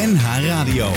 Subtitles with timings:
[0.00, 0.88] NH Radio.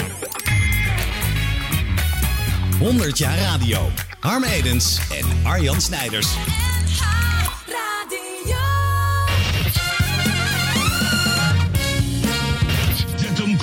[2.80, 3.78] 100 jaar radio.
[4.20, 6.28] Harm Edens en Arjan Snijders.
[13.16, 13.58] Zet hem.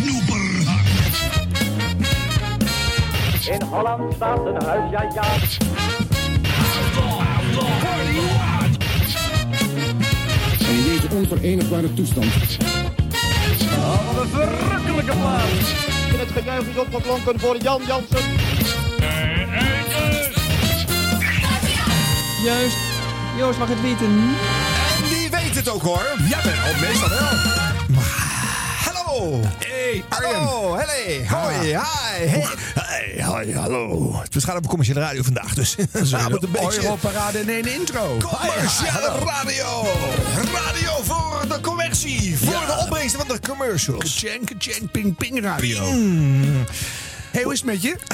[3.54, 5.22] In Holland staat een huis, ja ja.
[10.68, 12.32] En in deze onverenigbare toestand
[14.14, 15.74] wat een verrukkelijke plaats.
[16.12, 18.24] En het gejuich is opgeklonken voor Jan Jansen.
[22.44, 22.76] Juist.
[23.38, 24.06] Joost mag het weten.
[24.06, 26.02] En die weet het ook hoor.
[26.28, 27.18] Ja, ben al meestal wel.
[28.84, 29.40] Hallo.
[29.58, 30.34] Hey, Arjen.
[30.34, 30.76] Hallo.
[30.76, 31.26] Hey.
[31.28, 31.54] Hoi.
[31.66, 31.76] Hi.
[32.26, 32.46] Hey.
[32.74, 34.12] Hey, hoi, hallo.
[34.30, 38.16] We gaan op commerciële radio vandaag, dus we Samen een beetje- Europarade in één intro.
[38.18, 39.84] Commerciële radio.
[40.54, 40.99] Radio
[41.94, 42.66] voor Ja.
[42.66, 44.20] de opbrengsten van de commercials.
[44.20, 45.84] Kacheng, kacheng, ping, ping radio.
[47.30, 47.96] Hey, hoe is het met je?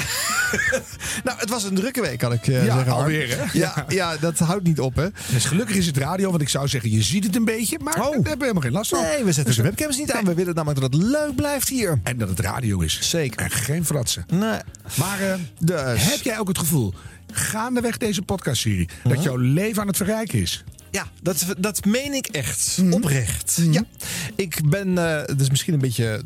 [1.24, 2.92] Nou, het was een drukke week, kan ik eh, Ja, zeggen.
[2.92, 3.44] Alweer, hè?
[3.58, 5.06] Ja, ja, dat houdt niet op, hè?
[5.32, 7.94] Dus gelukkig is het radio, want ik zou zeggen, je ziet het een beetje, maar
[7.94, 8.00] Oh.
[8.02, 9.02] daar hebben we helemaal geen last van.
[9.02, 10.24] Nee, we zetten de webcams niet aan.
[10.24, 12.00] We willen namelijk dat het leuk blijft hier.
[12.02, 12.98] En dat het radio is.
[13.02, 13.40] Zeker.
[13.40, 14.24] En geen fratsen.
[14.28, 14.58] Nee.
[14.94, 15.18] Maar
[15.58, 16.10] Dus.
[16.10, 16.94] heb jij ook het gevoel,
[17.32, 20.64] gaandeweg deze podcastserie, dat jouw leven aan het verrijken is?
[20.90, 22.78] Ja, dat, dat meen ik echt.
[22.80, 22.92] Mhm.
[22.92, 23.58] Oprecht.
[23.70, 23.82] Ja.
[24.34, 26.22] Ik ben, eh is misschien een beetje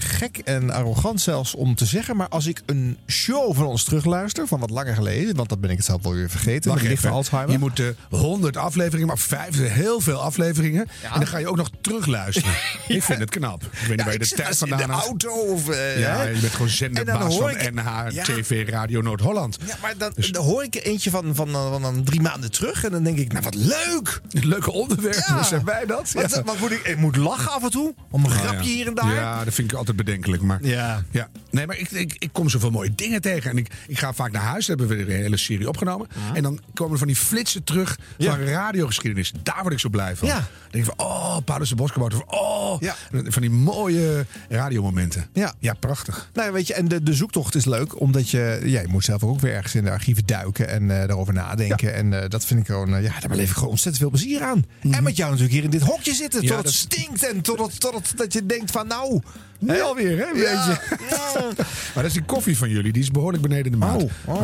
[0.00, 2.16] gek en arrogant zelfs om te zeggen.
[2.16, 5.36] Maar als ik een show van ons terugluister, van wat langer geleden.
[5.36, 6.70] Want dat ben ik het zelf wel weer vergeten.
[6.70, 7.10] Wacht even.
[7.10, 7.52] Alzheimer.
[7.52, 10.88] Je moet eh, 100 afleveringen, maar vijf, heel veel afleveringen.
[11.02, 12.50] En dan ga je ook nog terugluisteren.
[12.88, 13.62] Ik vind het knap.
[13.62, 15.68] Ik weet niet Ja, waar je de tijd als in vandaan de auto of...
[15.68, 18.06] eh, Ja, je bent gewoon zenderbaas van ik- NH.
[18.22, 19.58] TV, Radio Noord-Holland.
[19.66, 22.50] Ja, maar dan, Dus- dan hoor ik er eentje van, van, van, van drie maanden
[22.50, 22.84] terug.
[22.84, 24.20] En dan denk ik, nou wat leuk.
[24.52, 26.12] Leuke onderwerpen, zijn wij dat?
[26.12, 27.94] Wat, wat moet ik, ik moet lachen af en toe.
[28.10, 29.14] Om een Nou grapje hier en daar.
[29.14, 30.42] Ja, dat vind ik altijd bedenkelijk.
[30.42, 31.04] Maar, ja.
[31.10, 31.28] ja.
[31.50, 33.50] Nee, maar ik, ik, ik kom zoveel mooie dingen tegen.
[33.50, 34.66] En ik, ik ga vaak naar huis.
[34.66, 36.08] Daar hebben we de hele serie opgenomen.
[36.34, 39.32] En dan komen er van die flitsen terug van radiogeschiedenis.
[39.42, 40.28] Daar word ik zo blij van.
[40.28, 40.48] Ja.
[40.70, 42.18] Denk ik van, oh, Paulus de Boskabouter.
[42.18, 45.28] Van, oh, van die mooie radiomomenten.
[45.32, 46.30] Ja, ja prachtig.
[46.32, 48.00] Nou, weet je, en de, de zoektocht is leuk.
[48.00, 50.68] Omdat je, ja, je moet zelf ook weer ergens in de archieven duiken.
[50.68, 51.94] En eh, daarover nadenken.
[51.94, 54.42] En eh, dat vind ik gewoon, eh, ja, daar beleef ik gewoon ontzettend veel plezier
[54.42, 54.64] aan.
[54.82, 55.02] En mhm.
[55.02, 56.46] met jou natuurlijk hier in dit hokje zitten.
[56.46, 59.20] tot het stinkt en totdat totdat tot dat je denkt van, nou...
[59.62, 60.32] Nu alweer, hè?
[60.32, 60.64] Weet Ja.
[60.68, 61.52] je.
[61.94, 62.92] Maar dat is die koffie van jullie.
[62.92, 64.02] Die is behoorlijk beneden de maat.
[64.02, 64.40] Oh, oh.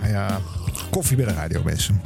[0.00, 0.40] Nou ja,
[0.90, 2.00] koffie bij de radio, mensen.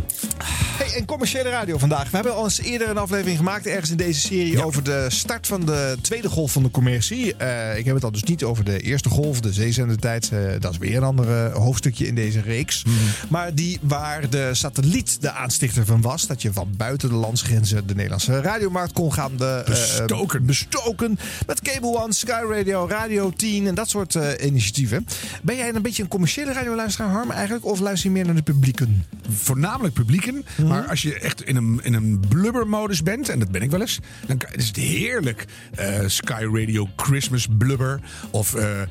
[0.81, 2.11] Hey, en commerciële radio vandaag.
[2.11, 5.47] We hebben al eens eerder een aflevering gemaakt, ergens in deze serie, over de start
[5.47, 7.37] van de tweede golf van de commercie.
[7.37, 10.31] Eh, ik heb het al dus niet over de eerste golf, de zeezendentijd.
[10.33, 12.85] Eh, dat is weer een ander eh, hoofdstukje in deze reeks.
[12.85, 12.97] Mhm.
[13.29, 16.27] Maar die waar de satelliet de aanstichter van was.
[16.27, 20.47] Dat je van buiten de landsgrenzen de Nederlandse radiomarkt kon gaan de, Bestoken.
[20.47, 21.19] bestoken.
[21.47, 25.07] Met Cable One, Sky Radio, Radio 10 en dat soort initiatieven.
[25.43, 27.65] Ben jij een beetje een commerciële radioluisteraar, Harm, eigenlijk?
[27.65, 28.43] Of luister je meer naar de
[28.77, 29.19] publieken?
[29.31, 30.45] voornamelijk publieken.
[30.57, 30.69] Mhm.
[30.69, 33.81] Maar als je echt in een, in een blubbermodus bent, en dat ben ik wel
[33.81, 35.45] eens, dan is het heerlijk.
[35.75, 38.01] Eh, Sky Radio Christmas blubber.
[38.31, 38.87] Of eh, eh,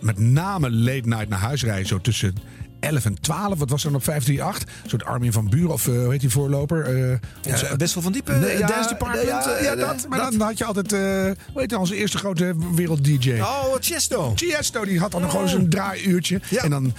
[0.00, 2.34] met name late night naar huis rijden, zo tussen
[2.80, 3.58] 11 en 12.
[3.58, 4.82] Wat was er dan op 538?
[4.82, 6.86] Een soort Armin van Buren, of eh, hoe heet die voorloper?
[7.46, 9.26] Onze eh, Wessel van Diepen, Nee, ja, Dance Department.
[9.26, 10.06] Ja, ja, dat.
[10.08, 10.32] Maar dat.
[10.32, 13.32] dan had je altijd, hoe heet dat, onze eerste grote wereld-DJ.
[13.40, 14.34] Oh, Chesto.
[14.34, 16.40] Tiesto die had dan gewoon zo'n draaiuurtje.
[16.62, 16.94] En dan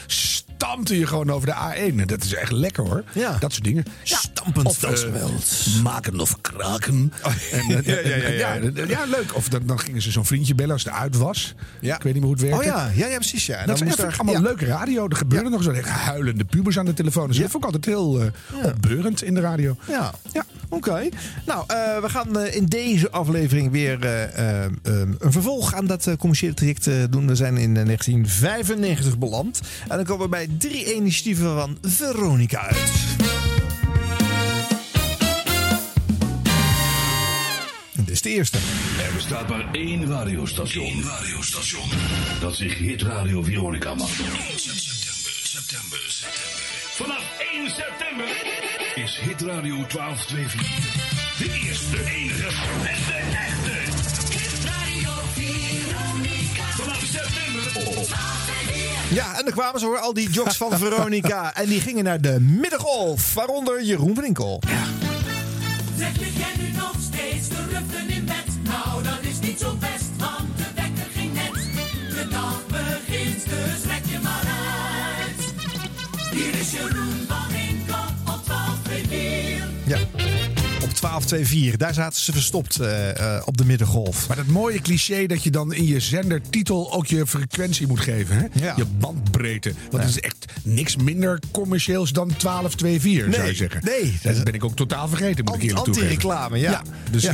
[0.64, 2.00] stampte je gewoon over de A1.
[2.00, 3.04] En dat is echt lekker hoor.
[3.14, 3.38] Ja.
[3.40, 3.84] Dat soort dingen.
[4.04, 5.68] Stampend Of, eh, dansgeweld.
[5.84, 7.14] maken of kraken.
[7.52, 9.06] En, eh, Ja, ja, ja, ja.
[9.06, 9.36] leuk.
[9.36, 11.56] Of dan, dan gingen ze zo'n vriendje bellen als het uit was.
[11.82, 11.96] Ja.
[11.96, 12.70] Ik weet niet meer hoe het werkte.
[12.70, 13.46] Oh ja, ja, ja precies.
[13.46, 13.56] Ja.
[13.58, 15.08] En Dat is echt er- allemaal leuke radio.
[15.08, 17.28] Er gebeurde nog zo'n huilende pubers aan de telefoon.
[17.28, 19.76] Dus dat vond ik altijd heel eh, opbeurend in de radio.
[19.88, 20.46] Ja, Ja.
[20.70, 21.10] oké.
[21.46, 21.64] Nou,
[22.02, 26.90] we gaan in deze aflevering weer eh, eh, eh, een vervolg aan dat commerciële traject
[27.12, 27.28] doen.
[27.28, 29.62] We zijn in eh, 1995 beland.
[29.88, 32.92] En dan komen we bij drie initiatieven van Veronica uit.
[37.96, 38.58] En dit is de eerste.
[39.08, 40.86] Er bestaat maar één radiostation.
[40.86, 41.90] Eén radiostation.
[42.40, 44.40] Dat zich Hit Radio Veronica mag noemen.
[44.40, 46.62] 1 september, september, september.
[46.94, 47.24] Vanaf
[47.54, 48.28] 1 september
[48.96, 52.48] is Hit Radio 1224 de eerste, enige
[52.88, 53.63] en de echte.
[59.14, 61.52] Ja, en dan kwamen ze hoor, al die jocks van Veronica.
[61.64, 64.62] En die gingen naar de middengolf, waaronder Jeroen van Inkel.
[65.98, 68.46] Zeg je jij nu nog steeds de ruggen in bed?
[68.64, 71.54] Nou, dat is niet zo best, want de wekker ging net.
[72.10, 74.44] De dag begint, dus rek je maar
[75.18, 75.54] uit.
[76.32, 78.78] Hier is Jeroen van Inkel op 12
[79.10, 79.68] 4.
[79.86, 80.33] Ja.
[81.04, 81.78] Op 1224.
[81.88, 84.28] Daar zaten ze verstopt eh, eh, op de middengolf.
[84.28, 88.36] Maar dat mooie cliché dat je dan in je zendertitel ook je frequentie moet geven.
[88.36, 88.66] Hè?
[88.66, 88.74] Ja.
[88.78, 89.74] Je bandbreedte.
[89.92, 93.82] Want het is echt niks minder commercieels dan 1224, zou je Nee, zeggen.
[94.24, 94.34] nee.
[94.36, 95.88] Dat ben ik ook totaal vergeten, moet ik eerlijk.
[95.88, 96.72] Anti-reclame, ja.
[96.72, 97.26] Ja, dus-.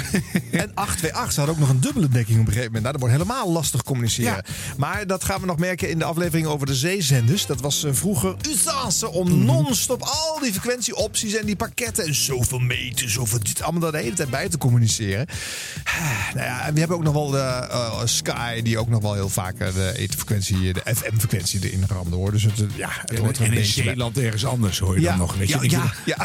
[0.51, 2.81] En 828 ze hadden ook nog een dubbele dekking op een gegeven moment.
[2.83, 4.43] Nou, dat wordt helemaal lastig communiceren.
[4.77, 7.45] Maar dat gaan we nog merken in de aflevering over de zeezenders.
[7.45, 9.45] Dat was eh, vroeger usance om Mhm.
[9.45, 13.97] non-stop al die frequentieopties en die pakketten en zoveel meten, zoveel dit allemaal daar de
[13.97, 15.25] hele tijd bij te communiceren.
[15.83, 19.01] Ah, Nou ja, en we hebben ook nog wel de eh, Sky, die ook nog
[19.01, 22.31] wel heel vaak eh, de etenfrequentie, de FM-frequentie erin ramde hoor.
[22.31, 23.91] Dus het, eh, ja, het hoort er En een in beetje bij.
[23.93, 25.35] Zeeland ergens anders hoor je Ja, dan nog.
[25.35, 25.57] Weet je?
[25.69, 26.15] ja, ja,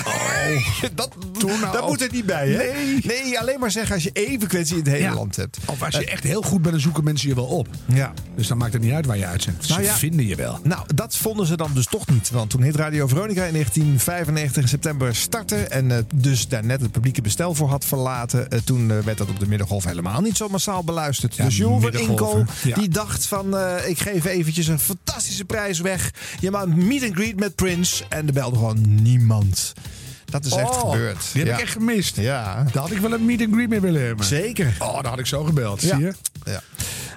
[0.80, 0.88] ja.
[0.94, 1.10] dat,
[1.42, 2.56] nou dat moet er niet bij, hè?
[2.56, 3.00] Nee.
[3.02, 5.14] Nee, alleen maar zeggen als je één frequentie in het hele Ja.
[5.14, 5.58] land hebt.
[5.64, 7.68] Of als je echt heel goed bent, dan zoeken mensen je wel op.
[7.86, 8.12] Ja.
[8.36, 9.68] Dus dan maakt het niet uit waar je uitzendt.
[9.68, 9.94] Nou Ze ja.
[9.96, 10.60] vinden je wel.
[10.62, 12.30] Nou, dat vonden ze dan dus toch niet.
[12.30, 15.56] Want toen Hit Radio Veronica in 1995 in september startte...
[15.56, 18.50] en eh, dus daar net het publieke bestel voor had verlaten...
[18.50, 21.34] eh, toen eh, werd dat op de Middengolf helemaal niet zo massaal beluisterd.
[21.36, 22.68] Ja, dus hè?
[22.68, 22.74] Ja.
[22.74, 23.56] die dacht van...
[23.56, 26.10] eh, ik geef eventjes een fantastische prijs weg.
[26.40, 28.04] Je maakt een meet and greet met Prince.
[28.08, 29.72] En er belde gewoon niemand.
[30.24, 31.28] Dat is echt Oh, gebeurd.
[31.32, 31.56] Die heb ja.
[31.56, 32.16] ik echt gemist.
[32.16, 34.26] Ja, Daar had ik wel een meet and greet mee willen hebben.
[34.26, 34.76] zeker.
[34.78, 35.80] Oh, daar had ik zo gebeld.
[35.80, 36.12] Zie je?
[36.44, 36.60] Ja.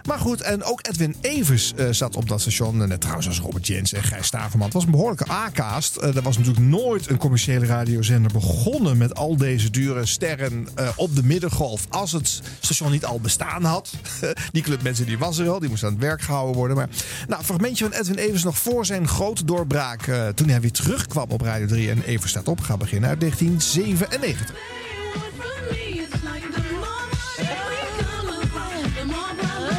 [0.07, 2.81] Maar goed, en ook Edwin Evers eh, zat op dat station.
[2.81, 4.65] En net trouwens als Robert Jens en Gijs Staverman.
[4.65, 5.95] Het was een behoorlijke A-cast.
[5.95, 10.89] Eh, er was natuurlijk nooit een commerciële radiozender begonnen met al deze dure sterren eh,
[10.95, 11.85] op de middengolf.
[11.89, 13.93] Als het station niet al bestaan had.
[14.51, 16.77] die club mensen die was er al, die moesten aan het werk gehouden worden.
[16.77, 16.89] Maar
[17.27, 20.07] nou, een fragmentje van Edwin Evers nog voor zijn grote doorbraak.
[20.07, 23.19] eh, toen hij weer terugkwam op Radio 3 en Evers staat op gaat beginnen uit
[23.19, 25.86] 1997.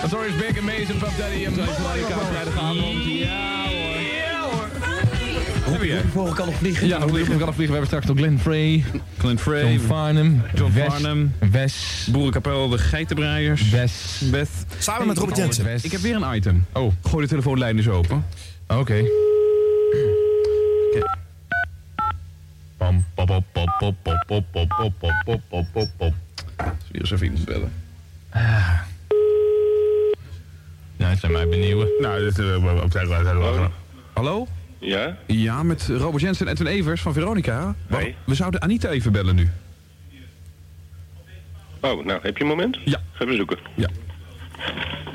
[0.07, 1.45] Sorry, is big amazing Puff Daddy.
[1.45, 3.05] I'm sorry, vrijdagavond.
[3.05, 4.69] Ja hoor.
[5.73, 6.01] Heb je?
[6.13, 6.87] Vogel kan nog vliegen.
[6.87, 7.57] Ja, hoe kan vliegen.
[7.57, 8.85] We hebben straks nog Glenn Frey,
[9.19, 11.33] Glenn Frey, John Farnham, John Farnham.
[11.51, 13.71] Wes, Boerenkapel, de geitenbraaiers.
[13.71, 14.23] Wes.
[14.31, 14.49] Beth.
[14.79, 15.65] Samen met Robert Jensen.
[15.65, 15.85] Wes.
[15.85, 16.67] Ik heb weer een item.
[16.73, 18.25] Oh, Gooi de telefoonlijn eens open.
[18.69, 19.05] oké.
[22.77, 26.13] Pam, pop, pop, pop, pop, pop, pop, pop, pop, pop, pop, pop, pop, pop.
[26.91, 27.73] Weer eens even iemand bellen.
[30.99, 31.89] Ja, het zijn mij benieuwen.
[32.01, 33.71] Nou, dit uh, op tijd Hallo?
[34.13, 34.47] Hallo?
[34.79, 35.17] Ja?
[35.27, 37.75] Ja, met Robert Jensen en Edwin Evers van Veronica.
[38.25, 39.51] We zouden Anita even bellen nu.
[41.81, 42.79] Oh, nou, heb je een moment?
[42.85, 43.01] Ja.
[43.13, 43.59] Ga even zoeken.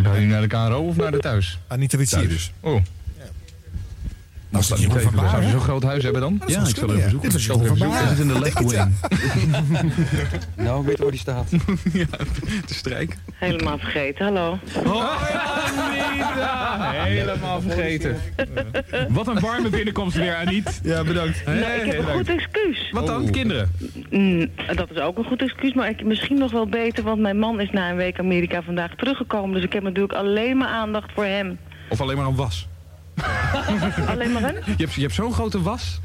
[0.04, 1.60] Ga je naar de KRO of naar de thuis?
[1.68, 2.52] Anita Witsier dus.
[2.60, 2.82] Oh.
[4.54, 6.42] Was dat Niet van zou je zo'n groot huis hebben dan?
[6.48, 7.30] Ja, ik zal even zoeken.
[7.30, 7.90] Dit is Jeroen van.
[7.90, 8.12] Baar.
[8.12, 8.96] Is in de left wing.
[10.56, 11.50] Nou, weet waar die staat.
[11.94, 12.06] ja,
[12.68, 13.18] de strijk.
[13.34, 14.60] Helemaal vergeten, hallo.
[15.78, 16.92] Anita!
[16.92, 18.18] Helemaal vergeten.
[19.10, 20.80] Wat een warme binnenkomst weer, Aniet.
[20.84, 21.46] Ja, bedankt.
[21.46, 22.90] Nee, ik heb een goed excuus.
[22.92, 23.72] Wat dan, kinderen?
[24.10, 27.40] Mm, dat is ook een goed excuus, maar ik, misschien nog wel beter, want mijn
[27.40, 29.54] man is na een week Amerika vandaag teruggekomen.
[29.54, 31.58] Dus ik heb natuurlijk alleen maar aandacht voor hem.
[31.90, 32.68] Of alleen maar een was?
[34.12, 34.56] Alleen maar hem?
[34.66, 36.00] Je hebt, je hebt zo'n grote was?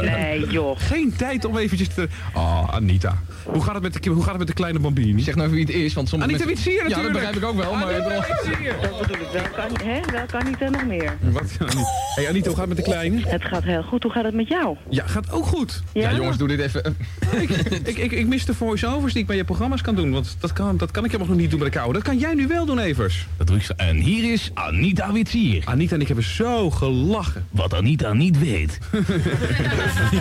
[0.00, 0.78] Nee, joh.
[0.80, 2.08] Geen tijd om eventjes te...
[2.34, 3.18] Oh, Anita.
[3.44, 5.22] Hoe gaat het met de, hoe gaat het met de kleine bambini?
[5.22, 6.64] Zeg nou even wie het is, want sommige Anita mensen...
[6.64, 7.12] Witsier Ja, dat natuurlijk.
[7.12, 7.90] begrijp ik ook wel, maar...
[7.90, 9.32] ik bedoel- Dat bedoel ik.
[9.32, 10.00] Wel kan, hè?
[10.12, 11.16] Wel kan niet en nog meer.
[11.20, 11.50] Wat?
[11.58, 11.66] Hé
[12.14, 13.20] hey Anita, hoe gaat het met de kleine?
[13.28, 14.02] Het gaat heel goed.
[14.02, 14.76] Hoe gaat het met jou?
[14.90, 15.82] Ja, gaat ook goed.
[15.92, 16.96] Ja, jongens, doe dit even.
[17.40, 17.50] ik,
[17.84, 20.10] ik, ik, ik mis de voice-overs die ik bij je programma's kan doen.
[20.12, 21.92] Want dat kan, dat kan ik helemaal nog niet doen bij de kou.
[21.92, 23.26] Dat kan jij nu wel doen, Evers.
[23.36, 23.72] Dat doe ik zo.
[23.76, 25.62] En hier is Anita Witsier.
[25.64, 27.46] Anita en ik hebben zo gelachen.
[27.50, 28.78] Wat Anita niet weet.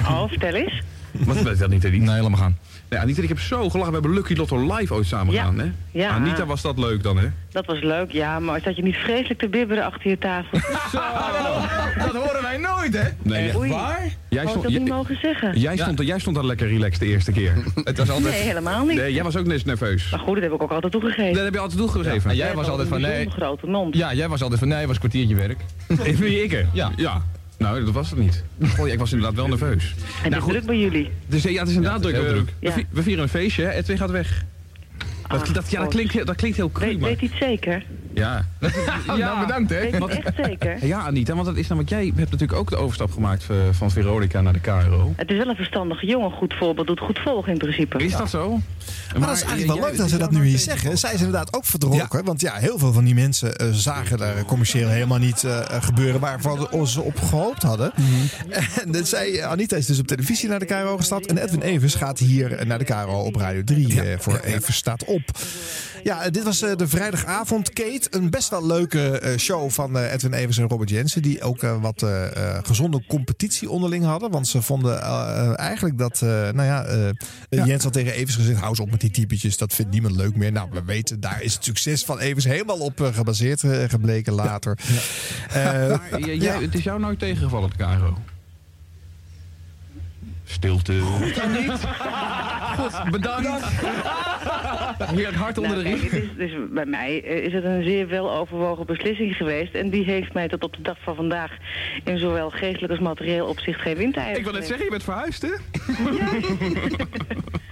[0.10, 0.82] Oh, vertel eens.
[1.12, 2.02] Wat weet Anita niet?
[2.02, 2.58] Nee, helemaal gaan.
[2.90, 3.94] Nee, Anita ik heb zo gelachen.
[3.94, 5.44] We hebben Lucky Lotto live ooit samen Ja.
[5.44, 5.72] gedaan, hè?
[6.00, 6.10] Ja.
[6.10, 7.28] Anita, was dat leuk dan, hè?
[7.52, 10.60] Dat was leuk, ja, maar zat je niet vreselijk te bibberen achter je tafel?
[12.06, 13.08] Dat horen wij nooit, hè?
[13.22, 13.74] Nee, Oei.
[14.30, 15.60] Jij stond, dat niet mogen zeggen?
[15.60, 17.54] jij, stond, jij stond daar lekker relaxed de eerste keer.
[17.84, 18.34] Het was altijd...
[18.34, 18.98] Nee, helemaal niet.
[18.98, 20.10] Nee, jij was ook net nerveus.
[20.10, 21.34] Maar goed, dat heb ik ook altijd toegegeven.
[21.34, 22.30] Dat heb je altijd toegegeven.
[22.30, 23.26] En jij was altijd van nee.
[23.26, 23.96] Een grote mond.
[23.96, 25.60] Ja, jij was altijd van nee, was een kwartiertje werk.
[26.20, 26.66] Wie ik?
[26.74, 26.92] Ja.
[26.96, 27.22] Ja.
[27.58, 28.44] Nou, dat was het niet.
[28.76, 29.96] Goh, ik was inderdaad wel nerveus.
[30.24, 31.10] En Nou, het is druk bij jullie.
[31.28, 32.26] Dus ja, het is inderdaad het is druk.
[32.28, 32.46] Eh, druk.
[32.60, 32.72] We, Ja.
[32.74, 33.72] vi- we vieren een feestje, hè?
[33.72, 34.44] Edwin gaat weg.
[35.28, 37.10] Dat, Ah, dat, ja, dat, klinkt, heel- dat klinkt heel cru, Weet, maar...
[37.10, 37.84] weet hij het zeker?
[38.18, 38.46] Ja.
[39.18, 39.90] Nou, bedankt, hè?
[39.90, 40.86] Weet echt zeker?
[40.86, 41.90] Ja, Anita, want dat is namelijk...
[41.90, 45.14] Jij hebt natuurlijk ook de overstap gemaakt eh, van Veronica naar de KRO.
[45.16, 46.32] Het is wel een verstandige jongen.
[46.32, 47.98] Goed voorbeeld doet goed volgen in principe.
[47.98, 48.50] Is dat zo?
[49.20, 50.98] Maar, dat is eigenlijk wel leuk dat ze dat nu hier zeggen.
[50.98, 52.24] Zij is inderdaad ook verdronken.
[52.24, 56.20] Want ja, heel veel van die mensen eh, zagen daar commercieel helemaal niet eh, gebeuren
[56.20, 57.92] waarvan ze op gehoopt hadden.
[58.84, 61.26] En dat zij, Anita is dus op televisie naar de KRO gestapt.
[61.26, 65.04] En Edwin Evers gaat hier naar de KRO op Radio 3 eh, voor Evers staat
[65.04, 65.16] op.
[65.18, 65.38] op.
[66.04, 68.07] Ja, dit was eh, de vrijdagavond, Kate.
[68.10, 71.22] Een best wel leuke eh, show van eh, Edwin Evers en Robert Jensen.
[71.22, 74.32] Die ook eh, wat eh, eh, gezonde competitie onderling hadden.
[74.32, 78.58] Want ze vonden eh, eigenlijk dat, eh, nou ja, eh Jens had tegen Evers gezegd:
[78.58, 79.58] hou eens op met die typetjes.
[79.58, 80.52] Dat vindt niemand leuk meer.
[80.52, 84.78] Nou, we weten, daar is het succes van Evers helemaal op gebaseerd gebleken later.
[85.50, 85.64] Eh,
[86.12, 88.18] Maar jij- Het is jou nooit tegengevallen, het Caro.
[90.50, 91.00] Stilte.
[92.78, 93.66] Goed, bedankt.
[95.04, 96.12] Heerlijk hard onder de Nou, riem.
[96.12, 99.74] het dus bij mij eh, is het een zeer weloverwogen beslissing geweest.
[99.74, 101.52] En die heeft mij tot op de dag van vandaag
[102.04, 105.42] in zowel geestelijk als materieel opzicht geen windeieren Ik wil net zeggen, je bent verhuisd,
[105.42, 105.50] hè?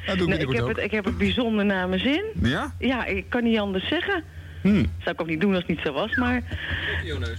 [0.06, 2.24] Dat doe ik ik, heb het, ik heb het bijzonder naar mijn zin.
[2.42, 2.74] Ja?
[2.80, 4.24] Ja, ik kan niet anders zeggen.
[4.66, 4.86] Hmm.
[5.00, 6.42] Zou ik ook niet doen als het niet zo was, maar...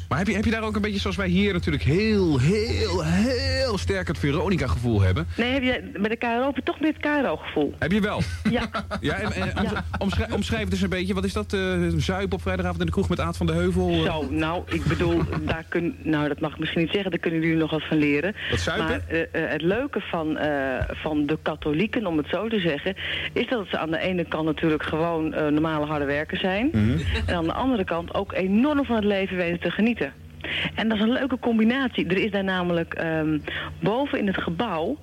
[0.09, 3.05] Maar heb je, heb je daar ook een beetje zoals wij hier natuurlijk heel, heel,
[3.05, 5.27] heel sterk het Veronica-gevoel hebben?
[5.37, 7.75] Nee, heb je, bij de KRO heb je toch meer het KRO-gevoel.
[7.79, 8.21] Heb je wel?
[8.51, 8.69] Ja.
[9.01, 11.15] Ja, en, en, omsch- omschrijf, omschrijf het eens een beetje.
[11.15, 11.53] Wat is dat?
[11.53, 14.03] eh zuip op vrijdagavond in de kroeg met Aad van de Heuvel?
[14.05, 17.41] Zo, nou, ik bedoel, daar kun, nou, dat mag ik misschien niet zeggen, daar kunnen
[17.41, 18.35] jullie nog wat van leren.
[18.51, 18.87] Wat zuipen?
[18.87, 20.39] Maar eh, eh, het leuke van,
[20.89, 22.95] van de katholieken, om het zo te zeggen,
[23.33, 26.71] is dat ze aan de ene kant natuurlijk gewoon normale harde werkers zijn.
[27.27, 30.13] En aan de andere kant ook enorm van het leven weten te genieten.
[30.75, 32.07] En dat is een leuke combinatie.
[32.07, 33.39] Er is daar namelijk ehm,
[33.81, 34.97] boven in het gebouw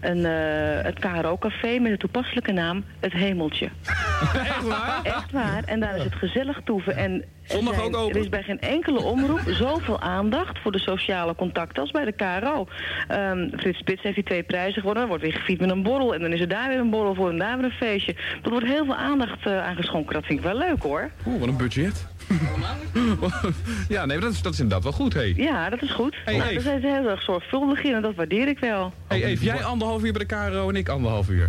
[0.00, 3.68] een, eh, het KRO-café met de toepasselijke naam Het Hemeltje.
[4.46, 5.00] Echt waar?
[5.02, 5.62] Echt waar.
[5.64, 6.96] En daar is het gezellig toeven.
[6.96, 8.14] En er Zondag zijn- ook open?
[8.14, 12.12] Er is bij geen enkele omroep zoveel aandacht voor de sociale contacten als bij de
[12.12, 12.66] KRO.
[13.08, 15.02] Ehm, Frits Spits heeft die twee prijzen gewonnen.
[15.02, 16.14] Er wordt weer gefiet met een borrel.
[16.14, 18.14] En dan is er daar weer een borrel voor en daar weer een feestje.
[18.42, 20.14] Er wordt heel veel aandacht uh, aangeschonken.
[20.14, 21.10] Dat vind ik wel leuk hoor.
[21.26, 22.06] Oeh, wat een budget.
[23.88, 25.20] ja, nee, dat is, dat is inderdaad wel goed, hé.
[25.20, 25.34] Hey.
[25.36, 26.16] Ja, dat is goed.
[26.24, 26.54] Hey, nou, Eve.
[26.54, 28.92] daar zijn ze heel erg zorgvuldig in en dat waardeer ik wel.
[29.08, 31.48] Hey, Eve, jij anderhalf uur bij de KRO en ik anderhalf uur.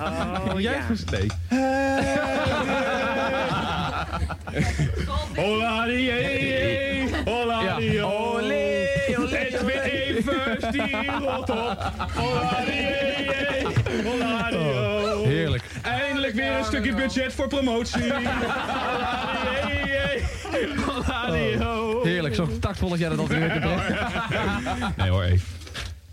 [0.00, 0.84] Oh, jij ja.
[1.10, 1.26] nee.
[5.36, 8.02] Hola die, hey, hola die, Ja.
[8.02, 8.86] olé,
[9.18, 11.92] olé, Evers, die rot op.
[12.14, 13.64] Hola die, hey, hey,
[14.04, 15.24] hola die, oh.
[15.26, 15.62] Heerlijk.
[15.82, 18.12] Eindelijk weer een stukje budget voor promotie.
[18.12, 19.63] Hola die,
[21.60, 22.04] oh.
[22.04, 23.82] Heerlijk, zo tactvol dat jij dat altijd weer brengen.
[24.96, 25.44] Nee hoor, Eve.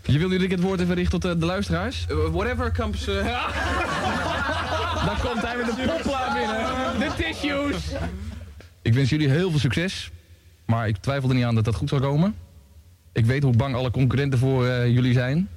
[0.02, 2.06] Je wil nu het woord even richten tot eh, de luisteraars?
[2.30, 3.06] whatever comes...
[3.06, 3.14] eh,
[5.06, 6.56] Dan komt hij met de popplaat binnen.
[6.98, 7.82] De tissues.
[8.82, 10.10] Ik wens jullie heel veel succes.
[10.64, 12.34] Maar ik twijfel er niet aan dat dat goed zal komen.
[13.12, 15.48] Ik weet hoe bang alle concurrenten voor eh, jullie zijn.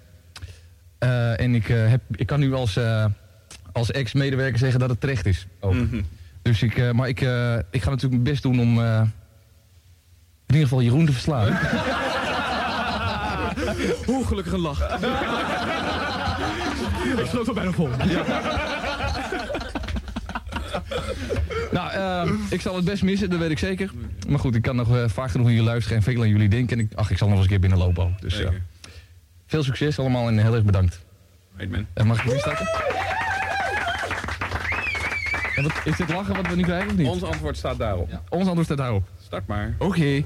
[0.97, 3.05] Eh, en ik, eh, heb, ik kan nu als, eh,
[3.71, 5.47] als ex-medewerker zeggen dat het terecht is.
[5.59, 5.75] Ook.
[6.45, 9.01] Dus ik, eh, maar ik, eh, ik ga natuurlijk mijn best doen om eh,
[10.45, 11.47] in ieder geval Jeroen te verslaan.
[14.05, 14.79] Hoe gelukkig een lach.
[17.19, 17.89] Ik sloot al bijna vol.
[21.71, 23.91] Nou, eh, ik zal het best missen, dat weet ik zeker.
[24.27, 26.79] Maar goed, ik kan nog vaak genoeg naar jullie luisteren en veel aan jullie denken.
[26.79, 28.21] En ik, ach, ik zal nog eens een keer binnenlopen ook.
[28.21, 28.51] Dus ja.
[29.47, 30.99] Veel succes allemaal en heel erg bedankt.
[31.55, 31.87] Weet men.
[31.93, 32.94] En mag ik weer starten?
[35.55, 37.07] En wat, is dit lachen wat we nu krijgen of niet?
[37.07, 38.09] Ons antwoord staat daarop.
[38.29, 39.03] Ons antwoord staat daarop.
[39.23, 39.75] Start maar.
[39.77, 40.23] Oké.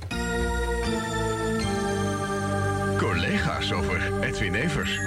[2.97, 4.99] Collega's over Edwin Evers.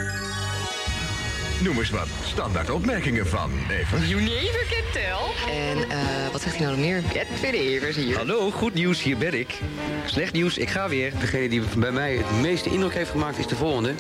[1.63, 4.09] Noem eens wat standaard opmerkingen van Evers.
[4.09, 5.53] You never can tell.
[5.53, 5.99] En eh,
[6.33, 7.03] wat zegt hij nou nog meer?
[7.13, 8.17] Edwin Evers hier.
[8.17, 9.61] Hallo, goed nieuws, hier ben ik.
[10.05, 11.13] Slecht nieuws, ik ga weer.
[11.21, 13.95] Degene die bij mij het meeste indruk heeft gemaakt is de volgende.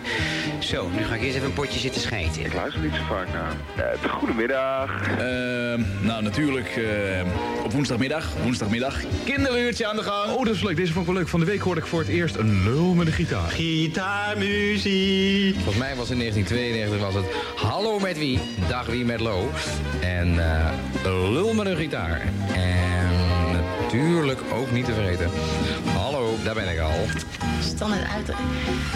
[0.58, 2.44] Zo, nu ga ik eerst even een potje zitten schijten.
[2.44, 3.52] Ik luister niet zo vaak naar.
[3.76, 5.08] Uh, goedemiddag.
[6.00, 6.84] nou, natuurlijk eh,
[7.64, 8.28] op woensdagmiddag.
[8.42, 9.00] Woensdagmiddag.
[9.24, 10.32] Kinderuurtje aan de gang.
[10.32, 10.76] Oh, dat is leuk.
[10.76, 11.30] Deze vond ik wel leuk.
[11.30, 13.50] Van de week hoorde ik voor het eerst een lul met een gitaar.
[13.50, 15.54] Gitaarmuziek.
[15.54, 18.38] Volgens mij was in 1992 was het Hallo met wie?
[18.68, 19.50] Dag wie met Lo.
[20.00, 20.72] En eh,
[21.04, 22.20] lul met een gitaar.
[22.54, 23.10] En
[23.82, 25.30] natuurlijk ook niet te vergeten.
[25.96, 27.06] Hallo, daar ben ik al.
[27.60, 28.48] Standaard uitdrukking.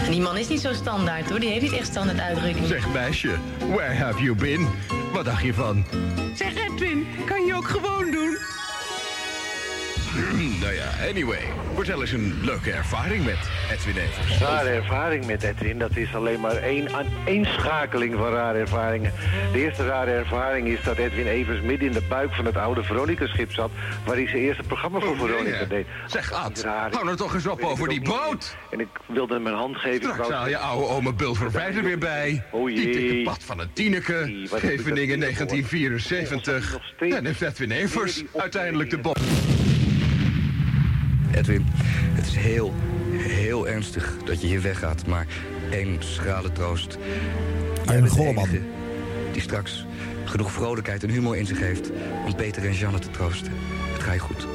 [0.05, 2.67] En die man is niet zo standaard hoor, die heeft niet echt standaard uitdrukkingen.
[2.67, 3.35] Zeg meisje,
[3.69, 4.67] where have you been?
[5.13, 5.85] Wat dacht je van?
[6.35, 8.37] Zeg Edwin, kan je ook gewoon doen?
[10.59, 11.39] Nou ja, anyway.
[11.75, 13.37] Vertel eens een leuke ervaring met
[13.71, 14.37] Edwin Evers.
[14.39, 19.13] Rare ervaring met Edwin, dat is alleen maar één aaneenschakeling van rare ervaringen.
[19.51, 22.83] De eerste rare ervaring is dat Edwin Evers midden in de buik van het oude
[22.83, 23.71] Veronica-schip zat...
[24.05, 25.87] waar hij zijn eerste programma voor Veronica deed.
[26.07, 28.55] Zeg Ad, hou nou toch eens op over die boot.
[28.71, 30.09] En ik wilde hem een hand geven.
[30.09, 32.43] ik Straks haal je oude oma Bulverwijt er weer bij.
[32.51, 33.23] Oh Die jee.
[33.23, 34.45] pad van een tieneke.
[34.49, 36.79] Geveningen dat niet 1974.
[36.99, 39.19] En heeft Edwin Evers uiteindelijk de boot.
[41.37, 41.65] Edwin,
[42.13, 42.73] het is heel,
[43.11, 45.05] heel ernstig dat je hier weggaat.
[45.05, 45.27] Maar
[45.71, 46.97] één schrale troost.
[47.85, 48.49] Arjen Golleman.
[49.31, 49.85] die straks
[50.25, 51.91] genoeg vrolijkheid en humor in zich heeft
[52.25, 53.51] om Peter en Jeanne te troosten.
[53.93, 54.47] Het gaat je goed.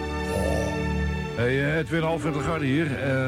[1.37, 2.99] Hey, eh, Edwin Alfred de Garde hier.
[3.01, 3.27] Eh,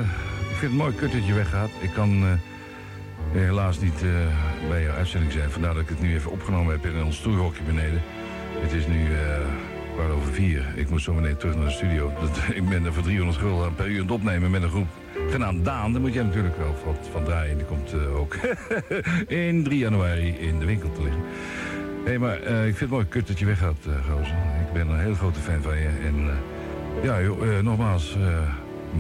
[0.50, 1.70] ik vind het mooi kut dat je weggaat.
[1.80, 4.11] Ik kan eh, helaas niet eh,
[4.68, 5.50] bij jouw uitzending zijn.
[5.50, 8.02] Vandaar dat ik het nu even opgenomen heb in ons stoelhokje beneden.
[8.61, 10.72] Het is nu eh kwart over vier.
[10.76, 12.12] Ik moet zo meteen terug naar de studio.
[12.54, 14.86] Ik ben er voor 300 gulden per uur aan opnemen met een groep.
[15.30, 17.56] Genaamd Daan, daar moet jij natuurlijk wel wat van draaien.
[17.56, 18.36] Die komt eh, ook
[19.28, 21.22] in 3 januari in de winkel te liggen.
[22.04, 24.36] Hé, hey, maar eh, ik vind het mooi kut dat je weggaat, eh gozer.
[24.66, 25.88] Ik ben een hele grote fan van je.
[26.04, 26.30] En
[27.02, 28.16] ja, joh, nogmaals,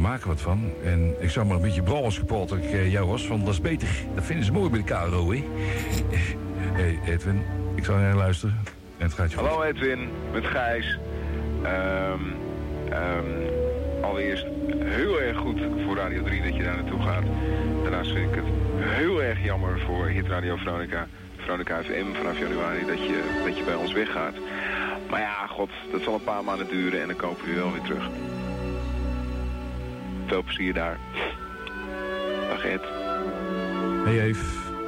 [0.00, 0.70] maak wat van.
[0.84, 3.26] En ik zou maar een beetje brallers kapot dat ik jou was.
[3.26, 3.88] Want dat is beter.
[4.14, 5.44] Dat vinden ze mooi bij de KRO, hè?
[6.74, 7.42] Hey, Edwin,
[7.74, 8.73] ik zou naar luisteren.
[8.96, 9.36] Het gaat je.
[9.36, 10.98] Hallo Edwin, met Gijs.
[11.62, 12.20] Ehm,
[12.90, 13.24] ehm,
[14.02, 14.46] allereerst
[14.78, 17.24] heel erg goed voor Radio 3 dat je daar naartoe gaat.
[17.82, 18.44] Daarnaast vind ik het
[18.78, 23.64] heel erg jammer voor Hit Radio Veronica, Veronica FM vanaf januari dat je, dat je
[23.64, 24.34] bij ons weggaat.
[25.10, 27.72] Maar ja, god, dat zal een paar maanden duren en dan kopen we je wel
[27.72, 28.08] weer terug.
[30.26, 30.98] Veel plezier daar.
[32.48, 32.80] Dag Ed.
[34.04, 34.44] Hey Eve,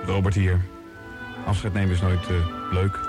[0.06, 0.60] Robert hier.
[1.46, 3.05] Afscheid nemen is nooit eh, leuk.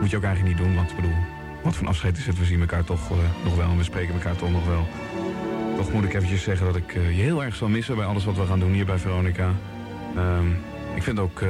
[0.00, 1.16] Moet je ook eigenlijk niet doen, want ik bedoel,
[1.62, 2.38] wat voor afscheid is het?
[2.38, 4.86] We zien elkaar toch eh, nog wel en we spreken elkaar toch nog wel.
[5.76, 8.24] Toch moet ik eventjes zeggen dat ik eh, je heel erg zal missen bij alles
[8.24, 9.52] wat we gaan doen hier bij Veronica.
[10.16, 10.46] Ehm,
[10.94, 11.48] ik vind ook eh,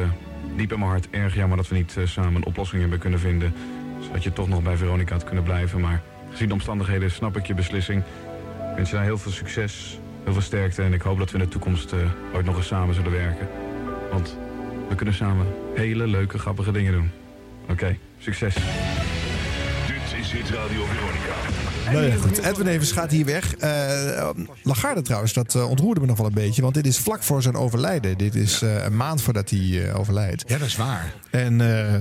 [0.56, 3.54] diep in mijn hart erg jammer dat we niet samen een oplossing hebben kunnen vinden.
[4.00, 5.80] Zodat je toch nog bij Veronica had kunnen blijven.
[5.80, 8.02] Maar gezien de omstandigheden snap ik je beslissing.
[8.70, 10.82] Ik wens je daar heel veel succes, heel veel sterkte.
[10.82, 11.94] En ik hoop dat we in de toekomst
[12.34, 13.48] ooit nog eens samen zullen werken.
[14.10, 14.38] Want
[14.88, 17.10] we kunnen samen hele leuke, grappige dingen doen.
[17.68, 18.54] Oké, succes.
[19.86, 21.34] Dit is Hit Radio Veronica.
[21.92, 22.38] Nou ja, goed.
[22.38, 23.54] Edwin Evers gaat hier weg.
[23.56, 24.28] Eh
[24.62, 26.62] Lagarde trouwens, dat eh, ontroerde me nog wel een beetje.
[26.62, 28.18] Want dit is vlak voor zijn overlijden.
[28.18, 30.44] Dit is eh, een maand voordat hij eh, overlijdt.
[30.46, 31.12] Ja, dat is waar.
[31.30, 31.94] En eh,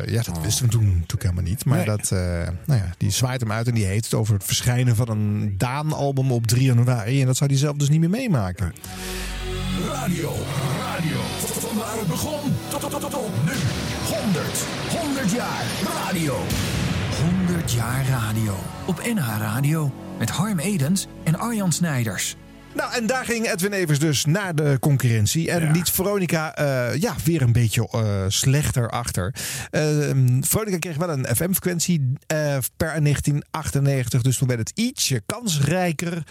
[0.00, 1.64] eh, ja, dat wisten we toen natuurlijk helemaal niet.
[1.64, 1.86] Maar Nee.
[1.86, 2.18] dat, eh,
[2.66, 5.54] nou ja, die zwaait hem uit en die heeft het over het verschijnen van een
[5.58, 7.20] Daan-album op 3 januari.
[7.20, 8.74] En dat zou hij zelf dus niet meer meemaken.
[9.92, 10.32] Radio,
[10.80, 11.16] radio.
[11.38, 13.52] Van waar het begon tot, tot, tot, tot nu.
[14.30, 16.38] 100, 100 jaar radio.
[17.46, 18.54] 100 jaar radio.
[18.86, 19.92] Op NH Radio.
[20.18, 22.36] Met Harm Edens en Arjan Snijders.
[22.74, 25.50] Nou, en daar ging Edwin Evers dus naar de concurrentie.
[25.50, 29.34] En liet Veronica eh, ja, weer een beetje eh, slechter achter.
[29.70, 29.82] Eh,
[30.40, 32.36] Veronica kreeg wel een FM-frequentie eh,
[32.76, 34.22] per 1998.
[34.22, 36.22] Dus toen werd het ietsje kansrijker.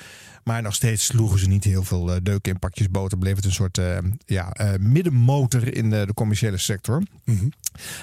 [0.49, 3.17] Maar nog steeds sloegen ze niet heel veel eh, deuken in pakjes boter.
[3.17, 7.03] Bleef het een soort eh, ja, eh, middenmotor in eh, de commerciële sector.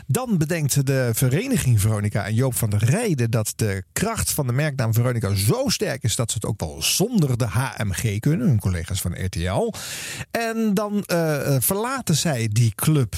[0.06, 4.52] Dan bedenkt de vereniging Veronica en Joop van der Rijden dat de kracht van de
[4.52, 8.60] merknaam Veronica zo sterk is dat ze het ook wel zonder de HMG kunnen, hun
[8.60, 9.72] collega's van RTL.
[10.30, 11.02] En dan
[11.60, 13.14] verlaten zij die club.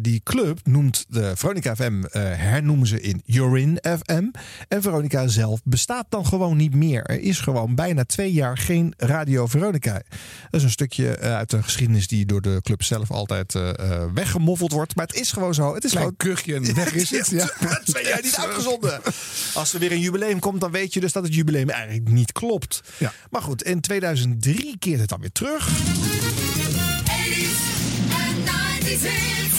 [0.00, 4.30] Die club noemt de Veronica FM, eh, hernoemen ze in Urin FM.
[4.68, 7.04] En Veronica zelf bestaat dan gewoon niet meer.
[7.04, 9.92] Er is gewoon bijna twee jaar geen Radio Veronica.
[9.92, 10.02] Dat
[10.50, 14.12] is een stukje eh, uit de geschiedenis die door de club zelf altijd eh, eh,
[14.14, 14.96] weggemoffeld wordt.
[14.96, 15.74] Maar het is gewoon zo.
[15.74, 17.30] Het is Klein gewoon kuchje en weg is het.
[17.30, 17.50] Ja.
[17.84, 19.00] Twee jaar niet uitgezonden.
[19.54, 22.32] Als er weer een jubileum komt, dan weet je dus dat het jubileum eigenlijk niet
[22.32, 22.80] klopt.
[22.98, 23.12] Ja.
[23.30, 25.68] Maar goed, in 2003 keert het dan weer terug.
[25.68, 25.72] 80s
[28.08, 29.58] en 90s hits.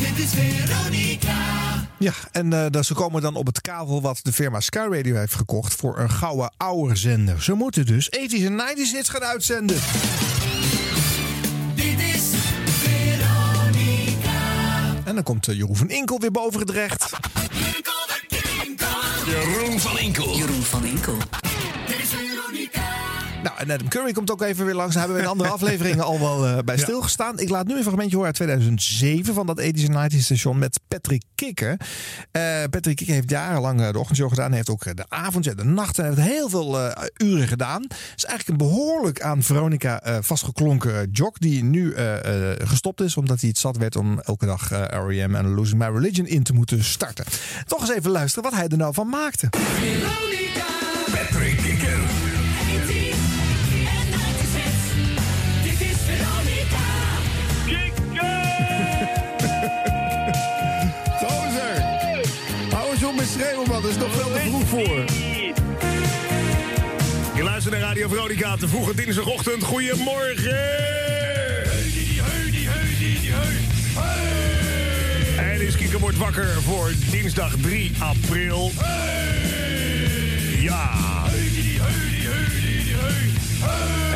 [0.00, 1.63] Dit is Veronica.
[1.98, 5.14] Ja, en eh, dat ze komen dan op het kavel wat de firma Sky Radio
[5.16, 7.42] heeft gekocht voor een gouden oude zender.
[7.42, 9.76] Ze moeten dus 80s en 90s hits gaan uitzenden.
[11.74, 12.22] Dit is
[12.64, 14.40] Veronica.
[15.04, 17.10] En dan komt eh, Jeroen van Inkel weer boven het recht.
[19.26, 20.36] Jeroen van Inkel.
[20.36, 21.16] Jeroen van Inkel.
[23.56, 24.94] En Adam Curry komt ook even weer langs.
[24.94, 27.38] Daar hebben we in andere afleveringen al wel eh, bij stilgestaan.
[27.38, 30.80] Ik laat nu een fragmentje horen uit 2007 van dat 80s en 90s station met
[30.88, 31.76] Patrick Kikker.
[32.30, 34.48] Eh, Patrick Kikker heeft jarenlang eh, de ochtendshow gedaan.
[34.48, 35.96] Hij heeft ook de avond en de nacht.
[35.96, 37.82] Hij heeft heel veel eh, uren gedaan.
[37.82, 43.00] Het is eigenlijk een behoorlijk aan Veronica eh, vastgeklonken jock die nu eh, eh, gestopt
[43.00, 45.34] is omdat hij het zat werd om elke dag eh, R.E.M.
[45.34, 47.24] en Losing My Religion in te moeten starten.
[47.66, 49.48] Toch eens even luisteren wat hij er nou van maakte.
[49.50, 50.64] Veronica.
[51.12, 51.73] Patrick
[64.74, 65.04] voor.
[67.34, 69.62] Je luistert naar Radio Veronica, de vroege dinsdagochtend.
[69.62, 70.58] Goedemorgen!
[75.36, 78.70] En is Kieke wordt wakker voor dinsdag 3 april.
[80.60, 80.90] Ja.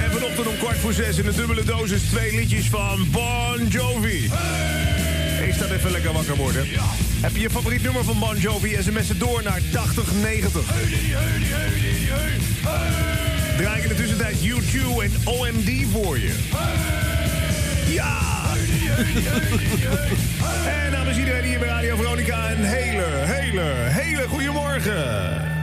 [0.05, 4.31] En vanochtend om kwart voor zes in de dubbele dosis twee liedjes van Bon Jovi.
[5.47, 6.67] Is dat even lekker wakker worden?
[7.21, 8.77] Heb je je favoriet nummer van Bon Jovi?
[8.81, 10.63] SMS het door naar 8090.
[13.57, 16.35] Draai ik in de tussentijd U2 en OMD voor je.
[17.89, 18.19] Ja!
[20.67, 25.58] En namens iedereen hier bij Radio Veronica een hele, hele, hele goede morgen.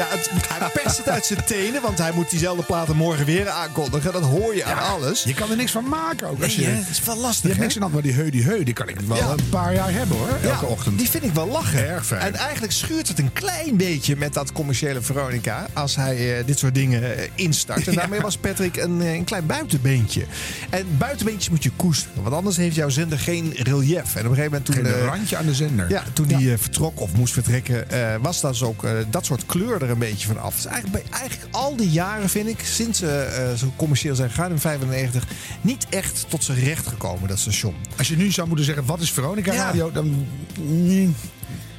[0.00, 3.48] Ja, het, hij perst het uit zijn tenen, want hij moet diezelfde platen morgen weer
[3.48, 4.12] aankondigen.
[4.12, 5.22] Dat hoor je aan alles.
[5.22, 6.42] Je kan er niks van maken ook.
[6.42, 6.70] Als je, hè?
[6.70, 7.64] Het is wel lastig, Je hebt hè?
[7.64, 9.28] niks aan dat, maar die heu, die heu, die kan ik wel Ja.
[9.28, 10.28] een paar jaar hebben hoor.
[10.42, 10.98] Elke ochtend.
[10.98, 11.88] Die vind ik wel lachen.
[11.88, 12.20] Erg fijn.
[12.20, 15.66] En eigenlijk schuurt het een klein beetje met dat commerciële Veronica.
[15.72, 17.88] Als hij eh, dit soort dingen eh, instart.
[17.88, 20.24] En daarmee was Patrick een, eh, een klein buitenbeentje.
[20.70, 22.22] En buitenbeentjes moet je koesteren.
[22.22, 24.14] Want anders heeft jouw zender geen relief.
[24.14, 24.74] En op een gegeven moment toen.
[24.74, 25.90] Geen eh, randje aan de zender.
[25.90, 29.24] Ja, toen hij eh, vertrok of moest vertrekken, eh, was dat dus ook eh, dat
[29.26, 30.54] soort kleur er een beetje van af.
[30.54, 34.30] Dus eigenlijk, bij, eigenlijk al die jaren vind ik, sinds ze eh, zo commercieel zijn
[34.30, 35.24] gegaan in 95,
[35.60, 37.74] niet echt tot zijn recht gekomen, dat station.
[37.98, 39.64] Als je nu zou moeten zeggen, wat is Veronica Ja.
[39.64, 39.92] Radio?
[39.92, 40.26] Dan...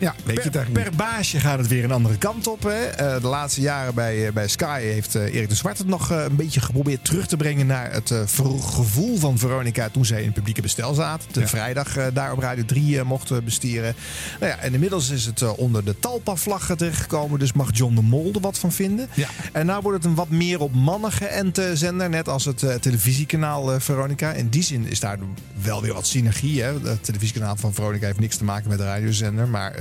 [0.01, 2.63] Ja, weet je het Per, eigenlijk per baasje gaat het weer een andere kant op.
[2.63, 2.85] Hè.
[2.85, 6.09] Eh, de laatste jaren bij, eh, bij Sky heeft eh, Erik de Zwart het nog
[6.09, 8.13] een beetje geprobeerd terug te brengen naar het
[8.61, 11.33] gevoel van Veronica toen zij in het publieke bestel zaten.
[11.33, 11.47] De Ja.
[11.47, 13.95] vrijdag daar op Radio 3 eh, mochten bestieren.
[14.39, 17.39] Nou ja, en inmiddels is het onder de Talpa-vlag terechtgekomen.
[17.39, 19.07] Dus mag John de Mol er wat van vinden.
[19.13, 19.27] Ja.
[19.51, 22.09] En nou wordt het een wat meer op mannen geënte zender.
[22.09, 24.31] Net als het televisiekanaal Veronica.
[24.31, 25.17] In die zin is daar
[25.61, 26.61] wel weer wat synergie.
[26.61, 26.73] Hè.
[26.83, 29.47] Het televisiekanaal van Veronica heeft niks te maken met de radiozender.
[29.47, 29.73] Maar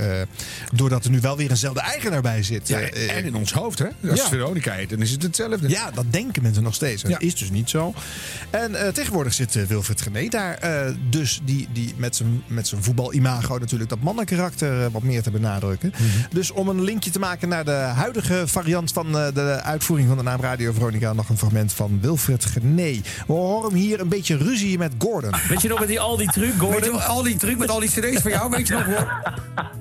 [0.73, 2.67] doordat er nu wel weer eenzelfde eigenaar bij zit.
[2.67, 3.85] Ja, eh, eh, en in ons hoofd, hè?
[3.85, 4.09] Als Ja.
[4.09, 5.69] het Veronica heet, dan is het hetzelfde.
[5.69, 7.01] ja, dat denken mensen nog steeds.
[7.01, 7.19] Dat Ja.
[7.19, 7.93] is dus niet zo.
[8.49, 10.53] En eh, tegenwoordig zit eh, Wilfried Gené daar.
[10.57, 15.21] eh, dus die, die met zijn met zijn voetbalimago natuurlijk dat mannenkarakter eh, wat meer
[15.21, 15.93] te benadrukken.
[15.95, 16.03] Mhm.
[16.31, 20.17] Dus om een linkje te maken naar de huidige variant van eh, de uitvoering van
[20.17, 21.13] de naam Radio Veronica...
[21.13, 23.01] nog een fragment van Wilfried Gené.
[23.27, 25.33] We horen hem hier een beetje ruzie met Gordon.
[25.49, 27.03] Weet je nog met die al die truc, Weet je Gordon?
[27.05, 29.21] al die truc met al die cd's van jou, weet je nog hoor?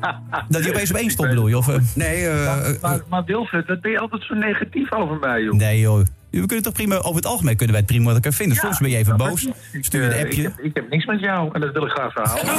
[0.48, 1.56] Dat die opeens op één stond, bedoel je?
[1.56, 5.16] Of, eh, Nee, eh, eh, Maar, maar Wilfred, wat ben je altijd zo negatief over
[5.18, 5.54] mij, joh?
[5.54, 6.04] nee joh.
[6.30, 8.56] We kunnen toch prima, over het algemeen kunnen wij het prima met elkaar vinden.
[8.56, 10.42] Soms ben je even boos, ik, stuur je eh, een Ik appje.
[10.42, 12.54] heb, ik heb niks met jou en dat wil ik graag verhouden.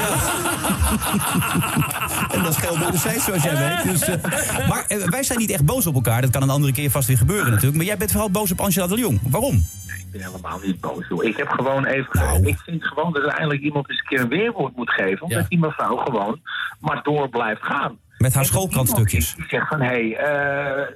[2.32, 3.84] En dat scheelt bij de zij, zoals jij weet.
[3.92, 4.16] Dus, eh,
[4.70, 6.22] maar eh, wij zijn niet echt boos op elkaar.
[6.22, 7.76] Dat kan een andere keer vast weer gebeuren natuurlijk.
[7.78, 9.20] Maar jij bent vooral boos op Angela de Jong.
[9.30, 9.56] Waarom?
[9.86, 11.24] Ik ben helemaal niet boos, joh.
[11.24, 12.48] Ik heb gewoon even...
[12.48, 15.22] Ik vind gewoon dat er eindelijk iemand eens een keer een weerwoord moet geven.
[15.22, 15.46] Omdat Ja.
[15.50, 16.40] die mevrouw gewoon
[16.80, 17.98] maar door blijft gaan.
[18.22, 19.34] Met haar schoolkrantstukjes.
[19.36, 20.04] Die zegt van, hé, hey,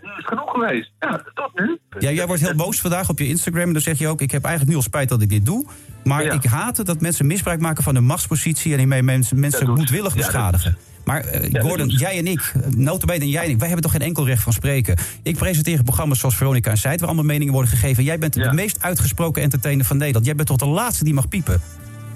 [0.02, 0.92] nu is het genoeg geweest.
[1.00, 1.80] Ja, tot nu.
[2.00, 3.68] Ja, jij wordt heel boos vandaag op je Instagram.
[3.68, 5.66] En dan zeg je ook, ik heb eigenlijk nu al spijt dat ik dit doe.
[6.04, 6.32] Maar Ja.
[6.32, 8.72] ik haat het dat mensen misbruik maken van hun machtspositie...
[8.72, 10.78] en hiermee mensen, mensen moedwillig ja, beschadigen.
[11.06, 13.58] Maar dat Gordon, jij en ik, notabene en jij en ik...
[13.58, 14.98] wij hebben toch geen enkel recht van spreken.
[15.24, 17.00] Ik presenteer programma's zoals Veronica en Zijt...
[17.00, 18.04] waar allemaal meningen worden gegeven.
[18.04, 20.26] Jij bent de meest uitgesproken entertainer van Nederland.
[20.26, 21.62] Jij bent toch de laatste die mag piepen?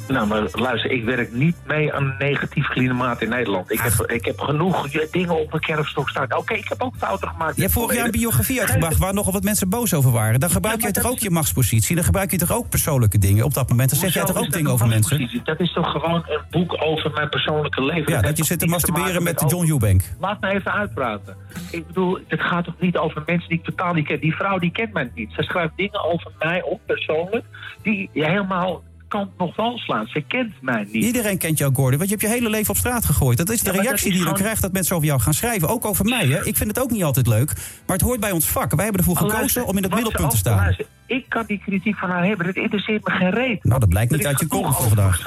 [0.10, 3.72] Nou, maar luister, ik werk niet mee aan een negatief klimaat in Nederland.
[3.72, 6.38] Ik heb, ik heb genoeg eh, dingen op mijn kerfstok staan.
[6.38, 7.56] Oké, ik heb ook fouten gemaakt.
[7.56, 10.40] Je hebt vorig jaar een biografie uitgebracht waar nogal wat mensen boos over waren.
[10.40, 11.96] Dan gebruik Ja, je toch ook je machtspositie.
[11.96, 13.90] Dan gebruik je toch ook persoonlijke dingen op dat moment.
[13.90, 15.42] Dan zeg jij toch ook dingen over mensen.
[15.44, 18.14] Dat is toch gewoon een boek over mijn persoonlijke leven?
[18.14, 20.02] Ja, dat je zit te masturberen maken met John Eubank.
[20.20, 21.36] Laat me even uitpraten.
[21.72, 24.20] Ik bedoel, het gaat toch niet over mensen die ik totaal niet ken.
[24.20, 25.32] Die vrouw die kent mij niet.
[25.32, 27.46] Ze schrijft dingen over mij op, persoonlijk,
[27.82, 30.08] die je helemaal kan nog wel slaan.
[30.08, 31.04] Ze kent mij niet.
[31.04, 33.38] Iedereen kent jou, Gordon, want je hebt je hele leven op straat gegooid.
[33.38, 35.08] Dat is de Ja, reactie dat is die je dan gewoon- krijgt dat mensen over
[35.08, 35.68] jou gaan schrijven.
[35.70, 36.46] Ook over mij, hè.
[36.46, 37.54] Ik vind het ook niet altijd leuk,
[37.86, 38.72] maar het hoort bij ons vak.
[38.76, 40.56] Wij hebben ervoor Maar gekozen luister, om in het middelpunt te ook- staan.
[40.58, 42.46] luister, ik kan die kritiek van haar hebben.
[42.46, 43.64] Het interesseert me geen reet.
[43.64, 45.26] Nou, dat blijkt niet uit je column van vandaag.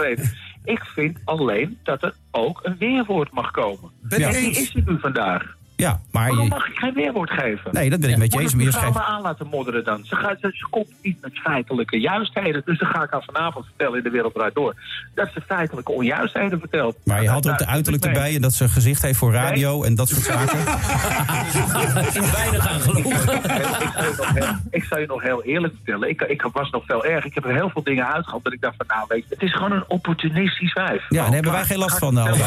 [0.65, 3.91] Ik vind alleen dat er ook een weerwoord mag komen.
[4.09, 4.17] Ja.
[4.29, 5.57] En die is er nu vandaag.
[5.83, 6.51] Ja, maar Waarom je...
[6.51, 7.71] mag ik geen weerwoord geven?
[7.73, 9.85] Nee, dat ben ik met je eens, ik maar je schrijft- maar aan laten modderen
[9.85, 10.05] dan?
[10.05, 12.63] Ze, gaat, ze, ze komt niet met feitelijke juistheden.
[12.65, 14.75] Dus dan ga ik haar vanavond vertellen in de Wereld Draait Door.
[15.15, 16.97] Dat ze feitelijke onjuistheden vertelt.
[17.05, 19.83] Maar je had ook de uiterlijk erbij en dat ze een gezicht heeft voor radio
[19.83, 20.59] en dat soort zaken.
[22.33, 24.61] weinig aan gelogen.
[24.71, 26.09] ik zal je nog heel eerlijk vertellen.
[26.09, 27.25] Ik, ik was nog veel erg.
[27.25, 29.43] Ik heb er heel veel dingen uitgehaald dat ik dacht van nou weet je, het
[29.43, 31.05] is gewoon een opportunistisch wijf.
[31.09, 32.39] Ja, daar hebben wij geen last van, nou,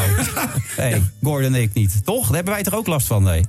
[0.76, 2.04] hey, Gordon en ik niet.
[2.04, 2.26] Toch?
[2.26, 3.44] Daar hebben wij toch ook last van, nee?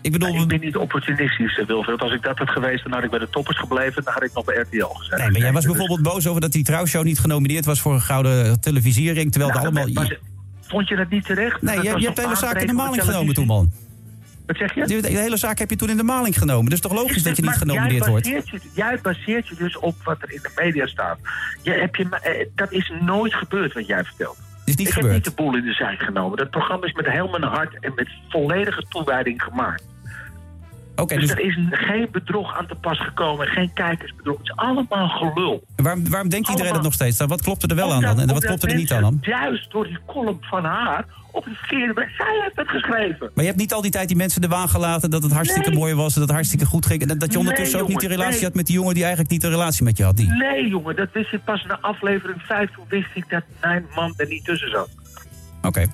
[0.00, 0.34] Ik bedoel...
[0.34, 2.00] Ik ben niet opportunistisch, eh, Wilfred.
[2.00, 4.04] Als ik dat had geweest, dan had ik bij de toppers gebleven.
[4.04, 5.18] Dan had ik nog bij RTL gezet.
[5.18, 8.00] Nee, maar jij was bijvoorbeeld boos over dat die trouwshow niet genomineerd was voor een
[8.00, 9.32] gouden televisiering.
[9.32, 10.04] Terwijl Nou, het allemaal...
[10.04, 10.18] maar
[10.68, 11.62] Vond je dat niet terecht?
[11.62, 13.72] Nee, Dat je, hebt de hele zaak in de maling genomen toen, man.
[14.46, 14.86] Wat zeg je?
[14.86, 16.70] De, de hele zaak heb je toen in de maling genomen.
[16.70, 18.26] Dus toch logisch dat je niet genomineerd wordt.
[18.26, 18.42] Je,
[18.74, 21.18] jij baseert je dus op wat er in de media staat.
[21.62, 24.36] Je, heb je, eh, dat is nooit gebeurd wat jij vertelt.
[24.68, 25.14] Is niet ik gebeurd.
[25.14, 26.38] heb niet de boel in de zijk genomen.
[26.38, 29.87] Dat programma is met heel mijn hart en met volledige toewijding gemaakt.
[31.00, 34.38] Oké, dus, dus- er is geen bedrog aan te pas gekomen, geen kijkersbedrog.
[34.38, 35.64] Het is allemaal gelul.
[35.76, 37.18] Waarom, waarom denkt iedereen dat nog steeds?
[37.26, 38.20] Wat klopt er wel aan dan?
[38.20, 39.18] En wat klopt er niet aan dan?
[39.20, 42.10] Juist door die column van haar op de verkeerde weg.
[42.16, 43.18] Zij heeft het geschreven.
[43.34, 45.68] Maar je hebt niet al die tijd die mensen de waan gelaten dat het hartstikke
[45.70, 45.78] Nee.
[45.78, 47.02] mooi was en dat het hartstikke goed ging.
[47.02, 48.44] En dat- dat je Nee, ondertussen ook niet die relatie nee.
[48.44, 50.16] had met die jongen die eigenlijk niet een relatie met je had.
[50.16, 50.28] Die.
[50.32, 52.70] Nee, jongen, dat wist ik pas na aflevering 5.
[52.74, 54.88] Toen wist ik dat mijn man er niet tussen zat.
[55.62, 55.86] Oké.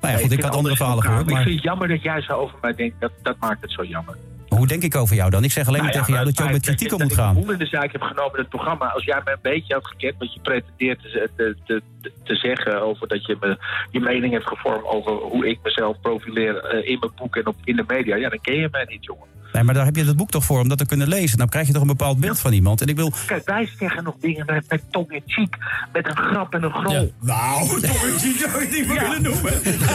[0.00, 1.22] Nou ja, goed, ik had andere verhalen gehoord.
[1.26, 3.00] Ik Maar vind het jammer dat jij zo over mij denkt.
[3.00, 4.16] Dat, dat maakt het zo jammer.
[4.56, 5.44] Hoe denk ik over jou dan?
[5.44, 7.14] Ik zeg alleen maar Nou ja, tegen jou dat je ook met kritiek om moet
[7.14, 7.36] gaan.
[7.36, 8.86] Ik in de zaak heb genomen in het programma.
[8.86, 11.82] Als jij me een beetje had gekend, wat je pretendeert te, te, te,
[12.24, 13.58] te zeggen over dat je me,
[13.90, 17.56] je mening hebt gevormd over hoe ik mezelf profileer eh, in mijn boek en op,
[17.64, 18.16] in de media.
[18.16, 19.35] Ja, dan ken je mij niet, jongen.
[19.56, 21.38] Nee, maar daar heb je het boek toch voor om dat te kunnen lezen.
[21.38, 22.80] Dan krijg je toch een bepaald beeld van iemand.
[22.80, 23.12] En ik wil.
[23.26, 25.56] Kijk, wij zeggen nog dingen met, met tong in cheek,
[25.92, 27.12] met een grap en een grol.
[27.20, 29.52] Nou, tong in cheek zou je het niet meer willen noemen.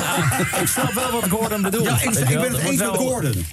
[0.61, 1.83] ik snap wel wat Gordon bedoelt.
[1.85, 3.45] Ja, ik- ik ben het dat eens met Gordon.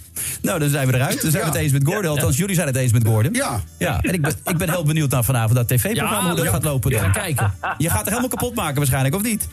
[0.43, 1.23] Nou, dan zijn we eruit.
[1.23, 1.55] Dan zijn we Ja.
[1.55, 2.11] het eens met Gordon.
[2.11, 3.33] Althans, jullie zijn het eens met Gordon.
[3.35, 3.61] Ja.
[3.79, 4.01] ja.
[4.01, 6.51] En ik ben, ik ben heel benieuwd naar vanavond dat tv-programma, Ja, hoe dat ja.
[6.51, 6.91] gaat lopen.
[6.91, 7.13] Dan.
[7.13, 7.53] kijken.
[7.79, 9.49] Je gaat er helemaal kapot maken waarschijnlijk, of niet?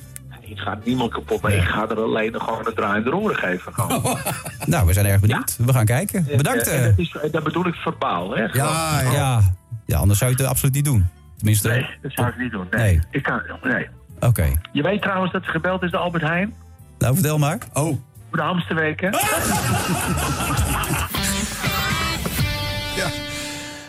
[0.47, 3.73] Ik ga niemand kapot, maar ik ga er alleen gewoon een draaiende roeren geven.
[3.73, 4.17] Gewoon.
[4.65, 5.57] Nou, we zijn erg benieuwd.
[5.57, 6.27] We gaan kijken.
[6.37, 6.67] Bedankt.
[6.67, 6.85] En, eh.
[6.85, 8.43] en dat, is, dat bedoel ik verbaal, hè?
[8.43, 9.41] Ja, ja.
[9.85, 11.07] ja, anders zou je het absoluut niet doen.
[11.37, 11.67] Tenminste.
[11.67, 12.67] Nee, dat zou ik niet doen.
[12.71, 12.81] Nee.
[12.81, 13.01] Nee.
[13.11, 13.87] Ik kan, nee.
[14.19, 14.51] Oké.
[14.71, 16.53] Je weet trouwens dat er gebeld is door Albert Heijn?
[16.97, 17.57] Nou, vertel maar.
[17.73, 17.97] Oh.
[18.29, 19.13] Voor de hamsterweken.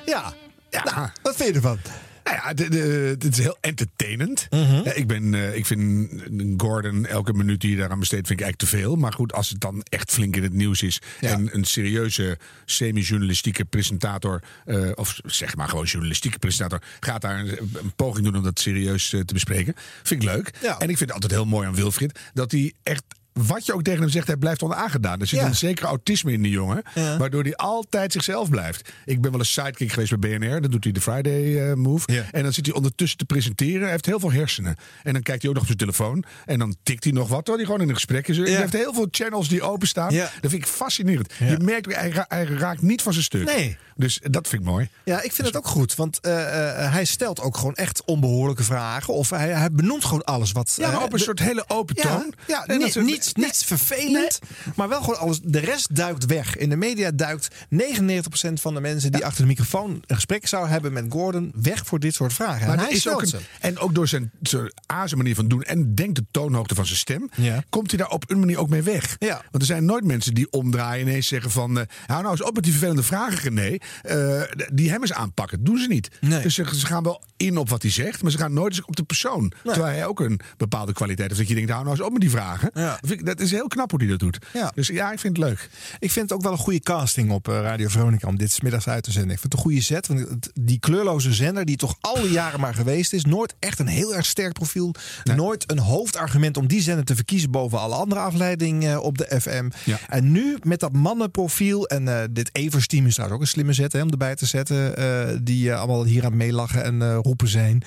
[0.06, 0.22] Ja.
[0.70, 0.84] Ja.
[0.84, 1.78] Nou, wat vind je ervan?
[2.26, 4.46] Nou ja, de- de- het is heel entertainend.
[4.84, 6.10] Ja, ik, ben, eh, ik vind
[6.56, 8.96] Gordon, elke minuut die je daaraan besteedt, vind ik eigenlijk te veel.
[8.96, 11.00] Maar goed, als het dan echt flink in het nieuws is.
[11.32, 17.58] En een serieuze semi-journalistieke presentator, eh, of zeg maar gewoon journalistieke presentator, gaat daar een,
[17.72, 19.74] een poging doen om dat serieus eh, te bespreken.
[20.02, 20.52] Vind ik leuk.
[20.78, 23.02] En ik vind het altijd heel mooi aan Wilfried dat hij echt.
[23.36, 25.20] Wat je ook tegen hem zegt, hij blijft onaangedaan.
[25.20, 25.46] Er zit Ja.
[25.46, 26.82] een zekere autisme in die jongen.
[26.94, 27.16] Ja.
[27.16, 28.90] Waardoor hij altijd zichzelf blijft.
[29.04, 30.60] Ik ben wel eens sidekick geweest bij BNR.
[30.60, 32.24] Dan doet hij de Friday eh, move.
[32.32, 33.80] En dan zit hij ondertussen te presenteren.
[33.80, 34.76] Hij heeft heel veel hersenen.
[35.02, 36.24] En dan kijkt hij ook nog op zijn telefoon.
[36.44, 37.44] En dan tikt hij nog wat.
[37.44, 38.36] Terwijl hij gewoon in een gesprek is.
[38.36, 40.14] Hij heeft heel veel channels die openstaan.
[40.14, 41.32] Dat vind ik fascinerend.
[41.38, 43.44] Je merkt, hij, ra- hij raakt niet van zijn stuk.
[43.44, 43.76] Nee.
[43.96, 44.88] Dus dat vind ik mooi.
[45.04, 45.94] Ja, ik vind het ook goed.
[45.94, 49.14] Want eh, eh, hij stelt ook gewoon echt onbehoorlijke vragen.
[49.14, 50.74] Of hij, hij benoemt gewoon alles wat...
[50.76, 52.34] Ja, maar op een soort hele open toon.
[52.46, 54.38] Ja, En dat niet, niets, niets vervelend.
[54.74, 55.40] Maar wel gewoon alles.
[55.42, 56.56] De rest duikt weg.
[56.56, 60.72] In de media duikt 99% van de mensen die achter de microfoon een gesprek zouden
[60.72, 62.66] hebben met Gordon weg voor dit soort vragen.
[62.66, 65.94] Maar en hij is ook een, en ook door zijn, zijn manier van doen en
[65.94, 67.64] denk de toonhoogte van zijn stem, Ja.
[67.68, 69.16] komt hij daar op een manier ook mee weg.
[69.18, 69.34] Ja.
[69.34, 72.42] Want er zijn nooit mensen die omdraaien en ineens zeggen van, eh, hou nou eens
[72.42, 73.76] op met die vervelende vragen, René.
[74.02, 75.56] Eh, die hem eens aanpakken.
[75.58, 76.08] Dat doen ze niet.
[76.20, 76.42] Nee.
[76.42, 78.84] Dus ze, ze gaan wel in op wat hij zegt, maar ze gaan nooit eens
[78.84, 79.52] op de persoon.
[79.64, 81.40] Terwijl hij ook een bepaalde kwaliteit heeft.
[81.40, 82.70] Dat je denkt, hou nou eens op met die vragen.
[82.74, 82.98] Ja.
[83.18, 84.38] Dat, vind ik- dat is heel knap hoe hij dat doet.
[84.52, 84.72] Ja.
[84.74, 85.68] Dus ja, ik vind het leuk.
[85.98, 88.60] Ik vind het ook wel een goede casting op eh, Radio Veronica om dit 's
[88.60, 89.30] middags uit te zenden.
[89.32, 90.06] Ik vind het een goede set.
[90.06, 94.14] Want die kleurloze zender, die toch alle jaren maar geweest is, nooit echt een heel
[94.14, 94.94] erg sterk profiel.
[95.36, 99.40] Nooit een hoofdargument om die zender te verkiezen boven alle andere afleidingen eh, op de
[99.40, 99.68] FM.
[99.84, 99.98] Ja.
[100.08, 101.86] En nu met dat mannenprofiel.
[101.86, 105.44] En eh, dit Evers-team is trouwens ook een slimme zet hè, om erbij te zetten.
[105.44, 107.82] die allemaal hier aan meelachen en roepen zijn.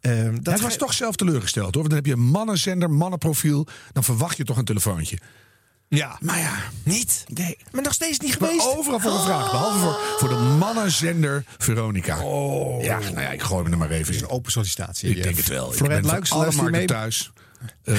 [0.00, 1.82] Eh, dat was toch zelf teleurgesteld hoor.
[1.88, 3.66] Want dan heb je een mannenzender, mannenprofiel.
[3.92, 5.18] Dan verwacht je toch een telefoontje.
[5.88, 6.16] Ja.
[6.20, 7.24] Maar ja, niet.
[7.28, 7.56] Nee.
[7.70, 8.68] Maar nog steeds niet Maar geweest.
[8.76, 9.50] overal voor gevraagd.
[9.50, 12.22] Behalve voor, voor de mannenzender Veronica.
[12.24, 12.82] Oh.
[12.84, 14.20] Ja, nou ja, ik gooi me er maar even in.
[14.22, 15.10] Een open sollicitatie.
[15.10, 15.70] Ik denk het wel.
[15.70, 17.32] Ik Florent van alle markten thuis.
[17.84, 17.94] Eh,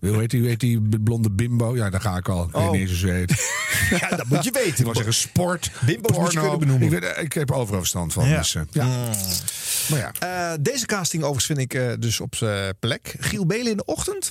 [0.00, 1.76] hoe, heet die, hoe heet die blonde bimbo?
[1.76, 2.44] Ja, daar ga ik al.
[2.44, 2.70] Ik weet Oh.
[2.70, 3.60] niet eens hoe ze heet.
[4.00, 4.78] Ja, dat moet je weten.
[4.78, 6.76] Ik wou zeggen sport, je porno.
[6.78, 8.28] Ik, weet, ik heb overal verstand van.
[8.28, 8.38] Ja.
[8.38, 8.86] Dus, eh, ja.
[9.90, 10.12] Maar ja.
[10.52, 13.14] Eh, deze casting overigens vind ik eh, dus op zijn plek.
[13.18, 14.30] Giel Belen in de ochtend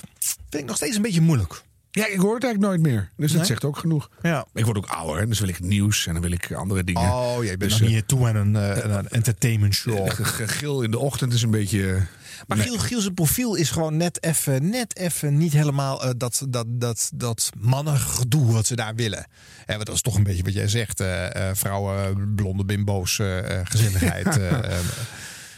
[0.52, 1.62] vind ik nog steeds een beetje moeilijk.
[1.90, 3.10] Ja, ik hoor het eigenlijk nooit meer.
[3.16, 3.46] Dus dat Nee?
[3.48, 4.10] zegt ook genoeg.
[4.22, 4.46] Ja.
[4.54, 7.02] Ik word ook ouder, hè, dus wil ik nieuws en dan wil ik andere dingen.
[7.02, 10.06] Oh, jij bent Dus, nog niet toe aan een, eh, aan een entertainment show.
[10.06, 11.92] eh, ge- ge- Gil in de ochtend is een beetje...
[11.94, 12.00] eh,
[12.46, 16.46] Maar Giel, Giel zijn profiel is gewoon net even, net even niet helemaal eh, dat,
[16.48, 19.26] dat, dat, dat mannengedoe wat ze daar willen.
[19.66, 21.00] En dat is toch een beetje wat jij zegt.
[21.00, 23.66] eh, eh, vrouwen, blonde bimbo's, eh, eh,
[24.02, 24.78] eh, eh.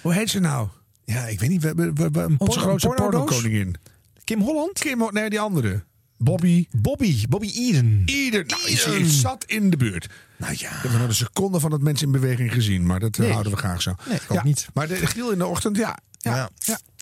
[0.02, 0.68] Hoe heet ze nou?
[1.04, 1.62] ja, ik weet niet.
[1.62, 3.20] We, we, we, we- een Onze porno- grootste pornodoos?
[3.24, 3.76] porno-koningin.
[4.24, 4.78] Kim Holland?
[4.78, 5.84] Kim, nee, die andere.
[6.18, 6.66] Bobby.
[6.70, 7.24] Bobby.
[7.28, 8.02] Bobby Eden.
[8.06, 9.06] Ieder, nou, Eden.
[9.10, 10.08] zat in de buurt.
[10.36, 10.68] Nou ja.
[10.70, 13.30] Ik heb nog een seconde van dat mensen in beweging gezien, maar dat eh, Nee.
[13.30, 13.94] houden we graag zo.
[14.08, 14.66] Nee, ik ook ja, niet.
[14.74, 15.98] Maar de Giel in de ochtend, ja.
[16.32, 16.50] Ja.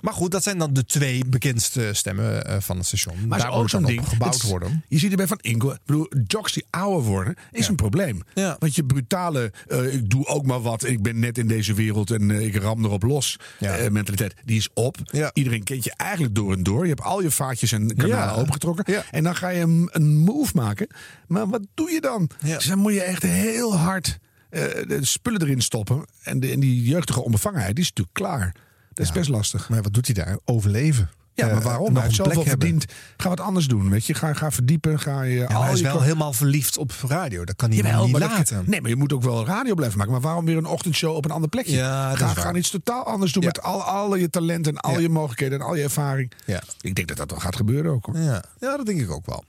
[0.03, 3.27] Maar goed, dat zijn dan de twee bekendste stemmen eh, van het station.
[3.29, 3.99] Maar Daar ook moet dan ding.
[4.01, 4.85] op gebouwd Het worden.
[4.89, 5.71] Je ziet erbij van Ingo.
[5.73, 8.23] Ik bedoel, jocks die ouder worden is een probleem.
[8.59, 10.85] Want je brutale, eh, ik doe ook maar wat.
[10.85, 13.39] Ik ben net in deze wereld en eh, ik ram erop los.
[13.59, 14.97] eh, mentaliteit, die is op.
[15.33, 16.83] Iedereen kent je eigenlijk door en door.
[16.83, 18.41] Je hebt al je vaatjes en kanalen Ja.
[18.41, 19.05] opengetrokken.
[19.11, 20.87] En dan ga je een, een move maken.
[21.27, 22.31] Maar wat doe je dan?
[22.45, 24.19] Dus dan moet je echt heel hard
[24.51, 26.05] eh, de spullen erin stoppen.
[26.23, 28.55] En, de, en die jeugdige onbevangenheid die is natuurlijk klaar.
[28.95, 29.69] Dat is best lastig.
[29.69, 30.39] Maar wat doet hij daar?
[30.45, 31.11] Overleven.
[31.35, 31.85] Ja, maar Eh, waarom?
[31.87, 32.85] nog Hij heeft zoveel verdiend.
[33.17, 34.15] Ga wat anders doen, weet je.
[34.15, 35.01] Ga, ga verdiepen.
[35.01, 37.45] Ga je Ja, maar al hij is je wel helemaal verliefd op radio.
[37.45, 38.65] Dat kan hij Jawel, niet maar dat- laten.
[38.67, 40.13] nee, maar je moet ook wel radio blijven maken.
[40.13, 41.77] Maar waarom weer een ochtendshow op een ander plekje?
[41.77, 42.45] Ja, ga, is waar.
[42.45, 45.67] ga iets totaal anders doen met al, al je talent en al je mogelijkheden en
[45.67, 46.33] al je ervaring.
[46.47, 46.63] Ja.
[46.81, 48.07] Ik denk dat dat wel gaat gebeuren ook.
[48.07, 48.19] Hoor.
[48.19, 49.45] Ja, ja dat denk ik ook wel.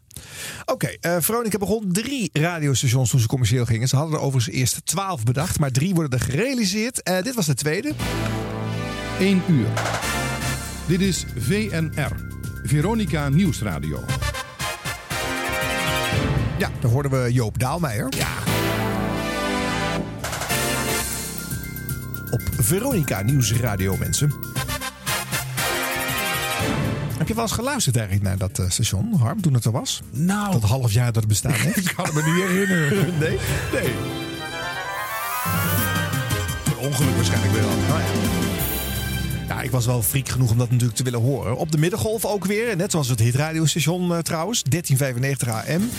[0.65, 3.87] Oké, eh Veronica begon drie radiostations toen ze commercieel gingen.
[3.87, 7.03] Ze hadden er overigens eerst twaalf bedacht, maar drie worden er gerealiseerd.
[7.03, 7.93] Eh, dit was de tweede.
[9.19, 9.67] 1 uur.
[10.87, 12.15] Dit is VNR,
[12.63, 14.03] Veronica Nieuwsradio.
[16.57, 18.07] Ja, daar hoorden we Joop Daalmeijer.
[18.17, 18.27] Ja.
[22.31, 24.33] Op Veronica Nieuwsradio, mensen.
[27.17, 30.01] Heb je wel eens geluisterd eigenlijk naar dat eh, station, Harm, toen het er was?
[30.11, 30.51] Nou.
[30.51, 31.77] Dat half jaar dat het bestaan heeft?
[31.77, 32.89] Ik kan het me niet herinneren.
[33.19, 33.37] nee?
[33.73, 33.91] Nee.
[36.63, 37.67] Per ongeluk waarschijnlijk wel.
[37.69, 38.42] Oh Ja,
[39.63, 41.57] ik was wel freak genoeg om dat natuurlijk te willen horen.
[41.57, 42.75] Op de middengolf ook weer.
[42.75, 44.63] Net zoals het hitradiostation eh, trouwens.
[44.63, 45.89] 1395 AM.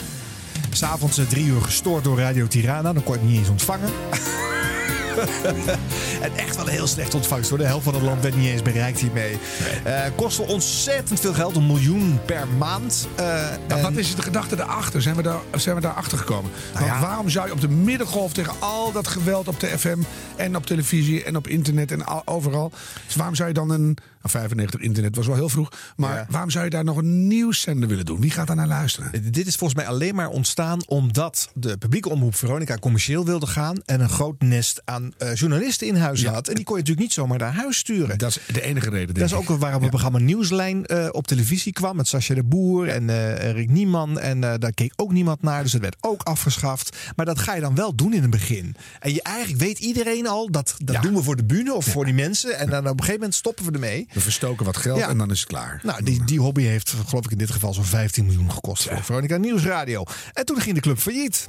[0.71, 2.93] S'avonds eh, drie uur gestoord door Radio Tirana.
[2.93, 3.91] Dan kon het niet eens ontvangen.
[6.25, 7.59] en echt wel een heel slecht ontvangst hoor.
[7.59, 9.39] De helft van het land werd niet eens bereikt hiermee.
[9.85, 11.57] Eh kostte ontzettend veel geld.
[11.57, 13.09] Een miljoen per maand.
[13.17, 15.03] Nou, en- wat is de gedachte daarachter?
[15.03, 16.51] Zijn we daar, zijn we daar achter gekomen?
[16.75, 19.99] Nou waarom zou je op de middengolf tegen al dat geweld op de FM
[20.37, 22.73] en op televisie en op internet en al- overal.
[23.07, 23.97] Dus waarom zou je dan een.
[24.25, 25.73] Nou, 95 internet was wel heel vroeg.
[25.97, 28.21] Maar waarom zou je daar nog een nieuwszender willen doen?
[28.21, 29.33] Wie gaat daar naar luisteren?
[29.33, 33.83] Dit is volgens mij alleen maar ontstaan omdat de publieke omroep Veronica commercieel wilde gaan.
[33.85, 36.49] En een groot nest aan eh, journalisten in huis had.
[36.49, 38.19] En die kon je natuurlijk niet zomaar naar huis sturen.
[38.19, 39.15] Dat is de enige reden.
[39.15, 41.97] Dat is ook waarom het programma Nieuwslijn eh, op televisie kwam.
[41.97, 44.19] Met Sascha de Boer en eh, Rick Nieman.
[44.19, 45.63] En daar keek ook niemand naar.
[45.63, 46.97] Dus het werd ook afgeschaft.
[47.17, 48.77] Maar dat ga je dan wel doen in het begin.
[49.01, 52.05] En je eigenlijk weet iedereen al dat dat doen we voor de bühne of voor
[52.05, 52.59] die mensen.
[52.59, 54.07] En dan op een gegeven moment stoppen we ermee.
[54.15, 55.09] We verstoken wat geld Ja.
[55.09, 55.81] en dan is het klaar.
[55.83, 59.03] Nou, die, die hobby heeft geloof ik in dit geval zo'n 15 miljoen gekost voor
[59.05, 60.05] Veronica Nieuwsradio.
[60.33, 61.49] En toen ging de club failliet.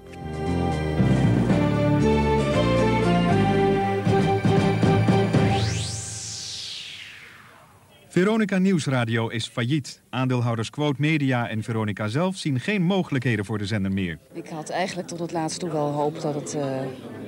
[8.08, 10.02] Veronica Nieuwsradio is failliet.
[10.10, 14.18] Aandeelhouders Quote Media en Veronica zelf zien geen mogelijkheden voor de zender meer.
[14.34, 16.62] Ik had eigenlijk tot het laatst toe wel hoop dat het eh,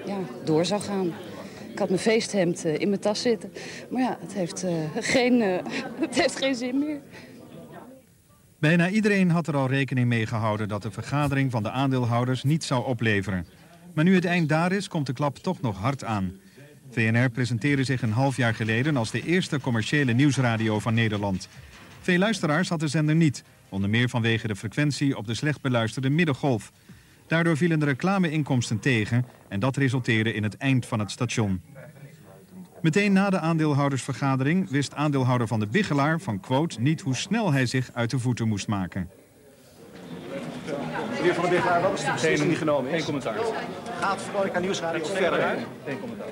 [0.05, 1.11] ja, door zou gaan.
[1.77, 3.51] Ik had mijn feesthemd eh, in mijn tas zitten.
[3.89, 5.63] Maar ja, het heeft, eh, geen, eh,
[6.05, 6.99] het heeft geen zin meer.
[8.59, 12.63] Bijna iedereen had er al rekening mee gehouden dat de vergadering van de aandeelhouders niet
[12.63, 13.47] zou opleveren.
[13.93, 16.39] Maar nu het eind daar is, komt de klap toch nog hard aan.
[16.91, 21.47] VNR presenteerde zich een half jaar geleden als de eerste commerciële nieuwsradio van Nederland.
[22.01, 26.09] Veel luisteraars had de zender niet, onder meer vanwege de frequentie op de slecht beluisterde
[26.09, 26.71] middengolf.
[27.27, 31.61] Daardoor vielen de reclameinkomsten tegen en dat resulteerde in het eind van het station.
[32.81, 37.65] Meteen na de aandeelhoudersvergadering wist aandeelhouder van de Bigelaar van Quote niet hoe snel hij
[37.65, 39.09] zich uit de voeten moest maken.
[41.15, 42.95] Meneer Van der Bigelaar, wat is de beslissing die genomen is?
[42.95, 43.35] Geen commentaar.
[43.99, 45.57] Gaat Veronica Nieuwsradio verder
[46.01, 46.27] commentaar.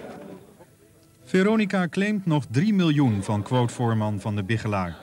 [1.23, 4.95] Veronica claimt nog 3 miljoen van quotevoorman van de Bigelaar.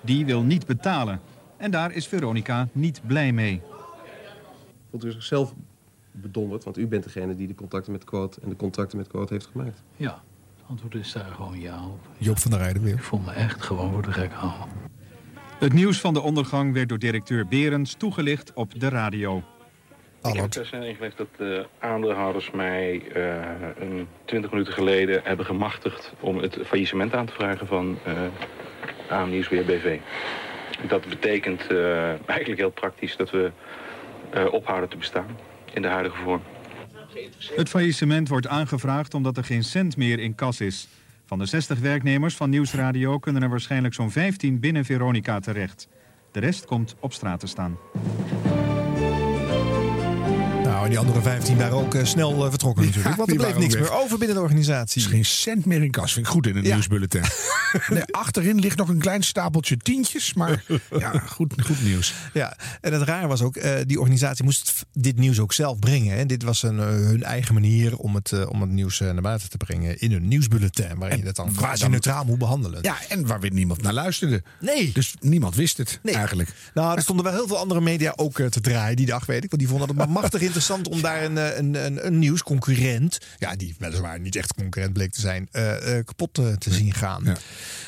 [0.00, 1.20] Die wil niet betalen.
[1.56, 3.62] En daar is Veronica niet blij mee.
[5.00, 5.54] U zichzelf
[6.10, 6.64] bedonderd?
[6.64, 9.46] Want u bent degene die de contacten met Quote en de contracten met Quote heeft
[9.46, 9.82] gemaakt.
[9.96, 10.22] Ja,
[10.56, 11.98] het antwoord is daar gewoon ja op.
[12.18, 12.94] Joop van der Rijden weer.
[12.94, 14.68] Ik voel me echt gewoon voor de gek houden.
[15.58, 19.42] Het nieuws van de ondergang werd door directeur Berends toegelicht op de radio.
[20.22, 26.12] Ik heb ter ingelegd dat de aandeelhouders mij eh, een 20 minuten geleden hebben gemachtigd
[26.20, 28.12] om het faillissement aan te vragen van eh
[29.08, 29.98] AM Nieuwsweer BV.
[30.88, 33.50] Dat betekent eh, eigenlijk heel praktisch dat we
[34.32, 35.26] eh, ophouden te bestaan
[35.74, 36.42] in de huidige vorm.
[37.54, 40.88] Het faillissement wordt aangevraagd omdat er geen cent meer in kas is.
[41.24, 45.88] Van de 60 werknemers van Nieuwsradio kunnen er waarschijnlijk zo'n 15 binnen Veronica terecht.
[46.30, 47.78] De rest komt op straat te staan.
[50.82, 53.16] Nou, Nou, en die andere 15 waren ook eh, snel eh, vertrokken natuurlijk.
[53.16, 55.00] Want er bleef niks meer over binnen de organisatie.
[55.02, 56.12] is geen cent meer in kas.
[56.12, 56.72] Vind ik goed in een Ja.
[56.74, 57.22] nieuwsbulletin.
[57.88, 60.34] nee, achterin ligt nog een klein stapeltje tientjes.
[60.34, 60.64] Maar
[60.98, 62.14] ja, goed, goed nieuws.
[62.32, 66.16] Ja, en het rare was ook, eh, die organisatie moest dit nieuws ook zelf brengen.
[66.16, 69.56] En dit was een, hun eigen manier om het, om het nieuws naar buiten te
[69.56, 70.98] brengen in een nieuwsbulletin.
[70.98, 72.82] Waarin je dat dan quasi neutraal moet behandelen.
[72.82, 74.42] Ja, en waar weer niemand naar luisterde.
[74.60, 74.90] Nee.
[74.92, 76.14] Dus niemand wist het Nee.
[76.14, 76.50] eigenlijk.
[76.74, 79.50] Nou, er stonden wel heel veel andere media ook te draaien die dag, weet ik.
[79.50, 83.18] Want die vonden het maar machtig interessant om daar een, eh, een, een, een nieuwsconcurrent,
[83.38, 87.22] ja, die weliswaar niet echt concurrent bleek te zijn, eh, eh, kapot te zien gaan.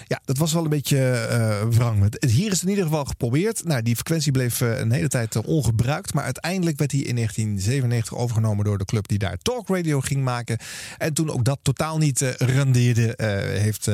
[0.06, 0.20] Ja.
[0.24, 2.24] dat was wel een beetje eh wrang.
[2.26, 3.64] Hier is het in ieder geval geprobeerd.
[3.64, 6.14] Nou, die frequentie bleef een hele tijd ongebruikt.
[6.14, 10.58] Maar uiteindelijk werd hij in 1997 overgenomen door de club die daar talkradio ging maken.
[10.98, 13.14] En toen ook dat totaal niet eh, rendeerde,
[13.58, 13.86] heeft,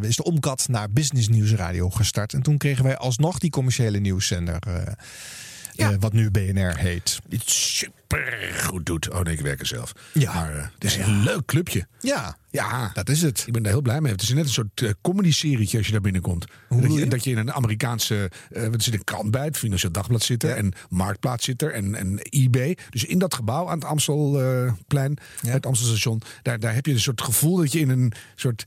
[0.00, 2.32] is de omkat naar Business News Radio gestart.
[2.32, 4.58] En toen kregen wij alsnog die commerciële nieuwszender.
[5.76, 7.18] Eh, wat nu BNR heet.
[7.28, 9.10] Het super goed doet.
[9.10, 9.92] Oh nee, ik werk er zelf.
[10.12, 10.34] Ja.
[10.34, 11.86] Maar eh, het is een leuk clubje.
[12.00, 13.42] Ja, Ja, dat is het.
[13.46, 14.12] ik ben daar heel blij mee.
[14.12, 16.44] Het is net een soort eh, comedy-serietje als je daar binnenkomt.
[16.68, 17.06] Hoe Dat je, je?
[17.08, 18.30] dat je in een Amerikaanse...
[18.50, 20.56] eh wat zit een krant bij, het Financieel Dagblad zit er.
[20.56, 21.72] En Marktplaats zit er.
[21.72, 22.76] En, en eBay.
[22.90, 26.22] Dus in dat gebouw aan het Amstelplein, het Amstelstation...
[26.42, 28.64] Daar, daar heb je een soort gevoel dat je in een soort...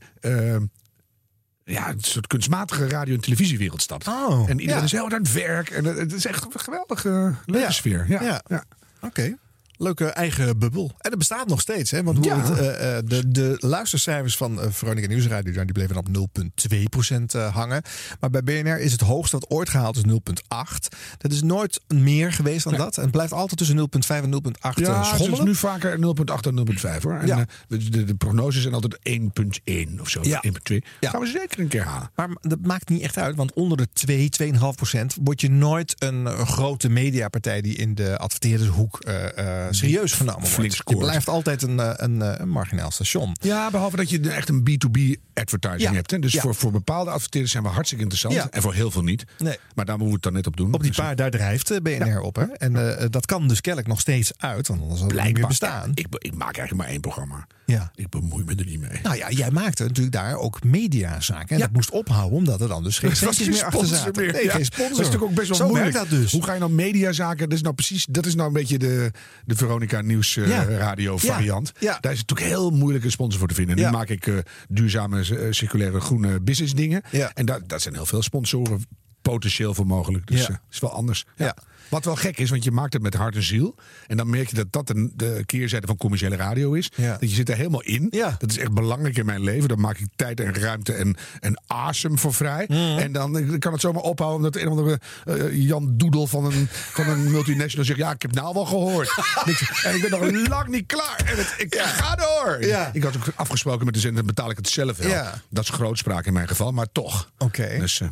[1.68, 4.08] ja, een soort kunstmatige radio- en televisiewereld stapt.
[4.08, 4.84] Oh, en iedereen ja.
[4.86, 5.70] is heel hard aan het werk.
[5.70, 8.04] En het is echt een geweldige leuke sfeer.
[8.08, 8.42] Ja, Ja.
[8.48, 8.64] ja.
[9.00, 9.36] Oké.
[9.78, 10.84] Leuke eigen bubbel.
[10.98, 11.90] En dat bestaat nog steeds.
[11.90, 12.02] Hè?
[12.02, 12.40] Want Ja.
[12.40, 17.54] het, eh, eh, de, de luistercijfers van eh, Veronica Nieuwsradio die bleven op 0,2% eh,
[17.54, 17.82] hangen.
[18.20, 20.88] Maar bij BNR is het hoogste dat ooit gehaald is 0,8.
[21.18, 22.96] Dat is nooit meer geweest dan dat.
[22.96, 25.44] En het blijft altijd tussen 0,5 en 0,8 Ja, eh, het is schommelen.
[25.44, 27.14] nu vaker 0,8 en 0,5 hoor.
[27.18, 27.44] En Ja.
[27.68, 30.20] de, de, de prognoses zijn altijd 1,1 of zo.
[30.22, 30.40] Ja.
[30.44, 30.82] 1,2.
[31.00, 31.10] Ja.
[31.10, 32.10] Gaan we zeker een keer halen.
[32.14, 35.94] Maar dat maakt niet echt uit, want onder de 2, 2,5 procent word je nooit
[35.98, 40.88] een grote mediapartij die in de adverteerdershoek eh, serieus genomen Flink wordt.
[40.90, 43.36] Je blijft altijd een, eh, een, eh, een marginaal station.
[43.40, 44.98] Ja, behalve dat je echt een B2B
[45.34, 45.92] advertising Ja.
[45.92, 46.10] hebt.
[46.10, 46.18] Hè.
[46.18, 46.40] Dus Ja.
[46.40, 48.34] voor, voor bepaalde adverteerders zijn we hartstikke interessant.
[48.34, 48.48] Ja.
[48.50, 49.24] En voor heel veel niet.
[49.38, 49.56] Nee.
[49.74, 50.74] Maar daar moeten we het dan net op doen.
[50.74, 52.36] Op die Dus, paar, daar drijft eh, BNR op.
[52.36, 52.44] Hè?
[52.44, 55.46] En eh, dat kan dus kennelijk nog steeds uit, want anders zal het niet meer
[55.46, 55.90] bestaan.
[55.94, 57.46] Ik, ik maak eigenlijk maar één programma.
[57.74, 57.90] Ja.
[57.94, 59.00] Ik bemoei me er niet mee.
[59.02, 61.48] Nou ja, jij maakte natuurlijk daar ook mediazaken.
[61.54, 64.22] En dat moest ophouden, omdat er dan dus geen centjes geen meer achter sponsor zaten.
[64.24, 64.32] meer.
[64.32, 64.88] Nee, Ja, geen sponsor.
[64.88, 65.92] Dat is natuurlijk ook best wel Zo moeilijk.
[65.92, 66.32] werkt dat dus.
[66.32, 67.48] Hoe ga je nou mediazaken?
[67.48, 69.10] Dat is nou precies, dat is nou een beetje de,
[69.44, 70.64] de Veronica Nieuws eh, Ja.
[70.64, 71.72] radio variant.
[71.80, 73.76] Daar is het natuurlijk heel moeilijk een sponsor voor te vinden.
[73.76, 74.34] Nu maak ik eh,
[74.68, 77.02] duurzame, eh, circulaire, groene business dingen.
[77.34, 78.82] En daar, daar zijn heel veel sponsoren
[79.22, 80.26] potentieel voor mogelijk.
[80.26, 80.60] Dus Ja.
[80.70, 81.24] is wel anders.
[81.36, 81.56] Ja.
[81.88, 83.74] Wat wel gek is, want je maakt het met hart en ziel.
[84.06, 86.90] En dan merk je dat dat de, de keerzijde van commerciële radio is.
[86.94, 87.10] Ja.
[87.20, 88.06] Dat je zit er helemaal in.
[88.10, 88.36] Ja.
[88.38, 89.68] Dat is echt belangrijk in mijn leven.
[89.68, 92.64] Daar maak ik tijd en ruimte en, en awesome voor vrij.
[92.68, 92.78] Mhm.
[92.98, 96.44] En dan eh, kan het zomaar ophouden omdat een of andere eh, Jan Doedel van
[96.44, 97.98] een, van een multinational zegt...
[97.98, 99.14] ja, ik heb nou wel gehoord.
[99.44, 101.22] En ik- en ik ben nog lang niet klaar.
[101.24, 102.56] En het, ik ga door.
[102.92, 105.10] Ik had ook afgesproken met de zender, dan betaal ik het zelf wel.
[105.48, 107.30] Dat is grootspraak in mijn geval, maar toch.
[107.38, 107.76] Oké.
[107.78, 108.08] Dus, eh,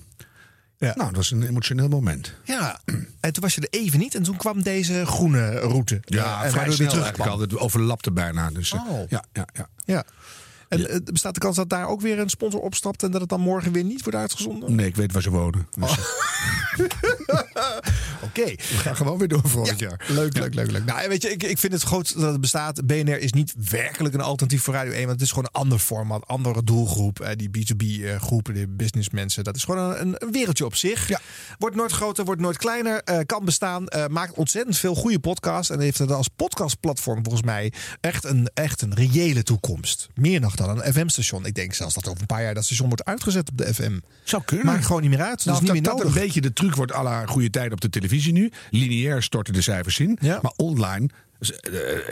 [0.78, 0.92] Ja.
[0.94, 2.34] nou, dat was een emotioneel moment.
[2.44, 2.80] Ja,
[3.20, 4.14] en toen was je er even niet.
[4.14, 6.00] En toen kwam deze groene route.
[6.04, 7.40] Ja, Eh, en vrij waardoor je snel terug eigenlijk al.
[7.40, 8.50] Het overlapte bijna.
[8.50, 9.08] Dus, eh, Oh.
[9.08, 9.68] ja, ja, ja.
[9.84, 10.04] Ja.
[10.68, 13.30] En eh, bestaat de kans dat daar ook weer een sponsor opstapt en dat het
[13.30, 14.74] dan morgen weer niet wordt uitgezonden?
[14.74, 15.68] Nee, ik weet waar ze wonen.
[15.78, 15.96] Dus, Oh.
[18.22, 18.44] Oké.
[18.44, 20.04] We gaan gewoon weer door volgend Ja, jaar.
[20.08, 20.84] Leuk, leuk, leuk, leuk.
[20.84, 22.86] Nou, weet je, ik, ik vind het goed dat het bestaat.
[22.86, 24.98] BNR is niet werkelijk een alternatief voor Radio 1.
[25.00, 27.20] Want het is gewoon een ander format, andere doelgroep.
[27.20, 29.44] Eh, die B2B-groepen, die businessmensen.
[29.44, 31.08] Dat is gewoon een, een wereldje op zich.
[31.08, 31.20] Ja.
[31.58, 33.02] Wordt nooit groter, wordt nooit kleiner.
[33.04, 33.88] eh, kan bestaan.
[33.88, 35.70] eh, maakt ontzettend veel goede podcasts.
[35.70, 40.08] En heeft het als podcastplatform volgens mij echt een, echt een reële toekomst.
[40.14, 41.46] Meer nog dan een FM-station.
[41.46, 43.98] Ik denk zelfs dat over een paar jaar dat station wordt uitgezet op de FM.
[44.24, 44.66] Zou kunnen.
[44.66, 45.36] Maakt gewoon niet meer uit.
[45.36, 46.14] Dat Nou, is niet dat, meer dat nodig.
[46.14, 48.50] een beetje de truc wordt à la goede tijd op de televisie nu.
[48.70, 50.18] Lineair storten de cijfers in.
[50.20, 50.38] Ja.
[50.42, 51.08] Maar online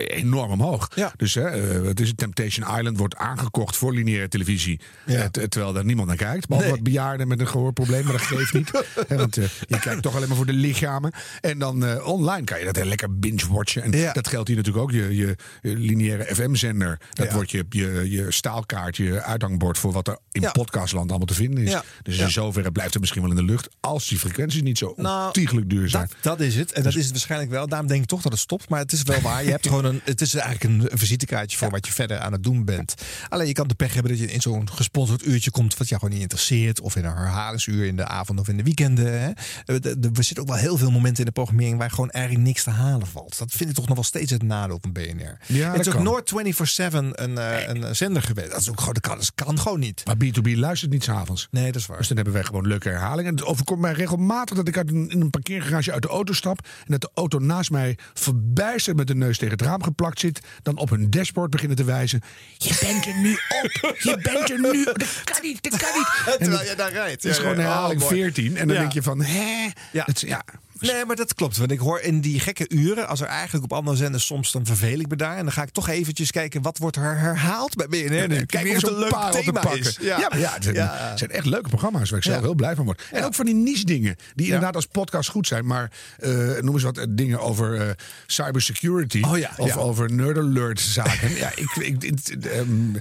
[0.09, 0.89] enorm omhoog.
[0.95, 1.12] Ja.
[1.16, 4.81] Dus hè, eh, het is Temptation Island wordt aangekocht voor lineaire televisie.
[5.07, 5.14] Ja.
[5.22, 6.47] Eh, ter- terwijl daar niemand naar kijkt.
[6.47, 6.77] Behalve Nee.
[6.77, 8.05] wat bejaarden met een gehoorprobleem.
[8.05, 8.70] Maar dat geeft niet.
[9.09, 11.12] Want eh, je kijkt toch alleen maar voor de lichamen.
[11.41, 13.83] En dan eh, online kan je dat heel lekker binge-watchen.
[13.83, 14.12] En Ja.
[14.12, 14.91] dat geldt hier natuurlijk ook.
[14.93, 17.01] Je, je, lineaire FM-zender.
[17.12, 21.35] Dat wordt je, je, je staalkaart, je uithangbord voor wat er in podcastland allemaal te
[21.35, 21.77] vinden is.
[22.03, 23.68] Dus in zoverre blijft het misschien wel in de lucht.
[23.81, 26.07] Als die frequenties niet zo Nou, ontiegelijk duur zijn.
[26.09, 26.72] Dat, dat is het.
[26.72, 27.68] En dat is het waarschijnlijk wel.
[27.68, 28.68] Daarom denk ik toch dat het stopt.
[28.68, 29.45] Maar het is wel waar.
[29.45, 30.01] Je hebt gewoon een.
[30.05, 32.95] Het is eigenlijk een, een visitekaartje voor wat je verder aan het doen bent.
[33.29, 35.77] Alleen je kan de pech hebben dat je in zo'n gesponsord uurtje komt.
[35.77, 36.81] wat jou gewoon niet interesseert.
[36.81, 39.21] Of in een herhalingsuur in de avond of in de weekenden.
[39.21, 39.31] Hè.
[39.65, 41.79] Er, er zitten ook wel heel veel momenten in de programmering.
[41.79, 43.39] waar gewoon eigenlijk niks te halen valt.
[43.39, 45.39] Dat vind ik toch nog wel steeds het nadeel van BNR.
[45.47, 46.03] Ja, het is ook kan.
[46.03, 48.51] nooit 24-7 een, eh, een zender geweest.
[48.51, 48.95] Dat is ook gewoon.
[48.95, 50.03] Dat kan, dat kan gewoon niet.
[50.05, 51.49] Maar B2B luistert niet s'avonds.
[51.51, 51.99] Nee, dat is waar.
[51.99, 53.31] Dus dan hebben wij gewoon leuke herhalingen.
[53.31, 56.33] En het overkomt mij regelmatig dat ik uit een, in een parkeergarage uit de auto
[56.33, 56.67] stap.
[56.67, 60.20] En dat de auto naast mij verbijsterd met met de neus tegen het raam geplakt
[60.20, 62.20] zit, dan op hun dashboard beginnen te wijzen.
[62.59, 63.96] Je bent er nu op!
[63.98, 64.84] Je bent er nu!
[64.84, 66.09] Dat kan niet, dat kan niet!
[66.32, 67.22] En Terwijl je daar rijdt.
[67.22, 68.20] Het is gewoon herhaling Oh, mooi.
[68.22, 68.57] 14.
[68.57, 69.68] En dan denk je van, hè?
[69.92, 70.02] Ja.
[70.07, 70.44] Het, ja.
[70.81, 71.57] Nee, maar dat klopt.
[71.57, 74.66] Want ik hoor in die gekke uren, als er eigenlijk op andere zenders soms dan
[74.66, 75.37] verveel ik me daar.
[75.37, 78.45] En dan ga ik toch eventjes kijken wat wordt er herhaald bij BNR nu.
[78.47, 79.81] Kijk of het een leuk te thema pakken.
[79.81, 79.99] is.
[80.01, 80.97] Ja, ja, het zijn, Ja.
[80.97, 83.03] het zijn echt leuke programma's waar ik zelf heel blij van word.
[83.12, 85.66] En ook van die niche dingen die inderdaad als podcast goed zijn.
[85.66, 87.91] Maar eh, noem eens wat eh, dingen over eh,
[88.27, 89.22] cybersecurity.
[89.22, 91.35] Oh of over nerd alert zaken.
[91.37, 92.95] ja, ik, ik, ik, ehm,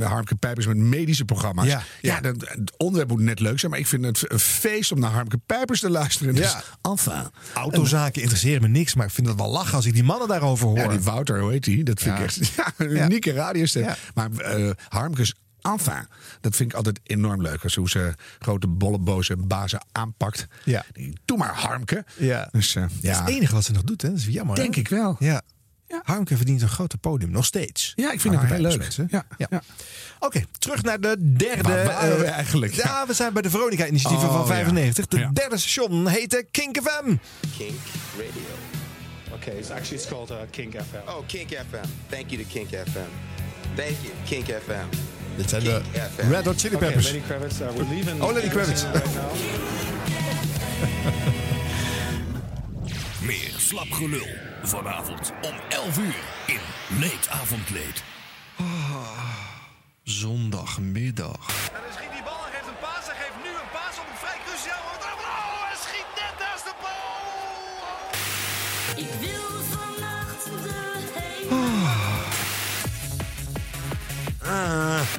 [0.00, 1.66] eh, Harmke Pijpers met medische programma's.
[1.66, 3.70] Ja, Ja, dat- het onderwerp moet net leuk zijn.
[3.70, 6.34] Maar ik vind het een feest om naar Harmke Pijpers te luisteren.
[6.34, 6.62] Dus, Ja.
[6.90, 7.30] Enfin.
[7.54, 10.66] Autozaken interesseren me niks, maar ik vind het wel lachen als ik die mannen daarover
[10.66, 10.76] hoor.
[10.78, 11.84] Ja, die Wouter, hoe heet die?
[11.84, 12.22] Dat vind Ja.
[12.22, 13.04] ik echt ja, een Ja.
[13.04, 13.82] unieke radiostem.
[13.82, 13.96] Ja.
[14.14, 16.06] Maar eh Harmkes enfin,
[16.40, 17.62] dat vind ik altijd enorm leuk.
[17.62, 20.46] Als hoe ze grote bolleboze bazen aanpakt.
[20.64, 20.84] Ja.
[21.24, 22.04] Doe maar Harmke.
[22.16, 22.48] Ja.
[22.52, 23.20] Dus, eh, Dat is ja.
[23.20, 24.08] het enige wat ze nog doet, hè?
[24.08, 24.56] Dat is jammer.
[24.56, 24.62] hè?
[24.62, 25.16] Denk ik wel.
[25.18, 25.42] Ja.
[26.02, 27.92] Harmke verdient een groter podium, nog steeds.
[27.96, 28.78] Ja, ik vind het heel ja, leuk.
[28.78, 29.08] mensen.
[29.10, 29.46] Ja, Ja.
[29.50, 29.62] ja.
[30.18, 31.62] Oké, terug naar de derde.
[31.62, 32.72] Waar waren eh, we eigenlijk?
[32.72, 34.52] Ja, we zijn bij de Veronica-initiatieven Oh, van ja.
[34.54, 35.06] 95.
[35.06, 35.30] De Ja.
[35.32, 37.14] derde station heette Kink FM.
[37.56, 37.72] Kink
[38.16, 38.42] Radio.
[39.34, 41.08] Okay, it's actually it's called uh, Kink FM.
[41.08, 41.88] Oh, Kink FM.
[42.08, 43.08] Thank you to Kink FM.
[43.74, 44.86] Thank you, Kink FM.
[45.36, 45.80] Dit zijn de.
[46.30, 47.10] Red Hot Chili Okay, Peppers.
[47.10, 48.22] Lenny Kravitz, uh, we're leaving.
[48.22, 48.82] Oh, Lenny Kravitz.
[48.82, 49.04] Right.
[53.26, 54.26] Meer slapgelul.
[54.62, 56.60] Vanavond om 11 uur in
[56.98, 58.02] Leed Avondleed.
[60.02, 61.48] Zondagmiddag.
[61.72, 63.06] En hij schiet die bal en geeft een paas.
[63.06, 65.02] Hij geeft nu een paas op een vrij cruciaal moment.
[65.02, 67.18] Oh, hij schiet net naast de bal.
[69.04, 70.78] Ik wil vannacht de
[74.42, 74.78] Ah.
[74.88, 75.17] Morgenochtend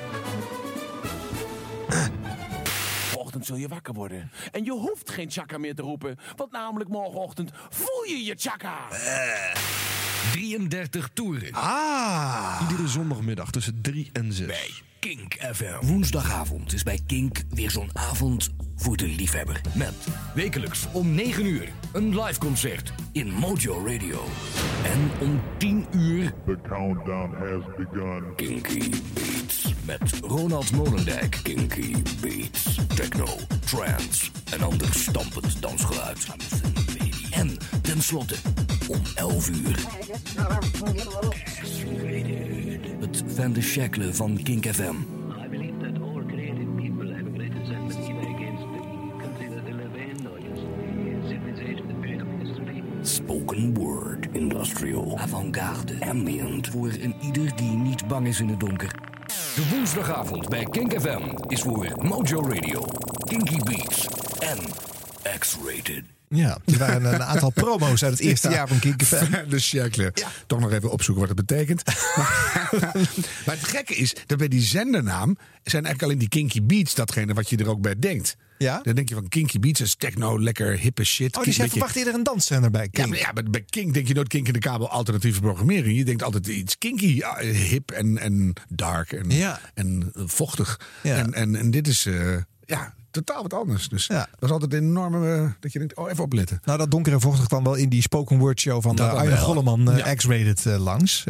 [3.49, 4.31] zul je wakker worden.
[4.51, 6.17] En je hoeft geen chakka meer te roepen.
[6.35, 8.87] Want namelijk morgenochtend voel je je chakka.
[10.31, 11.53] 33 toeren.
[11.53, 12.61] Ah.
[12.61, 14.45] Iedere zondagmiddag tussen 3 en 6.
[14.47, 15.85] Bij Kink FM.
[15.85, 19.61] Woensdagavond is bij Kink weer zo'n avond voor de liefhebber.
[19.75, 19.93] Met
[20.33, 22.93] wekelijks om 9 uur een live concert.
[23.11, 24.23] In Mojo Radio.
[24.83, 28.35] En om 10 uur The countdown has begun.
[28.35, 29.73] Kinky Beats.
[29.85, 31.39] Met Ronald Molendijk.
[31.43, 32.79] Kinky Beats.
[32.95, 33.27] Techno,
[33.65, 36.27] trance en ander stampend dansgeluid.
[37.31, 38.35] En tenslotte
[38.89, 39.85] om 11 uur.
[42.99, 44.95] Het Van de Shackle van Kink FM.
[53.01, 56.67] Spoken word, industrial, avant-garde, ambient.
[56.67, 58.91] Voor een ieder die niet bang is in het donker.
[59.55, 62.85] De woensdagavond bij Kink FM is voor Mojo Radio,
[63.25, 64.07] Kinky Beats
[64.39, 64.57] en
[65.39, 66.18] X-Rated.
[66.29, 68.55] Ja, er waren een aantal promo's uit het eerste Ja.
[68.55, 69.31] jaar van Kink FM.
[69.49, 70.13] De Shackle.
[70.47, 71.83] Toch nog even opzoeken wat het betekent.
[71.85, 72.71] maar,
[73.45, 77.33] maar het gekke is dat bij die zendernaam zijn eigenlijk alleen die Kinky Beats datgene
[77.33, 78.35] wat je er ook bij denkt.
[78.57, 78.79] Ja?
[78.83, 81.37] Dan denk je van Kinky Beats is techno, lekker hippe shit.
[81.37, 83.93] Oh, dus jij Beetje- verwacht eerder een danszender bij Ja, maar, ja, maar bij Kink
[83.93, 85.97] denk je nooit Kink in de kabel alternatieve programmering.
[85.97, 89.59] Je denkt altijd iets kinky, ja, hip en, en dark en, Ja.
[89.73, 90.79] en vochtig.
[91.03, 91.15] Ja.
[91.15, 93.89] En, en, en dit is eh, ja, totaal wat anders.
[93.89, 96.59] Dus dat is altijd een enorme, eh, dat je denkt, oh even opletten.
[96.63, 99.37] Nou, dat donker en vochtig kwam wel in die spoken word show van dan Arjen.
[99.37, 100.13] Golleman, eh, Ja.
[100.13, 101.23] X-Rated, eh, langs.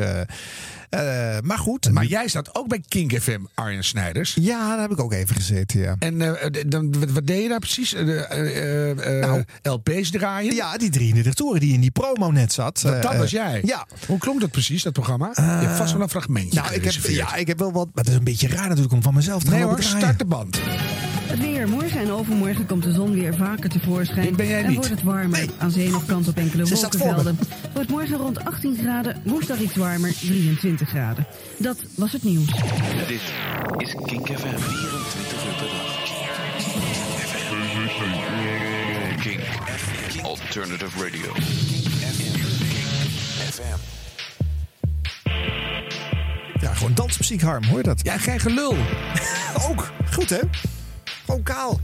[0.90, 1.92] Eh, eh, maar goed.
[1.92, 4.38] Maar jij staat ook bij Kink FM, Arjen Snijders.
[4.40, 5.96] Ja, daar heb ik ook even gezeten, ja.
[6.00, 7.94] En eh, dan, wat, deed je daar precies?
[7.94, 8.90] Eh, eh,
[9.22, 9.44] eh, Nou.
[9.64, 10.56] LP's draaien?
[10.56, 12.82] Ja, die 33 toeren die in die promo net zat.
[12.82, 13.62] Dat, dat Eh, was jij?
[13.64, 13.88] Ja.
[14.08, 15.32] Hoe klonk dat precies, dat programma?
[15.36, 17.86] je hebt vast wel een fragmentje Nou, ik heb, ja, ik heb wel wat.
[17.94, 19.98] Maar het is een beetje raar natuurlijk om van mezelf te Nee gaan hoor, draaien.
[20.00, 20.60] start de band.
[21.30, 21.68] Het weer.
[21.70, 24.26] Morgen en overmorgen komt de zon weer vaker tevoorschijn.
[24.26, 25.46] Dit ben jij en wordt het warmer.
[25.58, 27.40] Aan zee nog kans op enkele wolkenvelden.
[27.74, 29.22] Wordt morgen rond 18 graden.
[29.24, 31.26] Woensdag iets warmer, 23 graden.
[31.58, 32.48] Dat was het nieuws.
[33.08, 33.22] Dit
[33.78, 35.98] is Kink FM 24 uur per dag.
[39.22, 39.42] Kink
[40.24, 41.34] Alternative Radio.
[43.50, 43.78] FM.
[46.60, 48.00] Ja, gewoon dansmuziek, Harm, hoor je dat?
[48.04, 48.76] Ja, geen gelul.
[49.70, 49.92] ook.
[50.12, 50.40] Goed, hè?
[51.26, 51.80] Gewoon kaal.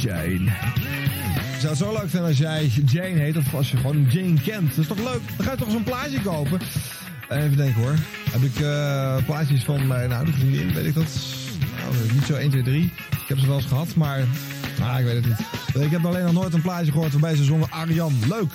[0.00, 0.50] Jane.
[1.54, 4.40] Ik zou het zo leuk vinden als jij Jane heet of als je gewoon Jane
[4.40, 4.68] kent.
[4.68, 5.20] Dat is toch leuk?
[5.36, 6.60] Dan ga je toch zo'n plaatje kopen.
[7.28, 7.94] Even denken hoor.
[8.30, 11.18] Heb ik eh, plaatjes van mijn oude vriendin, weet ik dat?
[11.82, 12.82] Nou, niet zo 1, 2, 3.
[13.10, 14.24] Ik heb ze wel eens gehad, maar
[14.82, 15.38] Ah, ik weet het niet.
[15.84, 18.14] Ik heb alleen nog nooit een plaatje gehoord waarbij ze zongen Arjan.
[18.28, 18.52] Leuk.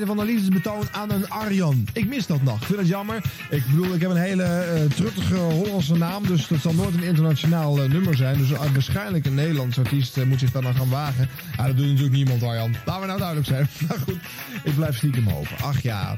[0.00, 1.88] Een van de liefdesbetoon aan een Arjan.
[1.92, 2.60] Ik mis dat nog.
[2.60, 3.22] Ik vind het jammer.
[3.50, 6.26] Ik bedoel, ik heb een hele eh truttige Hollandse naam.
[6.26, 8.38] Dus dat zal nooit een internationaal eh, nummer zijn.
[8.38, 11.28] Dus eh, waarschijnlijk een Nederlands artiest moet zich daar dan gaan wagen.
[11.56, 12.74] Ja, dat doet natuurlijk niemand, Arjan.
[12.84, 13.68] Laten we nou duidelijk zijn.
[13.88, 14.18] Maar goed,
[14.64, 15.56] ik blijf stiekem hopen.
[15.62, 16.16] Ach ja.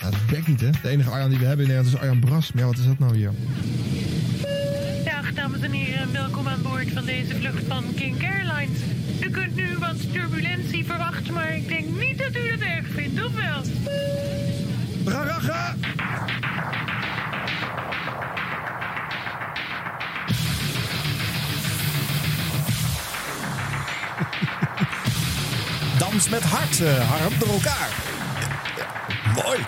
[0.00, 0.70] Ja, dat bek niet, hè?
[0.82, 2.52] De enige Arjan die we hebben in Nederland is Arjan Bras.
[2.52, 3.32] Maar ja, wat is dat nou hier?
[5.60, 8.78] Dames en heren, welkom aan boord van deze vlucht van King Airlines.
[9.20, 13.24] U kunt nu wat turbulentie verwachten, maar ik denk niet dat u dat erg vindt,
[13.24, 13.62] of wel?
[15.04, 15.74] Raraga!
[25.98, 27.88] Dans met hart, eh, Harm, door elkaar.
[29.34, 29.58] Mooi.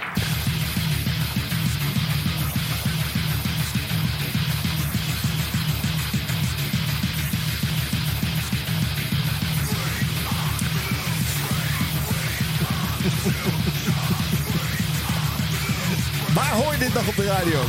[16.34, 17.60] Waar hoor je dit nog op de radio?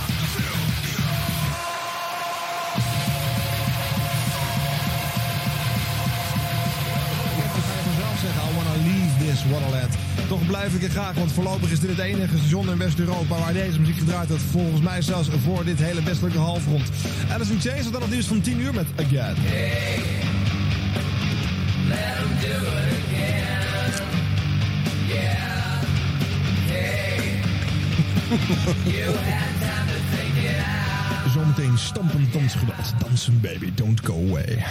[7.84, 9.93] vanzelf zeggen, I wanna leave this Wonderland.
[10.28, 13.54] Toch blijf ik er graag, want voorlopig is dit het enige station in West-Europa waar
[13.54, 14.43] deze muziek gedraaid wordt.
[14.51, 16.89] Volgens mij zelfs voor dit hele westelijke halfrond.
[17.22, 19.36] En dat is niet Chase, dan het nieuws van 10 uur met Again.
[31.34, 32.94] Zometeen stampend dansgeweld.
[33.00, 34.64] Dansen baby, don't go away.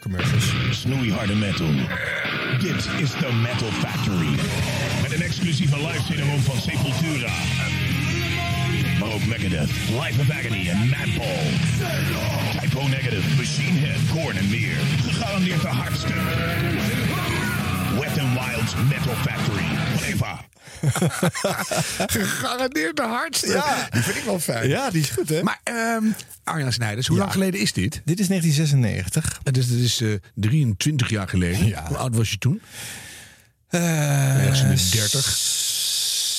[0.00, 0.52] Commercials.
[0.70, 1.70] Snoeiharde metal.
[2.60, 4.34] Dit is de Metal Factory.
[5.02, 7.32] Met een exclusieve live CD-ROM van Sepultura.
[8.98, 11.46] Maar ook Megadeth, Life of Agony en Madball.
[12.60, 14.76] Typo Negative, Machine Head, Korn en meer.
[15.02, 16.12] Gegarandeerd de hardste.
[18.00, 19.91] Wet n Wild's Metal Factory.
[20.02, 20.44] Eva.
[22.06, 23.46] Gegarandeerd de hardste.
[23.52, 23.88] Ja.
[23.90, 24.68] Die vind ik wel fijn.
[24.68, 25.42] Ja, die is goed, hè?
[25.42, 26.04] Maar ehm
[26.44, 27.22] Arjan Snijders, hoe Ja.
[27.22, 28.00] lang geleden is dit?
[28.04, 29.40] Dit is 1996.
[29.52, 31.84] Dus dat is eh 23 jaar geleden.
[31.86, 32.62] Hoe oud was je toen?
[33.68, 33.80] Eh,
[34.46, 35.26] in de 30.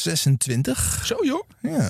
[0.04, 1.02] 26.
[1.06, 1.44] Zo joh.
[1.62, 1.90] Ja.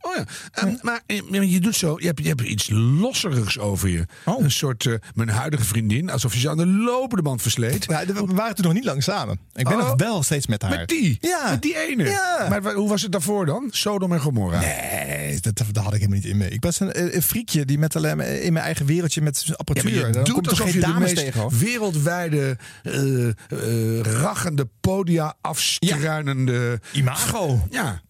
[0.00, 0.24] Oh ja.
[0.52, 4.04] Ehm, Maar eh, je doet zo, je hebt, je hebt iets losserigs over je.
[4.24, 4.42] Oh.
[4.42, 7.84] Een soort, eh, mijn huidige vriendin, alsof je ze aan de lopende band versleet.
[7.88, 9.38] Ja, we waren toen nog niet lang samen.
[9.54, 9.86] Ik ben Oh.
[9.88, 10.70] nog wel steeds met haar.
[10.78, 11.18] Met die?
[11.20, 11.50] Ja.
[11.50, 12.04] Met die ene?
[12.04, 12.46] Ja.
[12.48, 13.68] Maar hoe was het daarvoor dan?
[13.70, 14.60] Sodom en Gomorra?
[14.60, 16.48] Nee, dat, dat had ik helemaal niet in me.
[16.48, 19.48] Ik was een, eh, een friekje die met alleen in mijn eigen wereldje met zijn
[19.50, 19.92] Ja, apparatuur.
[19.98, 21.58] maar je Dan doet komt toch alsof geen je de dames meest tegen.
[21.58, 26.80] wereldwijde, eh, rachende podia afstruinende...
[27.28, 27.66] Imago.
[27.70, 28.02] Ja.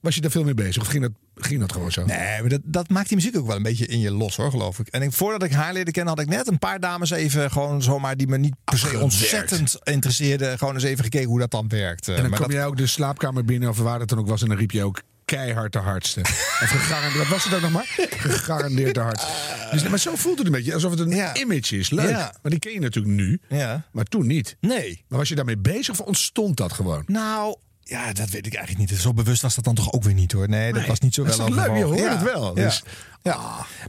[0.00, 0.82] Was je daar veel mee bezig?
[0.82, 2.04] Of ging dat, ging dat gewoon zo?
[2.04, 4.50] Nee, maar dat, dat maakt die muziek ook wel een beetje in je los hoor,
[4.50, 4.88] geloof ik.
[4.88, 7.82] En ik, voordat ik haar leerde kennen, had ik net een paar dames even gewoon
[7.82, 10.58] zomaar die me niet per se ontzettend interesseerden.
[10.58, 12.08] Gewoon eens even gekeken hoe dat dan werkt.
[12.08, 14.28] En dan maar kwam dat, jij ook de slaapkamer binnen, of waar het dan ook
[14.28, 16.20] was, en dan riep je ook keihard de hardste.
[16.20, 17.94] Of gegarandeerd, wat was het ook nog maar?
[18.10, 19.32] Gegarandeerd de hardste.
[19.70, 21.34] Dus, maar zo voelt het een beetje, alsof het een Ja.
[21.36, 21.90] image is.
[21.90, 22.10] Leuk.
[22.10, 22.34] Ja.
[22.42, 23.84] Maar die ken je natuurlijk nu, ja.
[23.92, 24.56] maar toen niet.
[24.60, 25.04] Nee.
[25.08, 27.02] Maar was je daarmee bezig of ontstond dat gewoon?
[27.06, 27.56] Nou,
[27.88, 29.00] ja, dat weet ik eigenlijk niet.
[29.00, 30.48] Zo bewust was dat dan toch ook weer niet hoor.
[30.48, 31.76] Nee, dat Nee, was niet zo dat wel is toch leuk?
[31.76, 32.54] Je hoort het wel.
[32.54, 32.90] Dus- Ja.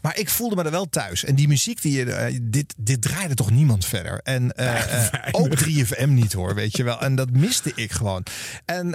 [0.01, 1.23] Maar ik voelde me er wel thuis.
[1.25, 4.19] En die muziek, die je, eh, dit, dit draaide toch niemand verder.
[4.23, 7.01] En eh, eh, ook 3FM niet hoor, weet je wel.
[7.01, 8.23] En dat miste ik gewoon.
[8.65, 8.87] En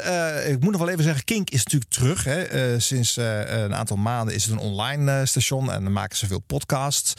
[0.49, 2.24] ik moet nog wel even zeggen, Kink is natuurlijk terug.
[2.24, 2.80] Hè.
[2.80, 5.72] Sinds een aantal maanden is het een online station.
[5.72, 7.14] En dan maken ze veel podcasts.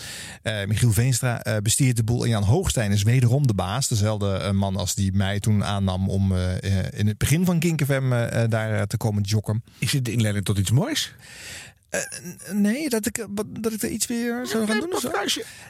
[0.67, 2.23] Michiel Veenstra bestiert de boel.
[2.23, 3.87] En Jan Hoogstein is wederom de baas.
[3.87, 6.35] Dezelfde man als die mij toen aannam om
[6.89, 8.09] in het begin van Kink FM
[8.49, 9.63] daar te komen jokken.
[9.77, 11.13] Is het de inleiding tot iets moois?
[12.51, 14.99] Nee, dat ik, wat- dat ik er iets weer zou gaan doen.
[14.99, 15.11] zo?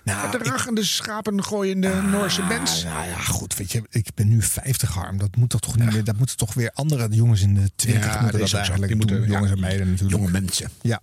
[0.04, 2.84] Nou, de rachende schapen gooiende Noorse bands.
[2.84, 5.18] Nou ja, goed, weet je, ik ben nu 50 harm.
[5.18, 6.04] Dat moet toch, toch niet meer.
[6.04, 9.28] Dat moeten toch weer andere jongens in de 20 Ja, moeten dat eigenlijk Die doen.
[9.28, 10.18] Jongens en meiden natuurlijk.
[10.20, 10.70] Jonge mensen.
[10.82, 11.02] Ja.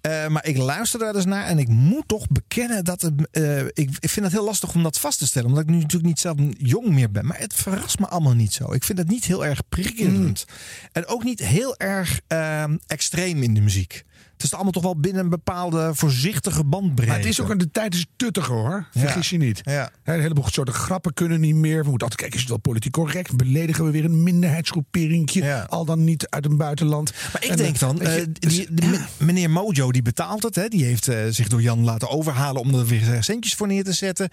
[0.00, 3.64] Eh, maar ik luister daar dus naar en ik moet toch bekennen dat het, eh,
[3.64, 5.48] ik, ik vind het heel lastig om dat vast te stellen.
[5.48, 7.26] Omdat ik nu natuurlijk niet zelf jong meer ben.
[7.26, 8.72] Maar het verrast me allemaal niet zo.
[8.72, 10.44] Ik vind het niet heel erg prikkelend.
[10.92, 14.04] En ook niet heel erg eh, extreem in de muziek.
[14.40, 17.06] Het is allemaal toch wel binnen een bepaalde voorzichtige bandbreedte.
[17.12, 18.86] Maar het is ook aan de tijd is tuttiger hoor.
[18.90, 19.60] Vergis je niet.
[19.64, 19.90] Ja.
[20.04, 21.82] Een heleboel soorten grappen kunnen niet meer.
[21.82, 23.36] We moeten altijd kijken, is het wel politiek correct?
[23.36, 25.66] Beledigen we weer een minderheidsgroeperingje?
[25.68, 27.12] Al dan niet uit een buitenland.
[27.32, 30.02] Maar ik En, denk dan, weet je, eh, dus- die, de men- meneer Mojo die
[30.02, 30.54] betaalt het.
[30.54, 33.84] Hè, die heeft eh, zich door Jan laten overhalen om er weer centjes voor neer
[33.84, 34.28] te zetten.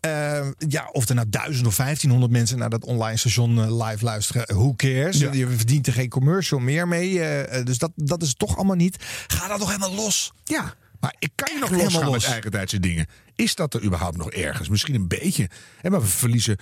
[0.00, 4.04] Eh, ja, of er nou duizend of 1500 mensen naar dat online station eh, live
[4.04, 4.42] luisteren.
[4.46, 5.18] Who cares?
[5.18, 7.20] Je verdient er geen commercial meer mee.
[7.20, 8.96] eh, eh, dus dat, dat is toch allemaal niet.
[9.26, 10.32] Ga dat toch helemaal los.
[10.44, 10.74] Ja.
[11.00, 12.32] Maar ik kan je nog Helemaal losgaan met los.
[12.32, 13.06] eigentijdse dingen.
[13.36, 14.68] Is dat er überhaupt nog ergens?
[14.68, 15.48] Misschien een beetje.
[15.80, 16.56] Hè, maar we verliezen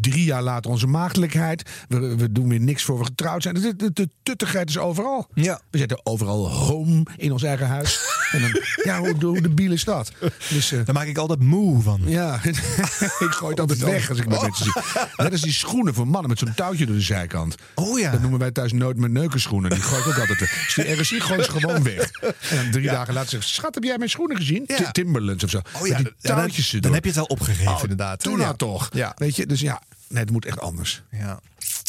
[0.00, 1.70] drie jaar later onze maagdelijkheid.
[1.88, 3.54] We, we doen weer niks voor we getrouwd zijn.
[3.54, 5.28] De, de, de tuttigheid is overal.
[5.34, 5.60] Ja.
[5.70, 8.00] We zetten overal home in ons eigen huis.
[8.32, 10.12] en dan, ja, hoe, hoe de biel is dat?
[10.48, 12.00] Dus, eh, Daar maak ik altijd moe van.
[12.20, 14.82] ja, ik gooi het altijd weg als ik met mensen zie.
[15.16, 17.54] Net als die schoenen voor mannen met zo'n touwtje door de zijkant.
[17.74, 18.10] Oh ja.
[18.10, 19.70] Dat noemen wij thuis nooit meer neukenschoenen.
[19.70, 20.64] Die gooi ik ook altijd weg.
[20.64, 22.10] Dus die RSI gooit ze gewoon weg.
[22.50, 24.64] En dan drie dagen later zegt ze, schat, heb jij mijn schoenen gezien?
[24.66, 24.90] Ja.
[24.90, 25.60] Timberlands of zo.
[25.80, 28.20] Oh ja, die dan, heb je het wel opgegeven Oh, inderdaad.
[28.20, 28.90] Toen nou toch.
[29.16, 31.02] Weet je, dus ja, nee, het moet echt anders.
[31.10, 31.40] Ja.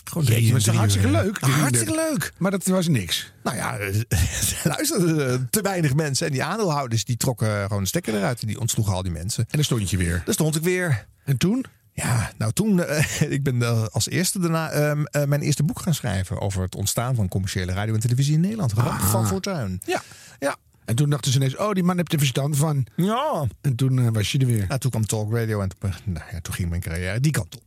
[0.04, 1.38] Gewoon Jeetje, het is hartstikke leuk.
[1.40, 2.34] Ah, hartstikke leuk.
[2.38, 3.32] Maar dat was niks.
[3.44, 3.78] Nou ja,
[4.76, 6.26] luister, eh, te weinig mensen.
[6.26, 8.42] En die aandeelhouders die trokken gewoon de stekker eruit.
[8.42, 9.44] En die ontsloegen al die mensen.
[9.44, 10.22] En dan stond je weer.
[10.26, 11.08] Daar stond ik weer.
[11.24, 11.66] En toen?
[11.96, 15.80] Ja, nou toen, eh, ik ben eh, als eerste daarna ehm, eh, mijn eerste boek
[15.80, 18.74] gaan schrijven over het ontstaan van commerciële radio en televisie in Nederland.
[18.74, 19.82] Ramp van Fortuin.
[19.86, 20.02] Ja.
[20.40, 20.56] Ja.
[20.86, 22.86] En toen dachten ze ineens, oh, die man heeft er verstand van.
[22.96, 23.48] Ja.
[23.62, 24.78] En toen eh, was je er weer.
[24.78, 27.64] Toen kwam Talk Radio en toen, nou ja, toen ging mijn carrière die kant op.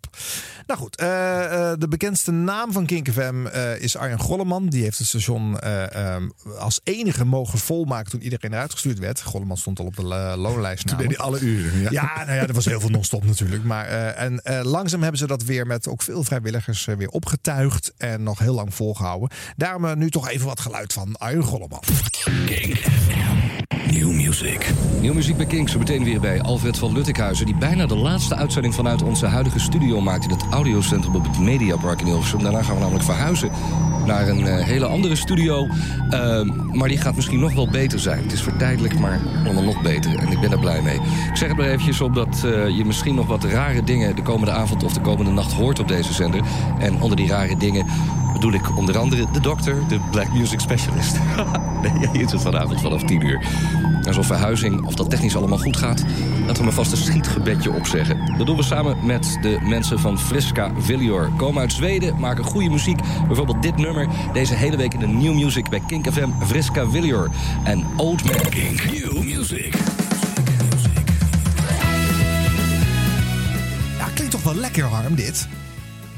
[0.67, 4.69] Nou goed, eh, eh, de bekendste naam van Kink FM eh, is Arjen Golleman.
[4.69, 9.23] Die heeft het station eh, ehm, als enige mogen volmaken toen iedereen eruit gestuurd werd.
[9.23, 10.03] Golleman stond al op de
[10.37, 10.87] loonlijst.
[10.87, 11.81] Toen deed hij alle uren.
[11.81, 11.89] Ja.
[11.91, 13.65] Ja, nou ja, er was heel veel non-stop natuurlijk.
[13.65, 17.93] Maar, eh, en eh, langzaam hebben ze dat weer met ook veel vrijwilligers weer opgetuigd.
[17.97, 19.31] En nog heel lang volgehouden.
[19.57, 21.83] Daarom nu toch even wat geluid van Arjen Golleman.
[23.09, 23.48] FM.
[23.93, 24.71] New music.
[25.01, 27.47] Nieuw muziek bij Kink, zo meteen weer bij Alfred van Luttikhuizen...
[27.47, 30.25] die bijna de laatste uitzending vanuit onze huidige studio maakt...
[30.25, 32.43] in het audiocentrum op het Mediapark in Hilversum.
[32.43, 33.51] Daarna gaan we namelijk verhuizen
[34.07, 35.67] naar een eh, hele andere studio.
[36.11, 38.23] Ehm, maar die gaat misschien nog wel beter zijn.
[38.23, 40.19] Het is vertijdelijk, maar allemaal nog beter.
[40.19, 40.97] En ik ben er blij mee.
[41.31, 44.17] Ik zeg het maar eventjes omdat eh, je misschien nog wat rare dingen...
[44.17, 46.41] de komende avond of de komende nacht hoort op deze zender.
[46.79, 47.87] En onder die rare dingen
[48.33, 51.17] bedoel ik onder andere de dokter, de Black Music Specialist.
[51.83, 53.47] nee, hier is het vanavond vanaf 10 uur.
[54.03, 56.05] En zo'n verhuizing, of dat technisch allemaal goed gaat...
[56.41, 58.37] laten we maar vast een schietgebedje opzeggen.
[58.37, 61.31] Dat doen we samen met de mensen van Friska Villior.
[61.37, 63.01] Komen uit Zweden, maken goede muziek.
[63.27, 66.29] Bijvoorbeeld dit nummer, deze hele week in de New Music bij Kink FM.
[66.47, 67.31] Friska Villior
[67.65, 68.49] en Old Man.
[68.49, 69.75] Kink New music.
[73.99, 75.49] Ja, klinkt toch wel lekker Harm dit?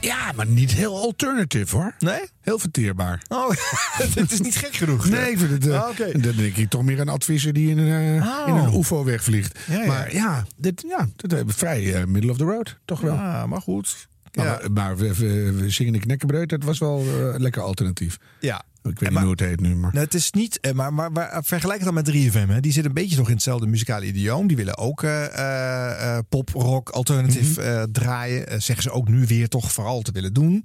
[0.01, 1.94] Ja, maar niet heel alternative hoor.
[1.98, 2.20] Nee?
[2.40, 3.22] Heel verteerbaar.
[3.28, 3.51] Oh,
[4.14, 5.09] het is niet gek genoeg.
[5.09, 5.66] Nee, het.
[5.68, 5.96] eh, Ah.
[6.12, 8.48] Dan denk ik toch meer aan adviezer die in een, Oh.
[8.48, 9.59] in een UFO wegvliegt.
[9.66, 9.86] Ja, ja.
[9.86, 12.76] Maar ja, dit, ja, dit hebben vrij eh, middle of the road.
[12.84, 13.14] Toch wel.
[13.14, 14.09] Ja, maar goed.
[14.32, 14.68] Maar, Ja.
[14.72, 17.05] maar we, we, we zingen de knekkenbreud, dat was wel
[17.38, 18.18] lekker alternatief.
[18.40, 18.62] Ja.
[18.82, 19.92] Ik weet niet hoe het heet nu, maar...
[19.92, 22.48] Nou, het is niet, eh, maar, maar, maar vergelijk het dan met 3FM.
[22.48, 22.60] Hè.
[22.60, 24.46] Die zit een beetje nog in hetzelfde muzikale idioom.
[24.46, 28.48] Die willen ook eh, eh, eh, pop, rock, alternatief eh, draaien.
[28.48, 30.64] Eh, zeggen ze ook nu weer toch vooral te willen doen.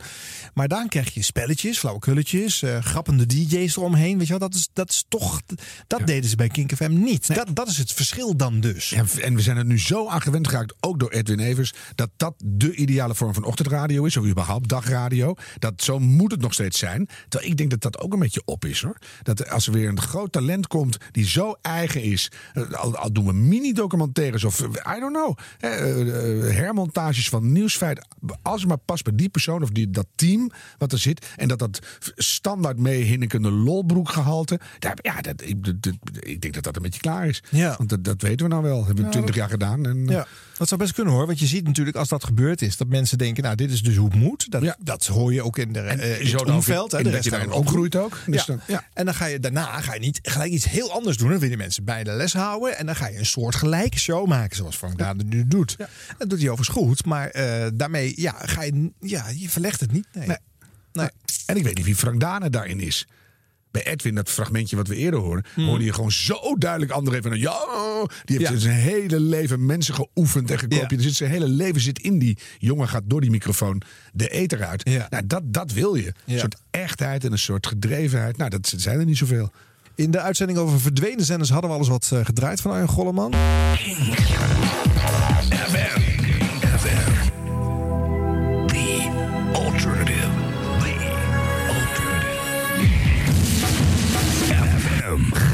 [0.54, 4.18] Maar dan krijg je spelletjes, flauwekulletjes, eh grappende DJ's eromheen.
[4.18, 5.42] Weet je wel, dat is, dat is toch,
[5.88, 7.36] dat deden ze bij Kink FM niet.
[7.36, 8.90] Dat, dat is het verschil dan dus.
[8.90, 12.10] Ja, en we zijn er nu zo aan gewend geraakt, ook door Edwin Evers, dat
[12.18, 15.36] dat de ideale vorm van ochtendradio is, of überhaupt dagradio.
[15.60, 17.10] Dat zo moet het nog steeds zijn.
[17.28, 18.98] Terwijl ik denk dat dat ook een beetje op is hoor.
[19.24, 23.12] Dat als er weer een groot talent komt die zo eigen is, eh, al, al
[23.12, 28.08] doen we mini-documentaires of eh, I don't know, hè, eh, hermontages van nieuwsfeit,
[28.42, 31.48] als het maar past bij die persoon of die, dat team wat er zit, en
[31.48, 31.80] dat dat
[32.16, 37.00] standaard mee hinnikende lolbroekgehalte, daar, ja, dat, ik, dat- ik denk dat dat een beetje
[37.00, 37.44] klaar is.
[37.52, 37.76] Ja.
[37.78, 38.78] Want dat, dat weten we nou wel.
[38.78, 39.86] Hebben we Ja, twintig jaar gedaan.
[39.86, 40.28] En, Ja,
[40.58, 41.26] dat zou best kunnen hoor.
[41.26, 43.96] Want je ziet natuurlijk als dat gebeurd is, dat mensen denken, nou dit is dus
[43.96, 44.52] hoe het moet.
[44.52, 46.92] Dat, dat hoor je ook in, de, eh, in zo het omveld.
[46.92, 46.98] hè.
[46.98, 48.20] in De dat rest je daarin ook opgroeit ook.
[48.26, 48.46] Dus ja.
[48.46, 48.84] dan- ja.
[48.94, 51.30] En dan ga je daarna ga je niet gelijk iets heel anders doen.
[51.30, 52.78] Dan willen mensen bij de les houden.
[52.78, 55.76] En dan ga je een soort gelijke show maken, zoals Frank Daan het nu doet.
[56.18, 57.06] Dat doet hij overigens goed.
[57.06, 60.08] Maar eh, daarmee ja, ga je, ja, je verlegt het niet.
[60.14, 60.28] Nee.
[60.28, 60.38] Nee.
[60.94, 61.10] Nee.
[61.46, 63.08] En ik weet niet wie Frank Dane daarin is.
[63.76, 65.66] Bij Edwin, dat fragmentje wat we eerder hoorden, Hmm.
[65.66, 67.56] hoorde je gewoon zo duidelijk André van ja,
[68.26, 68.58] die heeft Ja.
[68.58, 70.92] zijn hele leven mensen geoefend en gekopieerd.
[70.92, 70.98] Ja.
[70.98, 73.82] Er zit zijn hele leven zit in die jongen gaat door die microfoon
[74.14, 74.90] de eter uit.
[74.90, 75.08] Ja.
[75.10, 76.14] Nou, dat, dat wil je.
[76.26, 76.34] Ja.
[76.34, 78.38] Een soort echtheid en een soort gedrevenheid.
[78.38, 79.52] Nou, dat zijn er niet zoveel.
[79.96, 83.34] In de uitzending over verdwenen zenders hadden we alles wat eh, gedraaid van Arjen Golleman.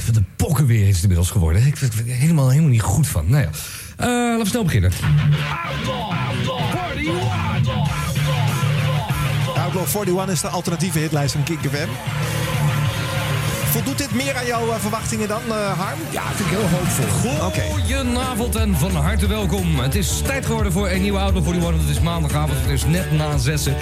[0.05, 1.65] Wat de pokken weer is het inmiddels geworden.
[1.65, 3.29] Ik word er helemaal, helemaal niet goed van.
[3.29, 3.49] Nou ja,
[3.97, 4.91] Eh, laten we snel beginnen.
[9.55, 11.89] Outlaw 41 is de alternatieve hitlijst van Kink FM.
[13.71, 15.99] Voldoet dit meer aan jouw eh, verwachtingen dan, eh, Harm?
[16.09, 17.05] Ja, vind ik heel hoopvol.
[17.69, 19.79] Goedenavond en van harte welkom.
[19.79, 21.81] Het is tijd geworden voor een nieuwe Outlaw 41.
[21.81, 23.75] Het is maandagavond, het is net na zessen.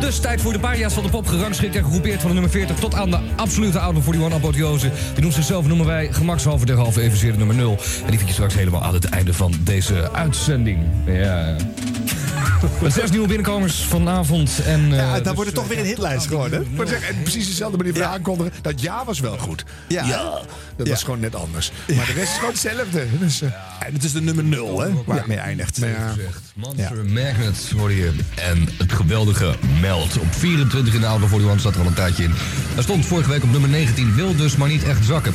[0.00, 2.76] Dus tijd voor de paria's van de pop, gerangschikt en gegroepeerd van de nummer 40
[2.76, 4.90] tot aan de absolute oude 41 apotheose.
[5.12, 7.78] Die noemt zichzelf, noemen wij gemakshalve derhalve evenzeer de nummer 0.
[8.04, 10.78] En die vind je straks helemaal aan het einde van deze uitzending.
[11.06, 11.56] Ja.
[12.82, 14.50] Met zes nieuwe binnenkomers vanavond.
[14.64, 16.66] En, Ja, eh, dan dus, wordt het toch weer een hitlijst geworden.
[16.76, 18.52] Maar zeg, en precies dezelfde manier van aankondigen.
[18.62, 19.64] Dat ja was wel goed.
[19.88, 20.02] Ja.
[20.76, 20.92] dat Ja.
[20.92, 21.72] was gewoon net anders.
[21.96, 23.06] Maar de rest is gewoon hetzelfde.
[23.20, 23.48] Dus, eh,
[23.86, 25.76] En het is de nummer 0, hè, waar het mee eindigt.
[25.76, 26.14] ja.
[26.54, 28.10] Monster Magnet hoorde je.
[28.34, 30.18] En het geweldige Meld.
[30.18, 32.32] Op 24 in de Alba 41 staat er al een tijdje in.
[32.74, 34.14] Hij stond vorige week op nummer 19.
[34.14, 35.34] Wil dus maar niet echt zakken.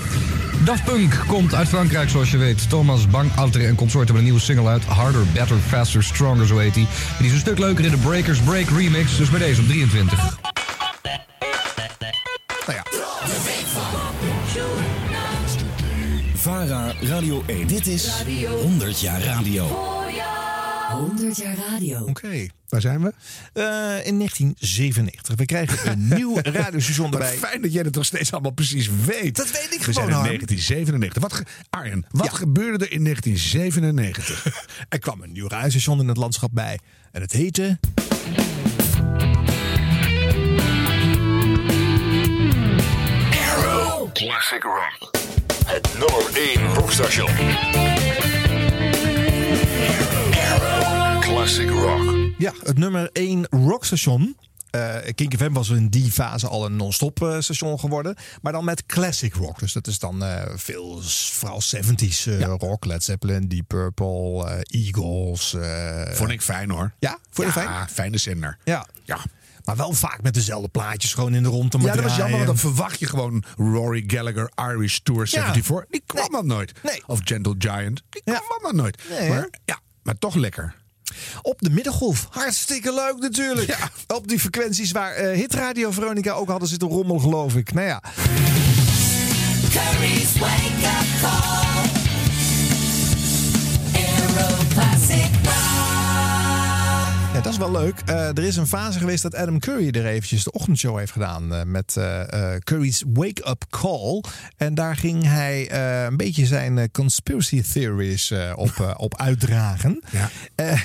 [0.64, 2.70] Daft Punk komt uit Frankrijk, zoals je weet.
[2.70, 4.84] Thomas Bankouter en consort hebben een nieuwe single uit.
[4.86, 6.87] Harder, Better, Faster, Stronger, zo heet hij.
[6.90, 9.18] En die is een stuk leuker in de Breakers Break remix.
[9.18, 10.38] Dus bij deze op 23.
[12.66, 12.84] Nou ja.
[16.36, 17.68] VARA Radio 1.
[17.68, 18.10] Dit is
[18.62, 19.96] 100 jaar radio.
[20.92, 22.06] 100 jaar radio.
[22.06, 22.48] Oké.
[22.70, 23.14] Waar zijn we?
[23.54, 25.36] Eh, in 1997.
[25.36, 27.38] We krijgen een nieuw radiostation erbij.
[27.38, 29.36] fijn dat jij het nog steeds allemaal precies weet.
[29.36, 30.26] Dat weet ik We zijn gewoon, in Harm.
[30.26, 31.22] 1997.
[31.22, 32.32] Wat ge- Arjen, wat Ja.
[32.32, 34.66] gebeurde er in 1997?
[34.90, 36.80] Er kwam een nieuw radiostation in het landschap bij.
[37.12, 37.80] En het heette...
[44.14, 45.12] Classic Rock.
[45.66, 47.30] Het nummer 1 rockstation.
[51.48, 52.30] Classic Rock.
[52.38, 54.38] Ja, het nummer 1 rockstation.
[54.70, 58.16] Eh Kink FM was in die fase al een non-stop eh, station geworden.
[58.42, 59.60] Maar dan met classic rock.
[59.60, 62.86] Dus dat is dan eh, veel, vooral 70s eh, rock.
[62.86, 65.54] Led Zeppelin, Deep Purple, Eagles.
[65.54, 66.94] eh, Vond ik fijn hoor.
[67.00, 67.90] Ja, vond je ja, fijn?
[67.90, 68.58] fijne zender.
[68.64, 68.88] Ja.
[69.04, 69.18] Ja.
[69.66, 71.78] Maar wel vaak met dezelfde plaatjes gewoon in de rondte.
[71.78, 75.86] maar Ja, dat was jammer, want dan verwacht je gewoon Rory Gallagher Irish Tour 74.
[75.90, 76.72] Die kwam dan nooit.
[76.84, 77.04] Nee.
[77.06, 78.04] Of Gentle Giant.
[78.10, 78.40] Die Ja.
[78.40, 79.02] kwam dan nooit.
[79.10, 80.76] Nee, maar, ja, maar toch lekker.
[81.42, 82.28] Op de middengolf.
[82.30, 83.68] Hartstikke leuk natuurlijk.
[83.68, 83.90] Ja.
[84.16, 87.74] Op die frequenties waar eh, Hitradio Veronica ook hadden zitten rommel, geloof ik.
[87.74, 88.02] Nou ja.
[89.72, 91.90] Curry's wake-up call.
[93.94, 95.32] Aero Classic
[97.38, 98.02] Ja, dat is wel leuk.
[98.06, 101.54] Eh, er is een fase geweest dat Adam Curry er eventjes de ochtendshow heeft gedaan.
[101.54, 104.24] eh, met eh, Curry's Wake Up Call.
[104.56, 105.72] En daar ging hij
[106.06, 110.04] een beetje zijn conspiracy theories op, op uitdragen.
[110.12, 110.30] Ja.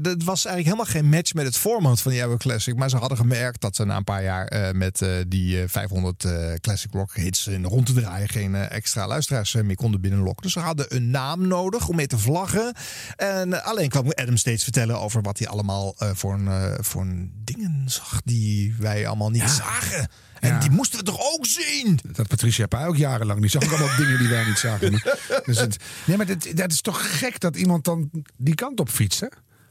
[0.00, 2.76] Dat was eigenlijk helemaal geen match met het format van die Ever Classic.
[2.76, 6.52] Maar ze hadden gemerkt dat ze na een paar jaar met die eh, 500 eh,
[6.60, 8.28] Classic Rock hits in rond te draaien...
[8.28, 10.42] geen extra luisteraars meer konden binnenlokken.
[10.42, 12.74] Dus ze hadden een naam nodig om mee te vlaggen.
[13.16, 17.02] En alleen kwam Adam steeds vertellen over wat hij allemaal eh, voor, een, eh, voor
[17.02, 18.20] een dingen zag...
[18.24, 20.08] die wij allemaal niet zagen.
[20.40, 20.58] En Ja.
[20.58, 21.98] die moesten we toch ook zien?
[22.12, 23.40] Dat Patricia Pai ook jarenlang.
[23.40, 24.92] Die zag ook allemaal dingen die wij niet zagen.
[24.92, 25.76] Maar- Dus het,
[26.06, 29.26] nee, maar dat, dat is toch gek dat iemand dan die kant op fietst, hè?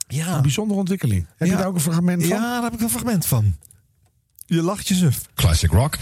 [0.08, 0.36] Ja.
[0.36, 1.28] Een bijzondere ontwikkeling.
[1.36, 2.30] Heb je daar ook een fragment van?
[2.38, 3.58] Ja, daar heb ik een fragment van.
[4.46, 5.22] Je lacht je suf.
[5.36, 5.98] Classic Rock.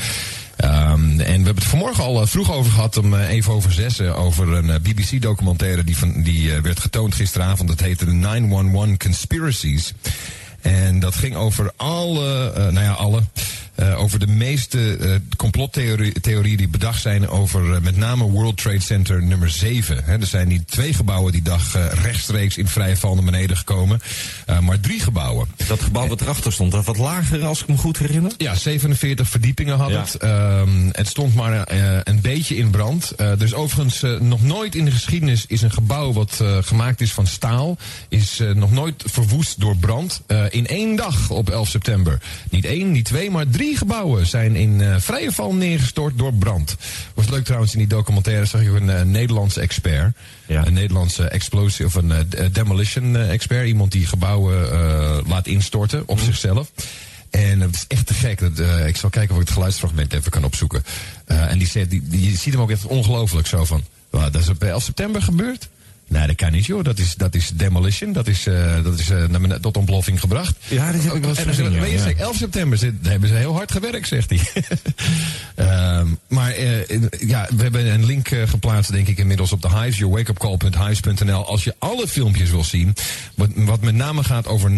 [0.58, 3.72] Ehm, en we hebben het vanmorgen al eh, vroeg over gehad, om eh, even over
[3.72, 7.70] zes, eh, over een BBC-documentaire die, van, die werd getoond gisteravond.
[7.70, 9.93] Dat heette de 911 Conspiracies.
[10.62, 13.22] En dat ging over alle, nou ja, alle,
[13.78, 18.80] eh, over de meeste eh complottheorieën die bedacht zijn over eh, met name World Trade
[18.80, 20.03] Center nummer 7.
[20.03, 24.01] Hè, er zijn niet twee gebouwen die dag rechtstreeks in vrije val naar beneden gekomen,
[24.61, 25.47] maar drie gebouwen.
[25.67, 28.32] Dat gebouw wat erachter stond, dat wat lager als ik me goed herinner.
[28.38, 29.99] Ja, 47 verdiepingen had Ja.
[29.99, 30.15] het.
[30.15, 31.71] Ehm, het stond maar
[32.03, 33.13] een beetje in brand.
[33.17, 37.28] Er is overigens nog nooit in de geschiedenis is een gebouw wat gemaakt is van
[37.28, 37.78] staal,
[38.09, 40.21] is nog nooit verwoest door brand.
[40.49, 42.21] In één dag op 11 september.
[42.49, 46.76] Niet één, niet twee, maar drie gebouwen zijn in eh, vrije val neergestort door brand.
[47.13, 50.15] Was leuk trouwens in die documentaire zag je een eh, Nederlandse expert.
[50.47, 53.68] Een Nederlandse explosie of een eh, demolition expert.
[53.68, 54.68] Iemand die gebouwen
[55.28, 56.72] laat instorten op zichzelf.
[57.30, 58.39] En het is echt te gek.
[58.39, 60.84] Dat, ik zal kijken of ik het geluidsfragment even kan opzoeken.
[61.26, 63.84] En die, die, die, je ziet hem ook echt ongelooflijk zo van.
[64.09, 65.70] "Wat, dat is op 11 september gebeurd?
[66.08, 66.84] Nee, dat kan niet, joh.
[66.84, 68.14] Dat is, dat is demolition.
[68.14, 69.24] Dat is, eh, dat is eh,
[69.62, 70.55] tot ontploffing gebracht.
[70.68, 72.24] Ja, dat heb ik wel eens gezien, hij, ja, "Weet je, ja.
[72.24, 74.39] 11 september zit- hebben ze heel hard gewerkt, zegt hij.
[75.55, 79.97] Ehm, maar eh, ja, we hebben een link geplaatst, denk ik, inmiddels op de Hives.
[79.97, 81.45] Yourwakeupcall.hives.nl.
[81.45, 82.95] Als je alle filmpjes wil zien,
[83.36, 84.74] wat, wat met name gaat over 9-11.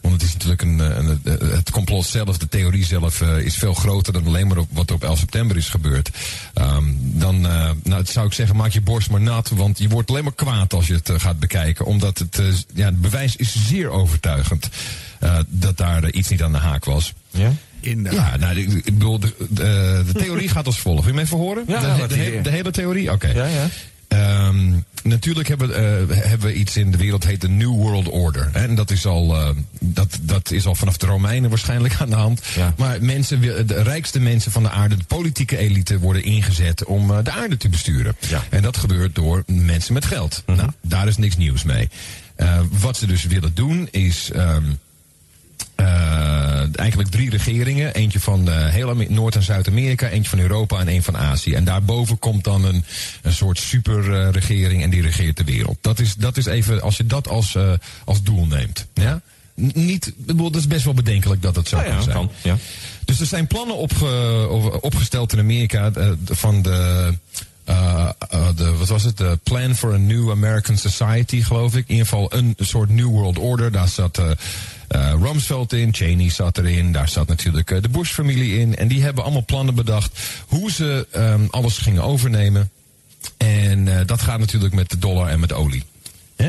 [0.00, 4.12] Want het is natuurlijk een, een, het complot zelf, de theorie zelf, is veel groter
[4.12, 6.10] dan alleen maar op, wat er op 11 september is gebeurd.
[6.54, 7.40] Ehm, dan
[7.82, 10.72] nou, zou ik zeggen, maak je borst maar nat, want je wordt alleen maar kwaad
[10.72, 11.84] als je het eh, gaat bekijken.
[11.84, 14.68] Omdat het, eh, ja, het bewijs is zeer overtuigend
[15.20, 17.12] eh, dat daar iets niet aan de haak was.
[17.30, 17.52] Ja?
[17.80, 21.04] Ja, nou, ik, ik bedoel, de, de, de theorie gaat als volgt.
[21.04, 21.64] Wil je me even horen?
[21.66, 23.12] Ja, de, de, de hele theorie?
[23.12, 23.28] Oké.
[23.28, 23.68] Ja, ja.
[24.14, 28.08] Ehm, natuurlijk hebben, we, eh, hebben we iets in de wereld heet de New World
[28.08, 28.48] Order.
[28.52, 28.66] Hè?
[28.66, 29.48] En dat is, al, eh,
[29.80, 32.42] dat, dat is al vanaf de Romeinen waarschijnlijk aan de hand.
[32.76, 37.18] Maar mensen, de rijkste mensen van de aarde, de politieke elite, worden ingezet om eh,
[37.24, 38.16] de aarde te besturen.
[38.50, 40.42] En dat gebeurt door mensen met geld.
[40.46, 41.88] Nou, daar is niks nieuws mee.
[42.80, 44.30] Wat ze dus willen doen is.
[44.30, 44.70] ehm, eh,
[46.74, 47.94] eigenlijk drie regeringen.
[47.94, 51.54] Eentje van eh, heel Noord- en Zuid-Amerika, eentje van Europa en één van Azië.
[51.54, 52.84] En daarboven komt dan een,
[53.22, 55.76] een soort superregering en die regeert de wereld.
[55.80, 57.72] Dat is, dat is even, als je dat als, eh,
[58.04, 58.86] als doel neemt.
[58.94, 59.20] Ja?
[59.54, 62.14] Niet, dat is best wel bedenkelijk dat het zo Ja, ja, kan zijn.
[62.16, 62.56] kan, ja.
[63.04, 67.10] Dus er zijn plannen opge- opgesteld in Amerika eh, van de,
[67.64, 68.72] eh, eh, de.
[68.72, 69.16] Wat was het?
[69.16, 71.84] De Plan for a New American Society, geloof ik.
[71.88, 73.72] In ieder geval een soort New World Order.
[73.72, 74.18] Daar zat.
[74.18, 74.30] eh,
[75.20, 78.76] Rumsfeld in, Cheney zat erin, daar zat natuurlijk de Bush-familie in.
[78.76, 82.70] En die hebben allemaal plannen bedacht hoe ze ehm, alles gingen overnemen.
[83.36, 85.84] En dat gaat natuurlijk met de dollar en met olie.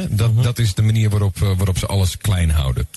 [0.09, 2.87] Dat, dat is de manier waarop, waarop ze alles klein houden.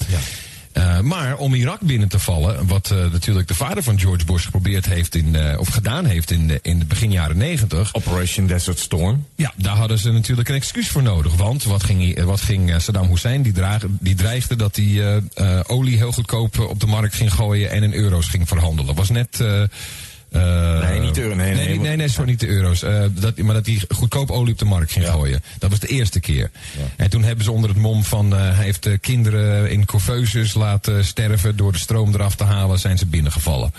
[0.79, 4.45] Eh, maar om Irak binnen te vallen, wat eh, natuurlijk de vader van George Bush
[4.45, 7.95] geprobeerd heeft in, eh, of gedaan heeft in, de- in de begin jaren negentig.
[7.95, 9.27] Operation Desert Storm.
[9.37, 11.35] Ja, daar hadden ze natuurlijk een excuus voor nodig.
[11.35, 13.43] Want wat ging, wat ging Saddam Hussein?
[13.43, 15.23] Die, dragen, die dreigde dat hij
[15.67, 18.95] olie heel goedkoop op de markt ging gooien en in euro's ging verhandelen.
[18.95, 19.45] Was net.
[20.31, 21.67] Eh, Nee, niet de euro, nee, nee.
[21.69, 22.83] nee, nee, nee, sorry, niet de euro's.
[22.83, 25.43] Eh, dat, maar dat hij goedkoop olie op de markt ging gooien.
[25.59, 26.51] Dat was de eerste keer.
[26.97, 31.05] En toen hebben ze onder het mom van eh, hij heeft kinderen in couveuzes laten
[31.05, 33.73] sterven door de stroom eraf te halen, zijn ze binnengevallen.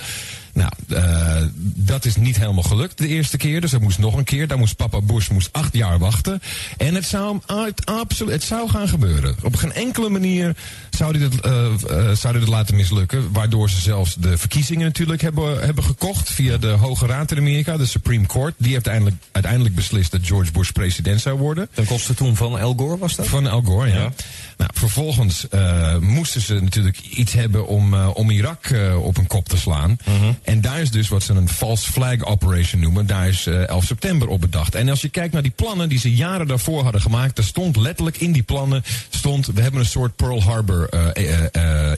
[0.60, 1.43] Nou, eh,
[1.76, 3.62] dat is niet helemaal gelukt de eerste keer.
[3.62, 4.47] Dus dat moest nog een keer.
[4.47, 6.41] Daar moest papa Bush moest acht jaar wachten.
[6.78, 7.39] En het zou,
[7.84, 9.36] absoluut, het zou gaan gebeuren.
[9.43, 10.55] Op geen enkele manier
[10.89, 13.32] zou hij dat, eh, eh, zou laten mislukken.
[13.32, 16.32] Waardoor ze zelfs de verkiezingen natuurlijk hebben, hebben gekocht.
[16.32, 18.53] Via de Hoge Raad in Amerika, de Supreme Court.
[18.57, 21.70] Die heeft uiteindelijk, uiteindelijk beslist dat George Bush president zou worden.
[21.74, 23.28] Ten koste toen van Al Gore was dat?
[23.28, 24.12] Van Al Gore, ja.
[24.60, 29.28] Nou, vervolgens eh, moesten ze natuurlijk iets hebben om, eh, om Irak eh, op een
[29.28, 29.97] kop te slaan.
[30.43, 33.07] En daar is dus wat ze een false flag operation noemen.
[33.07, 34.76] Daar is eh 11 september op bedacht.
[34.76, 37.38] En als je kijkt naar die plannen die ze jaren daarvoor hadden gemaakt.
[37.38, 40.89] Er stond letterlijk in die plannen, stond we hebben een soort Pearl Harbor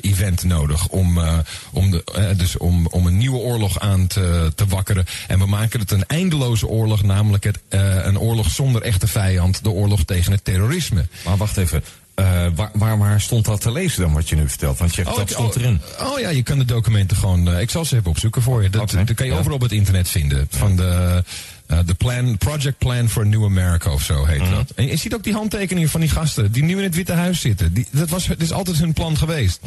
[0.01, 0.87] event nodig.
[0.87, 1.19] Om,
[1.71, 5.05] om, de, dus om, om een nieuwe oorlog aan te, te wakkeren.
[5.27, 7.03] En we maken het een eindeloze oorlog.
[7.03, 7.59] Namelijk het,
[8.05, 9.63] een oorlog zonder echte vijand.
[9.63, 11.07] De oorlog tegen het terrorisme.
[11.25, 11.83] Maar wacht even.
[12.21, 14.77] Eh, waar, waar, waar stond dat te lezen dan, wat je nu vertelt?
[14.77, 15.81] Want je zegt, dat ik- stond erin.
[16.01, 17.47] Oh ja, je kan de documenten gewoon.
[17.53, 18.69] eh, ik zal ze even opzoeken voor je.
[18.69, 20.47] Dat, dat kan je overal op het internet vinden.
[20.49, 21.23] Van de.
[21.71, 24.51] Eh, de plan, Project Plan for a New America of zo heet Mhm.
[24.51, 24.69] dat.
[24.75, 27.41] En je ziet ook die handtekeningen van die gasten die nu in het Witte Huis
[27.41, 27.73] zitten.
[27.73, 29.59] Die, dat, was, dat is altijd hun plan geweest.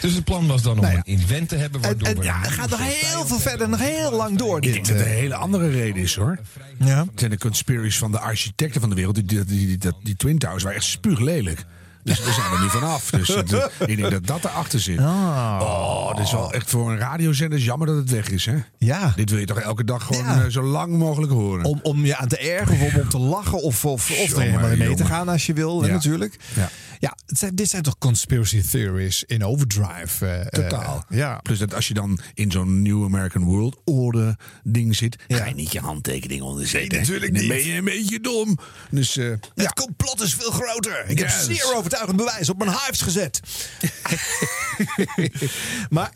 [0.00, 1.02] Dus het plan was dan om Nou ja.
[1.04, 4.12] een event te hebben waardoor En ja, het gaat nog heel veel verder, nog heel
[4.12, 4.56] lang door.
[4.56, 5.02] Ik Dit, denk dat eh.
[5.12, 6.38] een hele andere reden is hoor.
[6.78, 6.98] Ja.
[7.00, 9.14] Het zijn de conspiracies van de architecten van de wereld.
[9.14, 11.64] Die, die, die, die, die Twin Towers waren echt spuuglelijk.
[12.04, 13.10] Dus we zijn er niet vanaf.
[13.10, 13.52] Dus het,
[13.86, 14.98] ik denk dat dat erachter zit.
[14.98, 15.58] Ah.
[15.62, 18.54] Oh, dit is wel echt voor een radiozender jammer dat het weg is, hè?
[18.78, 19.12] Ja.
[19.16, 20.42] Dit wil je toch elke dag gewoon Ja.
[20.42, 21.64] eh, zo lang mogelijk horen.
[21.64, 24.40] Om, om je aan te ergeren of om, om te lachen of, of, of er
[24.40, 26.36] helemaal mee te gaan als je wil, hè, natuurlijk.
[26.54, 26.70] Ja.
[27.04, 30.26] Ja, zijn, dit zijn toch conspiracy theories in overdrive.
[30.26, 31.04] eh, eh, Totaal.
[31.08, 31.36] ja.
[31.42, 35.54] Plus dat als je dan in zo'n New American World Order ding zit, ga je
[35.54, 36.98] niet je handtekening onder zetten.
[36.98, 37.50] natuurlijk Dan niet.
[37.52, 38.58] ben je een beetje dom.
[38.90, 41.04] Dus eh, Het complot is veel groter.
[41.08, 43.40] Ik heb Ja, zeer overtuigend bewijs op mijn hives gezet.
[45.90, 46.10] maar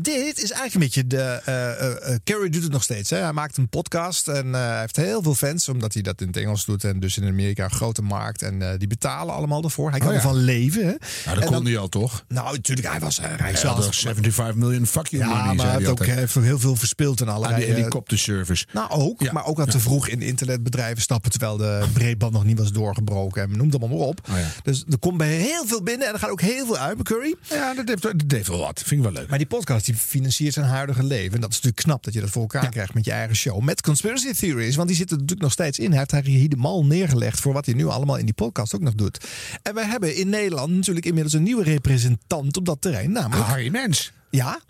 [0.00, 2.20] dit is eigenlijk een beetje de...
[2.24, 3.10] Carrie doet het nog steeds.
[3.10, 3.16] Hè?
[3.18, 5.68] Hij maakt een podcast en hij heeft heel veel fans...
[5.68, 8.42] omdat hij dat in het Engels doet en dus in Amerika een grote markt.
[8.42, 9.90] En die betalen allemaal ervoor.
[9.90, 10.20] Hij kan ja.
[10.22, 10.80] ervan leven.
[10.82, 10.86] Hè?
[10.88, 12.24] nou, dat En kon dan- hij al toch?
[12.28, 15.74] Nou, natuurlijk, hij was rijk Hij had 75 miljoen fuck you Ja, money, maar hij
[15.74, 16.34] heeft ook altijd.
[16.34, 17.52] heel veel- verspeeld en allerlei...
[17.54, 18.66] Aan die eh, helikopterservice.
[18.72, 19.32] nou, ook.
[19.32, 21.30] Maar ook aan te vroeg in internetbedrijven stappen...
[21.30, 23.42] terwijl de breedband nog niet was doorgebroken.
[23.42, 24.20] En noem het allemaal maar op.
[24.30, 24.46] Oh ja.
[24.62, 26.06] Dus er komt bij heel veel binnen.
[26.06, 27.34] En er gaat ook heel veel uit Curry.
[27.50, 28.82] Ja, dat heeft, dat heeft wel wat.
[28.84, 29.28] Vind ik wel leuk.
[29.28, 31.34] Maar die podcast die financiert zijn huidige leven.
[31.34, 33.60] En dat is natuurlijk knap dat je dat voor elkaar krijgt met je eigen show.
[33.62, 34.76] Met Conspiracy Theories.
[34.76, 35.88] Want die zitten er natuurlijk nog steeds in.
[35.88, 38.94] Hij heeft daar helemaal neergelegd voor wat hij nu allemaal in die podcast ook nog
[38.94, 39.24] doet.
[39.62, 43.12] En wij hebben in Nederland natuurlijk inmiddels een nieuwe representant op dat terrein.
[43.12, 43.48] Namelijk...
[43.48, 44.12] Harry Mens.
[44.30, 44.60] Ja?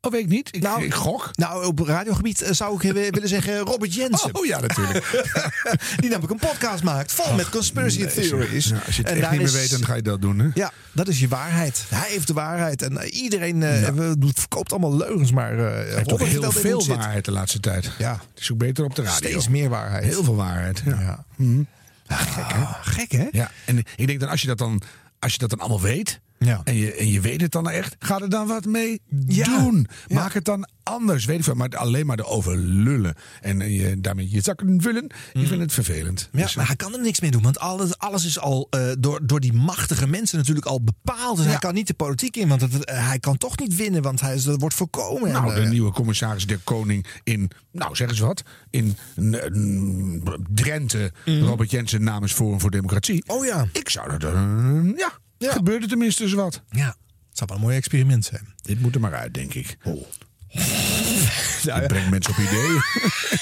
[0.00, 0.48] Oh, weet ik niet.
[0.56, 1.30] Ik, ik gok.
[1.34, 4.34] Nou, op radiogebied eh, zou ik eh, willen zeggen Robert Jensen.
[4.34, 5.04] Oh ja, natuurlijk.
[6.00, 8.66] die namelijk een podcast maakt vol met conspiracy Nee, theories.
[8.68, 10.38] Ja, als je het En echt niet meer is- weet, dan ga je dat doen.
[10.38, 10.48] Hè?
[10.54, 11.84] Ja, dat is je waarheid.
[11.88, 12.82] Hij heeft de waarheid.
[12.82, 13.60] En eh, iedereen
[14.18, 15.32] doet- verkoopt allemaal leugens.
[15.32, 17.90] Maar Hij heeft heel veel waarheid de laatste tijd.
[17.98, 18.12] Ja.
[18.34, 19.28] Het is ook beter op de radio.
[19.28, 20.04] Steeds meer waarheid.
[20.04, 20.82] Heel veel waarheid.
[20.84, 21.24] Ja.
[21.36, 21.46] Ja.
[22.08, 22.64] Gek, hè?
[22.80, 23.26] Gek, hè?
[23.30, 24.82] Ja, en ik denk dan als je dat dan,
[25.18, 26.60] als je dat dan allemaal weet, Ja.
[26.64, 27.96] En, je, en je weet het dan echt.
[27.98, 29.44] Ga er dan wat mee Ja.
[29.58, 29.86] doen.
[30.08, 31.24] Maak het dan anders.
[31.24, 31.54] Weet ik veel.
[31.54, 33.14] Maar alleen maar erover lullen.
[33.40, 35.04] En je, daarmee je zakken vullen.
[35.32, 36.28] Ik vind het vervelend.
[36.32, 37.42] Ja, Dus, maar hij kan er niks mee doen.
[37.42, 41.36] Want alles, alles is al eh, door, door die machtige mensen natuurlijk al bepaald.
[41.36, 42.48] Dus hij kan niet de politiek in.
[42.48, 44.02] Want het, eh, hij kan toch niet winnen.
[44.02, 45.32] Want hij dat wordt voorkomen.
[45.32, 48.96] Nou, En, de eh, nieuwe commissaris der Koning in, nou zeg eens wat, in
[50.54, 53.22] Drenthe, Robert Jensen namens Forum voor Democratie.
[53.26, 53.66] Oh ja.
[53.72, 54.80] Ik zou dat, eh,
[55.38, 56.62] ja, gebeurde tenminste eens wat.
[56.70, 56.86] Ja,
[57.28, 58.54] het zou wel een mooi experiment zijn.
[58.62, 59.76] Dit moet er maar uit, denk ik.
[59.84, 60.06] Oh.
[61.82, 62.82] Ik breng mensen op ideeën.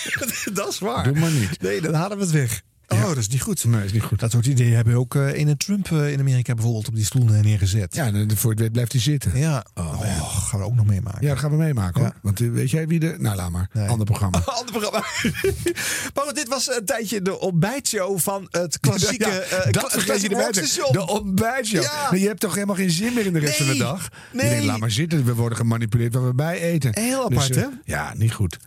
[0.55, 1.05] dat is waar.
[1.05, 1.61] Doe maar niet.
[1.61, 2.63] Nee, dan halen we het weg.
[3.03, 3.65] Oh, dat is niet goed.
[3.65, 4.21] Nee, is niet goed.
[4.21, 7.29] Dat soort ideeën hebben ook eh in Trump eh, in Amerika bijvoorbeeld op die stoel
[7.29, 7.95] eh, neergezet.
[7.95, 9.39] Ja, en voor het weet blijft hij zitten.
[9.39, 10.01] Ja, oh,
[10.49, 11.23] gaan we ook nog meemaken.
[11.23, 12.15] Ja, dat gaan we meemaken hoor.
[12.23, 13.15] Want eh, weet jij wie de...
[13.19, 13.69] Nou, laat maar.
[13.89, 14.39] Ander programma.
[14.59, 15.07] Ander programma.
[16.15, 19.23] maar dit was een tijdje de ontbijtshow van het klassieke...
[19.35, 20.53] Ja, eh, dat vergeet je erbij.
[20.91, 21.83] De ontbijtshow.
[21.83, 22.09] Ja.
[22.15, 24.09] Je hebt toch helemaal geen zin meer in de rest van de dag?
[24.33, 24.45] Nee.
[24.45, 25.25] Je denkt, laat maar zitten.
[25.25, 26.91] We worden gemanipuleerd waar we bij eten.
[26.95, 27.69] Heel Dus, apart, eh, hè?
[27.85, 28.59] Ja, niet goed.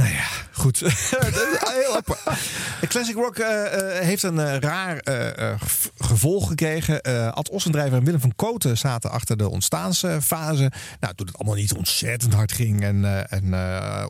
[0.00, 0.78] Nou ja, goed.
[0.80, 2.00] Heel
[2.88, 5.00] Classic Rock eh, eh, heeft een eh, raar
[5.58, 7.02] gev- gevolg gekregen.
[7.34, 10.70] Ad Ossendrijver en Willem van Koten zaten achter de ontstaansfase.
[11.00, 13.54] Nou, toen het allemaal niet ontzettend hard ging en, en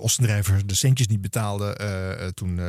[0.00, 1.76] Ossendrijver de centjes niet betaalde,
[2.34, 2.60] toen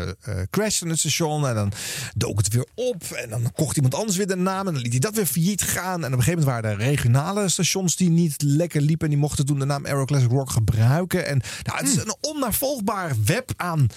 [0.50, 1.72] crashte het station en dan
[2.16, 3.04] dook het weer op.
[3.04, 5.62] En dan kocht iemand anders weer de naam en dan liet hij dat weer failliet
[5.62, 6.04] gaan.
[6.04, 9.06] En op een gegeven moment waren er regionale stations die niet lekker liepen.
[9.06, 11.26] En die mochten toen de naam Aero Classic Rock gebruiken.
[11.28, 13.90] En nou, het is een onnavolgbaar web aan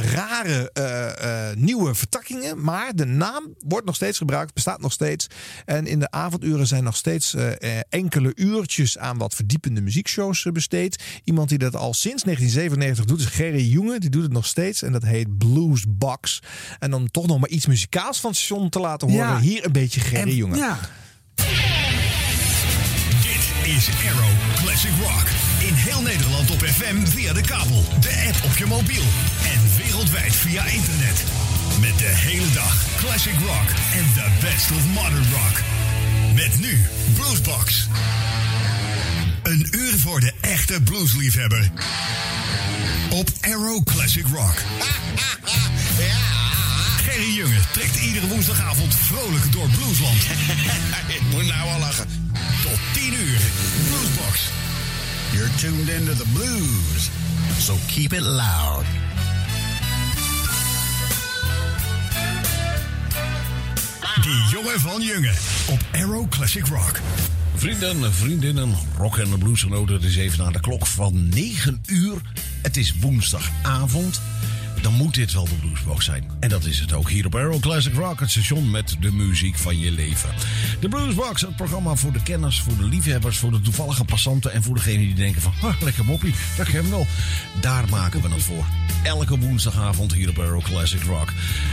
[0.00, 2.64] rare eh, eh, nieuwe vertakkingen.
[2.64, 5.26] Maar de naam wordt nog steeds gebruikt, bestaat nog steeds.
[5.64, 11.02] En in de avonduren zijn nog steeds eh, enkele uurtjes aan wat verdiepende muziekshows besteed.
[11.24, 13.98] Iemand die dat al sinds 1997 doet is Gerry Jonge.
[13.98, 16.42] Die doet het nog steeds en dat heet Blues Box.
[16.78, 19.26] En dan toch nog maar iets muzikaals van het station te laten horen.
[19.26, 19.40] Ja.
[19.40, 20.56] Hier een beetje Gerry Jonge.
[20.56, 20.78] Ja.
[23.76, 25.28] Is Arrow Classic Rock.
[25.58, 29.02] In heel Nederland op FM via de kabel, de app op je mobiel
[29.44, 31.24] en wereldwijd via internet.
[31.80, 35.60] Met de hele dag Classic Rock en the best of modern rock.
[36.34, 37.88] Met nu Bluesbox.
[39.42, 41.70] Een uur voor de echte bluesliefhebber.
[43.10, 44.56] Op Arrow Classic Rock.
[47.08, 50.22] Gerry Junge trekt iedere woensdagavond vrolijk door Bluesland.
[51.16, 52.06] Ik moet nou al lachen.
[52.62, 53.40] Tot 10 uur.
[53.88, 54.40] Bluesbox.
[55.32, 57.10] You're tuned into the blues.
[57.58, 58.84] So keep it loud.
[64.22, 65.32] Die jongen van Junge.
[65.66, 67.00] Op Arrow Classic Rock.
[67.54, 69.94] Vrienden, vriendinnen, rock en de bluesgenoten.
[69.94, 72.20] Het is even naar de klok van 9 uur.
[72.62, 74.20] Het is woensdagavond.
[74.82, 76.30] Dan moet dit wel de Bluesbox zijn.
[76.40, 79.56] En dat is het ook hier op Arrow Classic Rock, het station met de muziek
[79.56, 80.30] van je leven.
[80.80, 84.62] De Bluesbox, het programma voor de kenners, voor de liefhebbers, voor de toevallige passanten en
[84.62, 87.06] voor degenen die denken van, lekker moppie, dat ken ik wel.
[87.60, 88.64] Daar maken we het voor.
[89.02, 91.32] Elke woensdagavond hier op Arrow Classic Rock.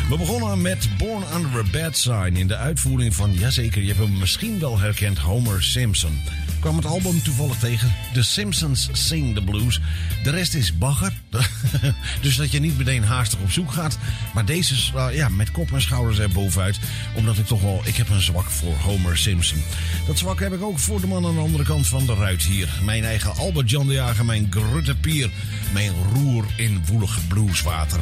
[0.09, 3.99] We begonnen met Born Under a Bad Sign in de uitvoering van, jazeker, je hebt
[3.99, 6.21] hem misschien wel herkend, Homer Simpson.
[6.65, 7.93] Kwam het album toevallig tegen.
[8.13, 9.79] The Simpsons Sing the Blues.
[10.23, 11.13] De rest is bagger.
[12.21, 13.97] dus dat je niet meteen haastig op zoek gaat.
[14.33, 16.79] Maar deze is uh, ja, met kop en schouders er bovenuit.
[17.15, 17.81] Omdat ik toch wel...
[17.83, 19.63] Ik heb een zwak voor Homer Simpson.
[20.07, 22.43] Dat zwak heb ik ook voor de man aan de andere kant van de ruit
[22.43, 22.69] hier.
[22.83, 24.25] Mijn eigen Albert Jan de Jager.
[24.25, 25.29] Mijn Grutte Pier.
[25.73, 27.99] Mijn roer in woelig blueswater.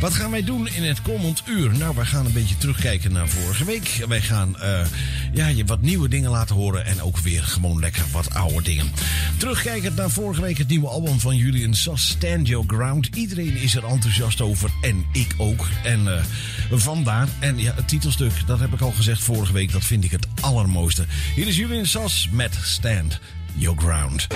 [0.00, 1.78] Wat gaan wij doen in het komend uur?
[1.78, 4.04] Nou, wij gaan een beetje terugkijken naar vorige week.
[4.08, 4.86] Wij gaan uh,
[5.32, 6.86] ja, je wat nieuwe dingen laten horen.
[6.86, 8.92] En ook weer gewoon lekker wat oude dingen.
[9.36, 13.08] Terugkijkend naar vorige week het nieuwe album van Julian Sass, Stand Your Ground.
[13.14, 15.68] Iedereen is er enthousiast over en ik ook.
[15.84, 16.22] En uh,
[16.70, 17.28] vandaar.
[17.38, 20.26] En ja, het titelstuk, dat heb ik al gezegd vorige week, dat vind ik het
[20.40, 21.04] allermooiste.
[21.34, 23.20] Hier is Julian Sass met Stand
[23.54, 24.26] Your Ground.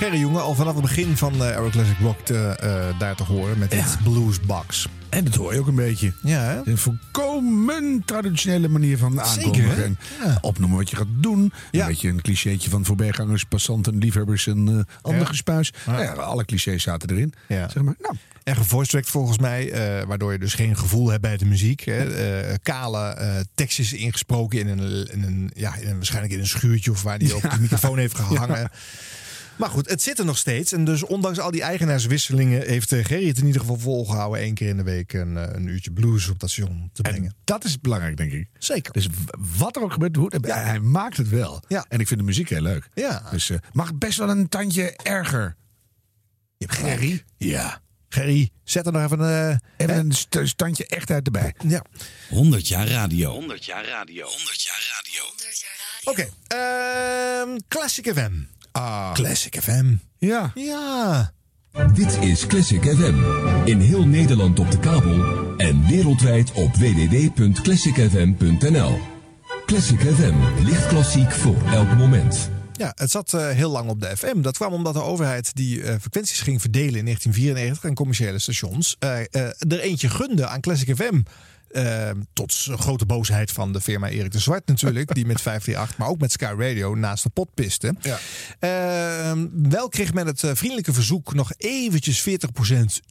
[0.00, 3.22] Gerry Jonge, al vanaf het begin van uh, Aero Classic Rock te, uh, daar te
[3.22, 4.88] horen met het Bluesbox.
[5.08, 6.12] En dat hoor je ook een beetje.
[6.22, 6.60] Ja, hè?
[6.64, 9.68] Een volkomen traditionele manier van aankondigen.
[9.68, 10.38] Zeker, en ja.
[10.40, 11.52] opnoemen wat je gaat doen.
[11.70, 11.80] Ja.
[11.80, 15.26] Een beetje een clichétje van voorbijgangers, passanten, liefhebbers en uh, ander Ja.
[15.26, 15.72] gespuis.
[15.86, 17.34] Nou ja, alle clichés zaten erin.
[17.48, 17.68] Ja.
[17.68, 21.36] Zeg maar, nou, En gevoicetracked volgens mij, eh, waardoor je dus geen gevoel hebt bij
[21.36, 21.80] de muziek.
[21.80, 22.14] Hè.
[22.14, 26.46] Eh, kale eh, tekstjes ingesproken in een, in een, ja, in een, waarschijnlijk in een
[26.46, 28.70] schuurtje of waar die op de microfoon heeft gehangen.
[29.60, 30.72] Maar goed, het zit er nog steeds.
[30.72, 34.40] En dus ondanks al die eigenaarswisselingen heeft uh, Gerry het in ieder geval volgehouden.
[34.40, 37.24] één keer in de week een, uh, een uurtje blues op dat station te brengen.
[37.24, 38.48] En dat is belangrijk, denk ik.
[38.58, 38.92] Zeker.
[38.92, 39.08] Dus
[39.58, 41.62] wat er ook gebeurt, hoe, hij maakt het wel.
[41.68, 41.84] Ja.
[41.88, 42.88] En ik vind de muziek heel leuk.
[42.94, 43.22] Ja.
[43.30, 45.56] Dus uh, mag best wel een tandje erger.
[46.56, 47.24] Je hebt Gerry?
[47.36, 47.80] Ja.
[48.08, 49.60] Gerry, zet er nog even een...
[49.76, 51.54] Even een st- standje echtheid erbij.
[51.66, 51.84] Ja.
[52.28, 53.30] 100 jaar radio.
[53.32, 54.26] 100 jaar radio.
[54.26, 55.22] 100 jaar radio.
[56.04, 58.32] Oké, ehm, Classic FM.
[58.72, 59.12] Ah.
[59.12, 59.94] Classic FM.
[60.18, 60.50] Ja.
[60.54, 61.32] Ja.
[61.94, 63.14] Dit is Classic FM.
[63.64, 65.24] In heel Nederland op de kabel
[65.56, 68.98] en wereldwijd op www.classicfm.nl.
[69.66, 70.34] Classic FM,
[70.64, 72.50] licht klassiek voor elk moment.
[72.72, 74.40] Ja, het zat eh, heel lang op de FM.
[74.40, 78.96] Dat kwam omdat de overheid die eh, frequenties ging verdelen in 1994 aan commerciële stations.
[78.98, 79.24] eh, eh,
[79.68, 81.20] er eentje gunde aan Classic FM.
[81.72, 85.14] Eh, tot grote boosheid van de firma Erik de Zwart natuurlijk.
[85.14, 87.94] die met 538, maar ook met Sky Radio naast de pot piste.
[88.00, 88.18] Ja.
[88.58, 92.34] Eh, wel kreeg men het eh, vriendelijke verzoek nog eventjes 40%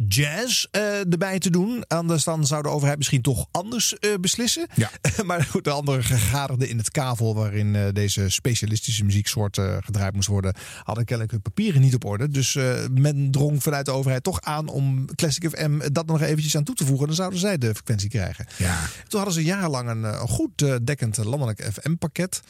[0.07, 1.84] jazz eh, erbij te doen.
[1.88, 4.68] Anders dan zou de overheid misschien toch anders eh, beslissen.
[4.76, 4.90] Ja.
[5.26, 10.56] maar goed, de andere gegadigden in het kavel waarin deze specialistische muzieksoort gedraaid moest worden,
[10.84, 12.30] hadden kennelijk hun papieren niet op orde.
[12.30, 12.57] Dus
[12.91, 16.76] men drong vanuit de overheid toch aan om Classic FM dat nog eventjes aan toe
[16.76, 17.07] te voegen.
[17.07, 18.45] Dan zouden zij de frequentie krijgen.
[18.57, 18.80] Ja.
[19.07, 22.41] Toen hadden ze jarenlang een, eh, een goed eh, dekkend eh, landelijk FM-pakket.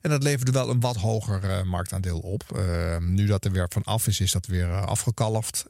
[0.00, 2.42] En dat leverde wel een wat hoger marktaandeel op.
[2.56, 5.66] Eh, nu dat er weer van af is, is dat weer afgekalfd.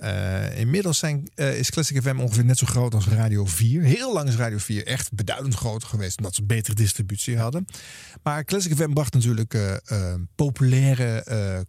[0.57, 3.83] Inmiddels zijn, is Classic FM ongeveer net zo groot als Radio 4.
[3.83, 7.67] Heel lang is Radio 4 echt beduidend groter geweest, omdat ze betere distributie hadden.
[8.23, 11.23] Maar Classic FM bracht natuurlijk eh, eh, populaire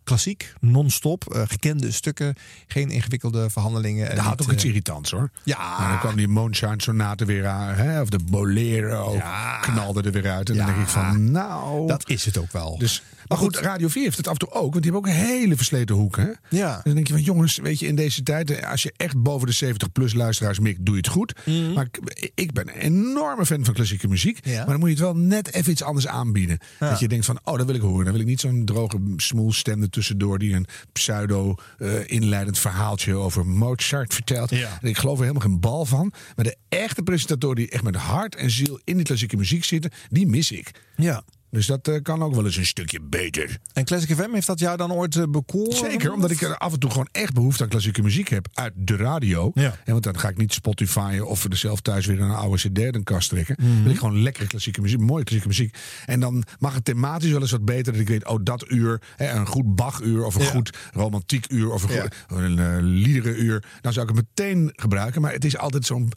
[0.04, 2.36] klassiek, non-stop, gekende stukken,
[2.68, 4.10] geen ingewikkelde verhandelingen.
[4.10, 5.30] en Dat had ook iets irritants hoor.
[5.44, 5.78] Ja.
[5.80, 7.76] Maar dan kwam die Moonshine Sonate weer aan.
[7.76, 8.00] Hè?
[8.06, 9.22] Of de Bolero
[9.62, 10.50] knalde er weer uit.
[10.50, 11.88] En dan denk ik van, nou...
[11.88, 12.78] Dat is het ook wel.
[12.78, 14.72] Dus, maar goed, Radio 4 heeft het af en toe ook.
[14.74, 16.18] Want die hebben ook een hele versleten hoek.
[16.18, 16.30] Hè?
[16.50, 16.76] Ja.
[16.76, 18.52] En dan denk je van, jongens, weet je, in deze tijd...
[18.52, 21.34] eh, als je echt boven de 70 plus luisteraars mikt, doe je het goed.
[21.46, 21.74] Mhm.
[21.74, 24.46] Maar ik, ik ben een enorme fan van klassieke muziek.
[24.46, 24.58] Ja.
[24.58, 26.58] Maar dan moet je het wel net even iets anders aanbieden.
[26.80, 26.90] Ja.
[26.90, 28.04] Dat je denkt van, oh, dat wil ik horen.
[28.04, 30.40] Dan wil ik niet zo'n droge smoelstem er tussendoor...
[30.40, 34.50] die een pseudo-inleidend verhaaltje over Mozart vertelt.
[34.50, 34.78] Ja.
[34.82, 36.14] En ik geloof er helemaal geen bal van.
[36.36, 39.92] Maar de echte presentatoren die echt met hart en ziel in die klassieke muziek zitten...
[40.10, 40.72] die mis ik.
[40.96, 41.24] Ja.
[41.56, 43.58] Dus dat eh, kan ook wel eens een stukje beter.
[43.74, 45.78] En Classic FM heeft dat jou dan ooit eh, bekoren?
[45.78, 48.74] Zeker, omdat ik er af en toe gewoon echt behoefte aan klassieke muziek heb uit
[48.76, 49.52] de radio.
[49.54, 49.76] Ja.
[49.86, 52.78] En want dan ga ik niet Spotify of er zelf thuis weer een oude CD
[52.80, 53.56] in kast trekken.
[53.60, 53.84] Mhm.
[53.84, 55.78] Wil ik gewoon lekkere klassieke muziek, mooie klassieke muziek.
[56.06, 57.92] En dan mag het thematisch wel eens wat beter.
[57.92, 60.50] Dat ik weet, oh dat uur, hè, een goed Bach-uur of een Ja.
[60.50, 62.02] goed romantiek uur of een, Ja.
[62.02, 63.64] goed, een uh, liederenuur.
[63.82, 65.22] Dan zou ik het meteen gebruiken.
[65.22, 66.12] Maar het is altijd zo'n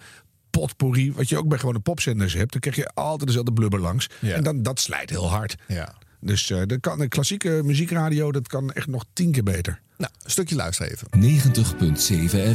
[0.58, 2.52] potpourri, wat je ook bij gewone popzenders hebt.
[2.52, 4.08] Dan krijg je altijd dezelfde blubber langs.
[4.18, 4.34] Ja.
[4.34, 5.56] En dan, dat slijt heel hard.
[5.66, 5.94] Ja.
[6.20, 9.80] Dus eh de, kan, de klassieke muziekradio, dat kan echt nog tien keer beter.
[9.96, 11.08] Nou, een stukje luisteren even.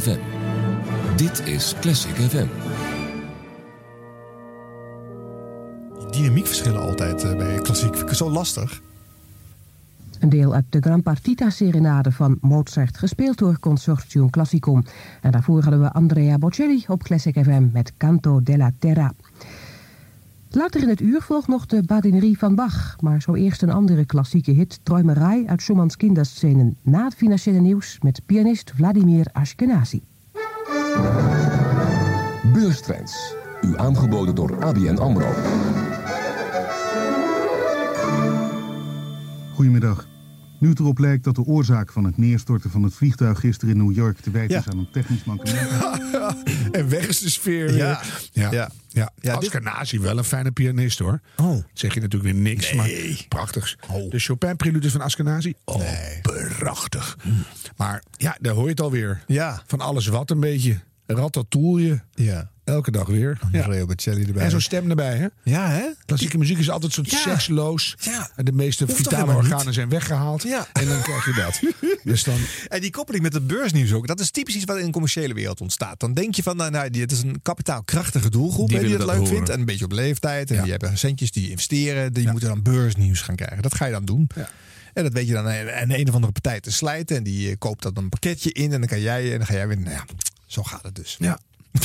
[0.00, 0.18] 90.7 FM.
[1.16, 2.46] Dit is Classic FM.
[6.10, 8.80] Die dynamiekverschillen altijd eh, bij klassiek vind ik zo lastig.
[10.20, 14.84] Een deel uit de Gran Partita Serenade van Mozart, gespeeld door Consortium Classicum.
[15.20, 19.12] En daarvoor hadden we Andrea Bocelli op Classic FM met Canto della Terra.
[20.50, 24.04] Later in het uur volgt nog de badinerie van Bach, maar zo eerst een andere
[24.04, 30.02] klassieke hit, Träumerei uit Schumanns kinderscenen, na het financiële nieuws met pianist Vladimir Ashkenazi.
[32.52, 33.34] Beurstrends.
[33.62, 35.32] U aangeboden door ABN AMRO.
[39.54, 40.06] Goedemiddag.
[40.58, 43.86] Nu het erop lijkt dat de oorzaak van het neerstorten van het vliegtuig gisteren in
[43.86, 44.60] New York te wijten Ja.
[44.60, 45.68] is aan een technisch mankement.
[46.72, 47.76] en weg is de sfeer.
[47.76, 48.00] Ja.
[48.32, 48.50] ja.
[48.50, 48.70] Ja.
[48.88, 49.10] ja.
[49.20, 51.20] Ja, Askenazi wel een fijne pianist hoor.
[51.36, 51.64] Oh.
[51.72, 52.90] Zeg je natuurlijk weer niks, maar
[53.28, 53.76] prachtig.
[54.08, 55.82] De Chopin-preludes van Askenazi, oh,
[56.58, 57.18] prachtig.
[57.76, 59.22] Maar ja, daar hoor je het alweer.
[59.26, 59.62] Ja.
[59.66, 60.80] Van alles wat een beetje.
[61.06, 62.02] Ratatouille.
[62.14, 62.50] Ja.
[62.64, 63.38] Elke dag weer.
[63.52, 64.44] Andrea Bocelli erbij.
[64.44, 65.26] En zo'n stem erbij, hè?
[65.42, 65.84] Ja, hè?
[66.06, 67.18] Klassieke muziek is altijd soort Ja.
[67.18, 67.96] seksloos.
[68.00, 68.30] Ja.
[68.36, 69.74] En de meeste Hoeft vitale organen niet?
[69.74, 70.42] zijn weggehaald.
[70.42, 70.66] Ja.
[70.72, 71.60] En dan krijg je dat.
[72.12, 72.36] dus dan...
[72.68, 75.34] En die koppeling met het beursnieuws ook, dat is typisch iets wat in de commerciële
[75.34, 76.00] wereld ontstaat.
[76.00, 79.00] Dan denk je van, nou, nou dit is een kapitaalkrachtige doelgroep Die hè, die, het
[79.00, 79.34] dat leuk horen.
[79.34, 79.50] vindt.
[79.50, 80.50] En een beetje op leeftijd.
[80.50, 80.62] En Ja.
[80.62, 82.12] die hebben centjes die investeren.
[82.12, 83.62] Die moeten dan beursnieuws gaan krijgen.
[83.62, 84.28] Dat ga je dan doen.
[84.34, 84.48] Ja.
[84.94, 87.16] En dat weet je dan aan een of andere partij te slijten.
[87.16, 88.72] En die eh, koopt dat een pakketje in.
[88.72, 89.78] En dan kan jij en dan ga jij weer.
[89.78, 90.04] Nou ja,
[90.46, 91.16] zo gaat het dus.
[91.18, 91.38] Ja.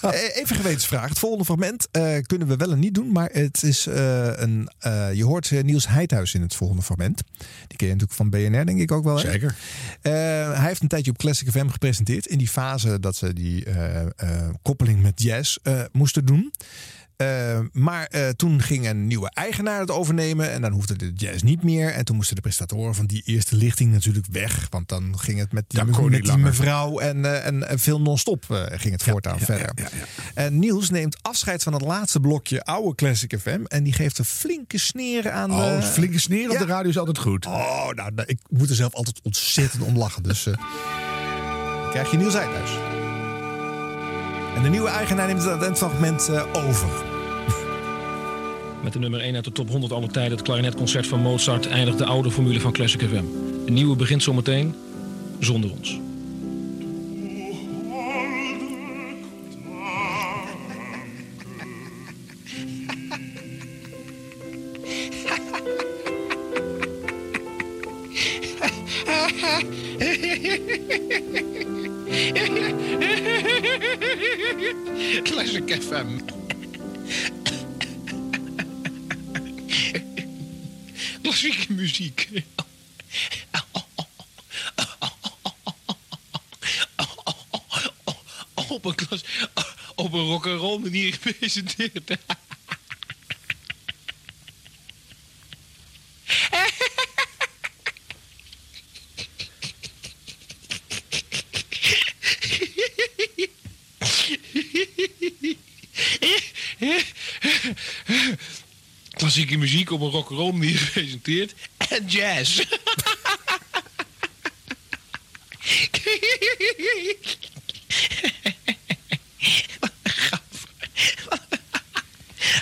[0.00, 1.08] Eh, Even gewetensvraag.
[1.08, 3.12] Het volgende fragment eh, kunnen we wel en niet doen.
[3.12, 4.68] Maar het is eh, een.
[5.14, 7.22] je hoort Niels Heidhuis in het volgende fragment.
[7.66, 9.14] Die ken je natuurlijk van BNR, denk ik ook wel.
[9.16, 9.30] hè?
[9.30, 9.56] Zeker.
[10.02, 12.26] Hij heeft een tijdje op Classic FM gepresenteerd.
[12.26, 13.66] In die fase dat ze die
[14.62, 15.56] koppeling met jazz
[15.92, 16.52] moesten doen.
[17.18, 20.50] Eh, maar eh, toen ging een nieuwe eigenaar het overnemen.
[20.50, 21.92] En dan hoefde de jazz niet meer.
[21.92, 24.66] En toen moesten de presentatoren van die eerste lichting natuurlijk weg.
[24.70, 28.44] Want dan ging het met die, met die mevrouw en, eh, en, en veel non-stop
[28.70, 29.70] ging het voortaan verder.
[30.34, 33.64] En Niels neemt afscheid van het laatste blokje oude Classic FM.
[33.64, 35.52] En die geeft een flinke sneren aan.
[35.52, 37.46] Oh, flinke sneer op de radio is altijd goed.
[37.46, 40.22] Oh, nou, nou, ik moet er zelf altijd ontzettend om lachen.
[40.22, 40.48] Dus
[41.90, 42.97] krijg je Niels Heidhuis.
[44.58, 46.88] En de nieuwe eigenaar neemt het talentfragment eh, over.
[48.82, 51.98] Met de nummer 1 uit de top 100 alle tijden, het klarinetconcert van Mozart, eindigt
[51.98, 53.24] de oude formule van Classic FM.
[53.64, 54.74] De nieuwe begint zometeen
[55.38, 56.00] zonder ons.
[75.28, 76.18] Classic FM.
[81.22, 82.28] Klassieke muziek.
[88.68, 89.24] Op een, klas,
[89.94, 92.16] op een rock'n'roll manier gepresenteerd.
[109.10, 111.54] Klassieke muziek op een rock'n'roll manier gepresenteerd.
[111.88, 112.62] En jazz.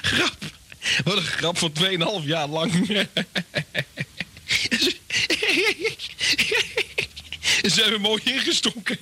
[0.02, 0.36] grap.
[1.04, 1.70] Wat een grap voor
[2.20, 2.72] 2,5 jaar lang.
[7.62, 8.98] Ze hebben mooi ingestonken.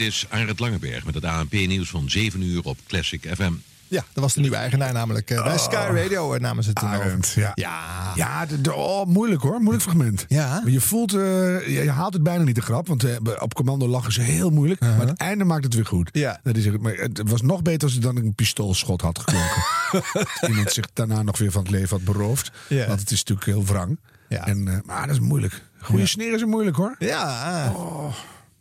[0.00, 3.52] Dit is Arend Langeberg met het ANP-nieuws van 7 uur op Classic FM.
[3.88, 5.30] Ja, dat was de nieuwe eigenaar namelijk.
[5.30, 7.02] eh, bij Sky Radio eh, namen ze het toen over.
[7.04, 7.52] Arend, ja.
[7.54, 8.12] Ja.
[8.14, 9.58] Ja, de, de- oh, moeilijk hoor.
[9.60, 10.24] Moeilijk fragment.
[10.28, 10.62] Ja.
[10.66, 11.20] Je voelt, eh,
[11.66, 12.86] je, je haalt het bijna niet de grap.
[12.86, 13.04] Want
[13.40, 14.80] op commando lachen ze heel moeilijk.
[14.80, 16.08] Maar het einde maakt het weer goed.
[16.12, 16.40] Ja.
[16.42, 16.80] Dat is, het.
[16.80, 19.62] maar het was nog beter als het dan een pistoolschot had geklonken.
[20.50, 22.50] Iemand zich daarna nog weer van het leven had beroofd.
[22.68, 22.86] Ja.
[22.86, 23.98] Want het is natuurlijk heel wrang.
[24.28, 24.46] Ja.
[24.46, 25.62] En, eh, maar dat is moeilijk.
[25.80, 26.06] Goede Ja.
[26.08, 26.94] sneren zijn moeilijk hoor.
[26.98, 27.72] Ja.
[27.76, 28.14] Oh,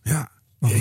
[0.03, 0.29] ja.
[0.59, 0.71] Maar.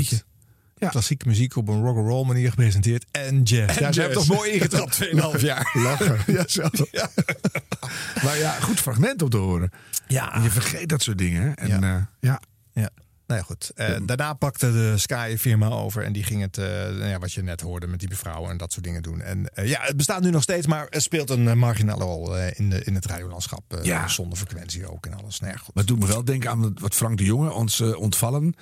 [0.78, 0.88] Ja.
[0.88, 3.04] Klassieke muziek op een rock'n'roll manier gepresenteerd.
[3.10, 3.78] En jazz.
[3.78, 5.04] ja, ze hebben toch mooi ingetrapt
[5.36, 5.70] 2,5 jaar.
[5.82, 6.18] Lachen.
[6.26, 6.62] Ja, zo.
[8.24, 9.70] Maar ja, goed fragment om te horen.
[10.08, 10.34] Ja.
[10.34, 11.54] En je vergeet dat soort dingen.
[11.56, 12.08] En ja.
[12.20, 12.40] ja.
[12.72, 12.90] Ja.
[13.26, 13.70] Nou ja, goed.
[13.74, 17.42] Eh, daarna pakte de Sky-firma over en die ging het, eh, nou ja, wat je
[17.42, 19.20] net hoorde met die mevrouw en dat soort dingen doen.
[19.20, 22.36] En eh, ja, het bestaat nu nog steeds, maar het speelt een eh, marginale rol
[22.38, 23.62] eh, in, de, in het radiolandschap.
[23.74, 24.08] eh, Ja.
[24.08, 25.40] Zonder frequentie ook en alles.
[25.40, 25.74] Nou ja, goed.
[25.74, 28.54] Maar het doet me wel denken aan wat Frank de Jonge ons eh, ontvallen.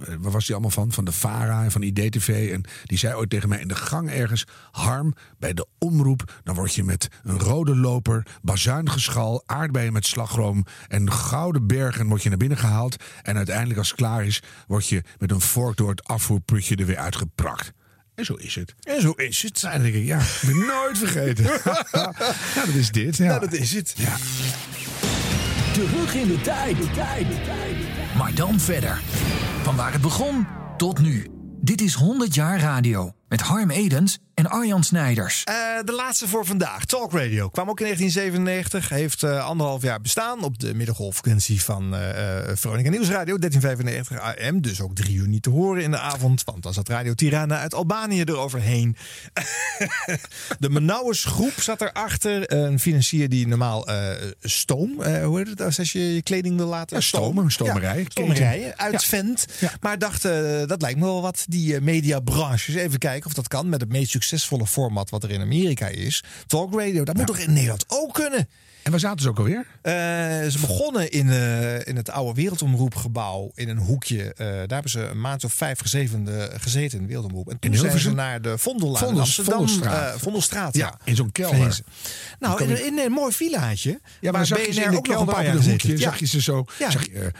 [0.00, 0.92] Eh, waar was hij allemaal van?
[0.92, 2.50] Van de VARA en van IDTV.
[2.52, 4.44] En die zei ooit tegen mij in de gang ergens...
[4.70, 8.26] Harm, bij de omroep, dan word je met een rode loper...
[8.42, 10.64] bazuingeschal, aardbeien met slagroom...
[10.88, 12.96] en gouden bergen word je naar binnen gehaald.
[13.22, 14.42] En uiteindelijk als het klaar is...
[14.66, 17.72] word je met een vork door het afvoerputje er weer uitgeprakt.
[18.14, 18.74] En zo is het.
[18.82, 19.62] En zo is het.
[19.82, 21.44] Ik, ja, ik ben nooit vergeten.
[22.54, 23.16] ja, dat is dit.
[23.16, 23.26] Ja.
[23.26, 23.94] Nou, dat is het.
[23.96, 24.16] Ja.
[25.72, 26.76] Terug in de tijd.
[28.20, 29.00] Maar dan verder.
[29.62, 31.26] Van waar het begon tot nu.
[31.60, 33.12] Dit is 100 jaar radio.
[33.28, 35.44] Met Harm Edens en Arjan Snijders.
[35.44, 35.54] Eh,
[35.84, 36.84] de laatste voor vandaag.
[36.84, 37.48] Talk Radio.
[37.48, 38.88] Kwam ook in 1997.
[38.88, 43.38] Heeft eh, anderhalf jaar bestaan op de middengolffrequentie van eh eh, Veronica Nieuwsradio.
[43.38, 44.60] 1395 AM.
[44.60, 46.44] Dus ook drie uur niet te horen in de avond.
[46.44, 48.96] Want dan zat Radio Tirana uit Albanië eroverheen.
[50.58, 52.52] de Menauwers groep zat erachter.
[52.52, 54.10] Een financier die normaal eh,
[54.40, 57.98] stoom, eh, hoe heet het als je je kleding wil laten Ja, stomen, een stomerij.
[57.98, 59.46] Ja, stomerijen uitvent.
[59.80, 60.22] Maar dacht,
[60.66, 62.72] dat lijkt me wel wat, die mediabranche.
[62.72, 65.86] Dus even kijken of dat kan met het meest succesvolle format wat er in Amerika
[65.86, 66.22] is.
[66.46, 68.48] Talk radio, dat moet toch in Nederland ook kunnen?
[68.82, 69.66] En waar zaten ze ook alweer?
[69.82, 69.92] Eh,
[70.50, 74.34] ze begonnen in, eh, in het oude Wereldomroepgebouw in een hoekje.
[74.34, 76.28] Eh, daar hebben ze een maand of vijf gezeten,
[76.60, 77.48] gezeten in de Wereldomroep.
[77.50, 79.54] En toen zijn ze naar de Vondellaan Vondels- Amsterdam.
[79.56, 80.20] Vondelstraat.
[80.20, 80.98] Vondelstraat, Ja, ja.
[81.04, 81.56] in zo'n kelder.
[81.56, 81.84] verhezen.
[82.38, 83.90] Nou, in, een- in een mooi villaatje.
[83.90, 85.56] Ja, maar waar zag je ze in de ook nog een kelder paar op jaar
[85.64, 85.98] een hoekje, Ja.
[85.98, 86.64] zag je ze zo.
[86.78, 86.90] Ja.
[86.90, 87.32] Zag je,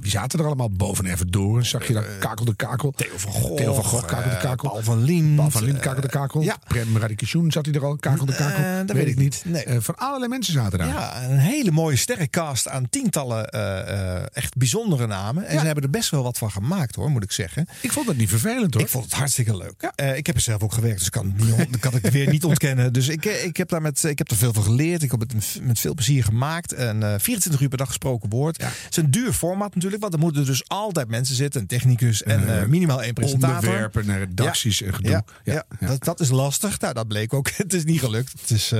[0.00, 1.64] wie zaten er allemaal boven en even door?
[1.64, 2.90] Zag je daar Kakel de Kakel?
[2.90, 3.54] Theo van Gogh.
[3.54, 4.68] Theo van Gogh, Kakel de Kakel.
[4.68, 5.34] Paul van.
[5.36, 6.40] Paul van Kakel de Kakel.
[6.42, 6.56] ja.
[6.68, 8.86] Prem Radikation zat hij er al, Kakel de Kakel.
[8.86, 9.42] Dat weet, ik niet.
[9.44, 9.80] Nee.
[9.80, 10.88] Van allerlei mensen zaten daar.
[10.88, 15.46] Ja, een hele mooie sterrencast aan tientallen eh, eh, echt bijzondere namen.
[15.46, 17.66] En ze hebben er best wel wat van gemaakt hoor, moet ik zeggen.
[17.80, 18.82] Ik vond dat niet vervelend hoor.
[18.82, 19.90] Ik vond het hartstikke leuk.
[19.94, 22.30] Eh, ik heb er zelf ook gewerkt, dus kan, het niet, kan ik het weer
[22.30, 22.92] niet ontkennen.
[22.92, 25.02] Dus ik, ik, heb daar met, ik heb er veel van geleerd.
[25.02, 26.72] Ik heb het met- veel plezier gemaakt.
[26.72, 28.62] En eh 24 uur per dag gesproken woord.
[28.62, 31.60] Het is een duur format natuurlijk, want er moeten dus altijd mensen zitten.
[31.60, 33.56] Een technicus en minimaal één presentator.
[33.56, 35.10] Onderwerpen naar redacties en gedoe.
[35.10, 36.80] Ja, Ja, ja, Dat, dat is lastig.
[36.80, 37.50] Nou, dat bleek ook.
[37.56, 38.32] Het is niet gelukt.
[38.40, 38.70] Het is,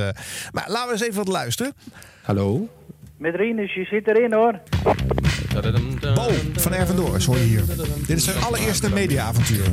[0.51, 1.58] maar laten we eens even wat luisteren.
[2.23, 2.67] Hallo,
[3.17, 4.59] Met Rinus, je zit erin hoor.
[6.15, 7.63] Bo van Ervendoris hoor je hier.
[8.07, 9.65] Dit is zijn allereerste mediaavontuur.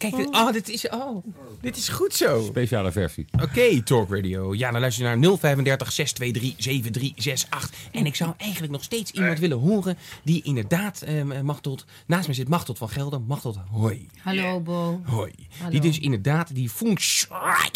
[0.00, 1.24] Kijk, dit, oh, dit is, oh,
[1.60, 2.42] dit is goed zo.
[2.42, 3.26] Speciale versie.
[3.42, 4.54] Oké, Talk Radio.
[4.54, 7.92] Ja, dan luister je naar 035 623 7368.
[7.92, 12.34] En ik zou eigenlijk nog steeds iemand willen horen die inderdaad, eh, Machtot, naast me
[12.34, 13.20] zit Machtot van Gelder.
[13.20, 14.08] Machtot, hoi.
[14.22, 15.00] Hallo, Bo.
[15.04, 15.32] Hoi.
[15.58, 15.70] Hallo.
[15.70, 17.70] Die dus inderdaad die feng shui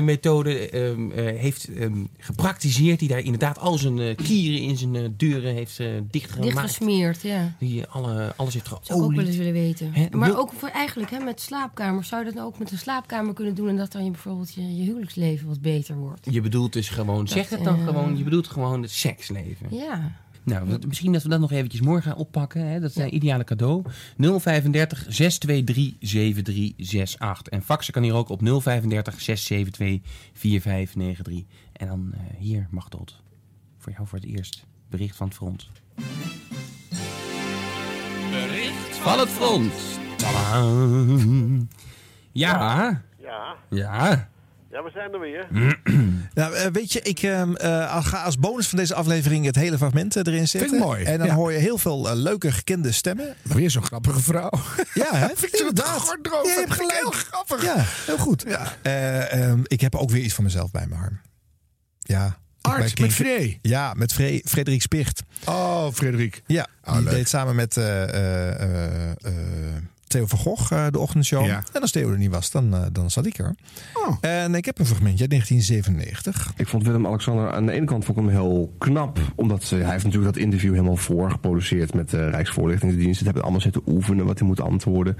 [0.00, 2.98] methode ehm, eh, heeft ehm, gepraktiseerd.
[2.98, 6.52] Die daar inderdaad al zijn eh, kieren in zijn eh, deuren heeft eh, dichtgemaakt.
[6.52, 7.54] Dichtgesmeerd, ja.
[7.58, 9.92] Die alle, alles heeft Zou ik ook wel eens willen weten.
[10.10, 12.08] Maar wil- ook voor eigenlijk hè, met slaapkamers.
[12.08, 13.68] Zou je dat nou ook met een slaapkamer kunnen doen...
[13.68, 16.26] en dat dan je bijvoorbeeld je, je huwelijksleven wat beter wordt?
[16.30, 19.66] Je bedoelt dus gewoon, Dat, zeg het dan eh, gewoon, je bedoelt gewoon het seksleven.
[19.76, 20.12] Ja.
[20.42, 22.66] Nou, misschien dat we dat nog eventjes morgen gaan oppakken.
[22.66, 22.80] Hè?
[22.80, 23.82] Dat is een ideale cadeau.
[24.16, 27.52] 035 623 7368.
[27.52, 31.44] En faxen kan hier ook op 035 672 4593.
[31.72, 33.20] En dan eh, hier, Machtot.
[33.78, 34.66] Voor jou voor het eerst.
[34.90, 35.68] Bericht van het front.
[38.30, 39.72] Bericht Van het front.
[42.32, 43.02] Ja.
[43.18, 43.56] Ja.
[43.70, 44.28] Ja.
[44.70, 45.46] Ja, we zijn er weer.
[46.34, 49.76] Nou, eh, weet je, ik ehm, eh, ga als bonus van deze aflevering het hele
[49.78, 50.70] fragment eh, erin zetten.
[50.70, 51.34] Vind ik mooi, En dan ja.
[51.34, 53.34] hoor je heel veel leuke, gekende stemmen.
[53.42, 54.50] Weer zo'n grappige vrouw.
[54.94, 55.26] Ja, hè?
[55.36, 56.16] Vind ik zo'n Inderdaad.
[56.22, 56.98] Ja, je hebt gelijk.
[56.98, 57.62] heel grappig.
[57.62, 57.74] Ja,
[58.06, 58.44] heel goed.
[58.82, 61.20] Eh, ehm, ik heb ook weer iets van mezelf bij me, Harm.
[61.98, 62.38] Ja.
[62.60, 63.58] Art, met Free.
[63.62, 65.22] Ja, met Fre- Frederik Spicht.
[65.44, 66.42] Oh, Frederik.
[66.46, 67.12] Ja, Oh, die leuk.
[67.12, 69.32] deed samen met eh, eh, eh, eh,
[70.08, 71.46] Theo van Gogh eh, de ochtendshow.
[71.46, 71.62] Ja.
[71.72, 73.54] En als Theo er niet was, dan, eh, dan zat ik er.
[74.20, 76.52] En ik heb een fragmentje uit 1997.
[76.56, 79.18] Ik vond Willem-Alexander aan de ene kant vond ik hem heel knap.
[79.34, 83.16] Omdat hij heeft natuurlijk dat interview helemaal voorgeproduceerd met de Rijksvoorlichtingsdienst.
[83.16, 85.16] Het hebben allemaal zitten oefenen wat hij moet antwoorden.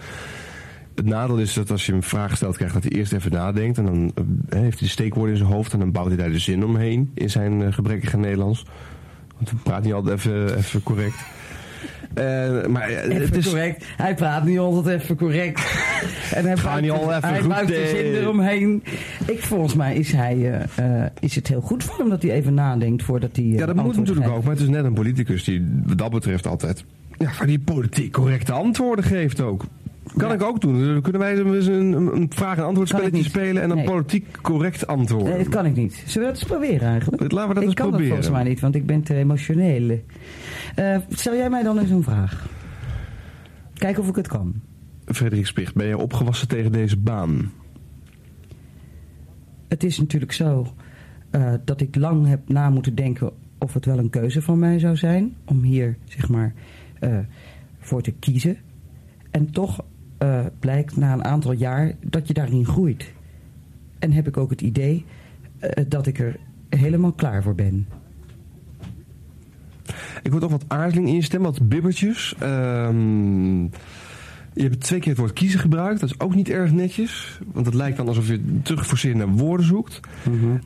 [0.95, 3.79] Het nadeel is dat als je hem vragen stelt krijgt, dat hij eerst even nadenkt.
[3.79, 5.73] En dan eh, heeft hij de steekwoorden in zijn hoofd.
[5.73, 8.65] En dan bouwt hij daar de zin omheen in zijn gebrekkige Nederlands.
[9.37, 11.17] Want hij praat niet altijd even, even correct.
[12.15, 13.85] Eh, maar eh, Even het is correct.
[13.97, 15.61] Hij praat niet altijd even correct.
[16.35, 18.83] en hij Ga niet al even hij goed, bouwt de zin eromheen.
[19.27, 20.85] Ik, volgens mij is, hij, eh,
[21.21, 23.45] is het heel goed voor hem dat hij even nadenkt voordat hij.
[23.45, 24.39] Ja, dat moet antwoord natuurlijk geeft.
[24.39, 24.45] ook.
[24.45, 26.85] Maar het is net een politicus die wat dat betreft altijd...
[27.19, 29.65] Ja, die politiek correcte antwoorden geeft ook.
[30.17, 30.87] Kan ik ook doen.
[30.87, 33.63] Dan kunnen wij eens een, een, een vraag- en antwoordspelletje spelen...
[33.63, 33.85] en Nee.
[33.85, 35.29] politiek correct antwoorden.
[35.29, 36.03] Nee, dat kan ik niet.
[36.07, 37.33] Zullen we dat eens proberen eigenlijk?
[37.33, 38.15] Laten we dat ik eens kan proberen.
[38.15, 40.01] dat volgens mij niet, want ik ben te emotioneel.
[40.79, 42.49] Eh, stel jij mij dan eens een vraag.
[43.75, 44.55] Kijk of ik het kan.
[45.05, 47.53] Frederik Spicht, ben je opgewassen tegen deze baan?
[49.69, 50.75] Het is natuurlijk zo
[51.31, 54.79] eh, dat ik lang heb na moeten denken of het wel een keuze van mij
[54.79, 56.55] zou zijn om hier zeg maar
[57.01, 57.19] eh,
[57.79, 58.57] voor te kiezen.
[59.31, 59.85] En toch
[60.59, 63.13] blijkt na een aantal jaar dat je daarin groeit.
[63.99, 65.05] En heb ik ook het idee
[65.89, 66.37] dat ik er
[66.69, 67.87] helemaal klaar voor ben.
[70.23, 72.35] Ik hoor toch wat aarzeling in je stem, wat bibbertjes.
[72.39, 73.63] Ehm,
[74.53, 76.01] je hebt twee keer het woord kiezen gebruikt.
[76.01, 77.39] Dat is ook niet erg netjes.
[77.53, 80.01] Want het lijkt dan alsof je terugforceerd naar woorden zoekt.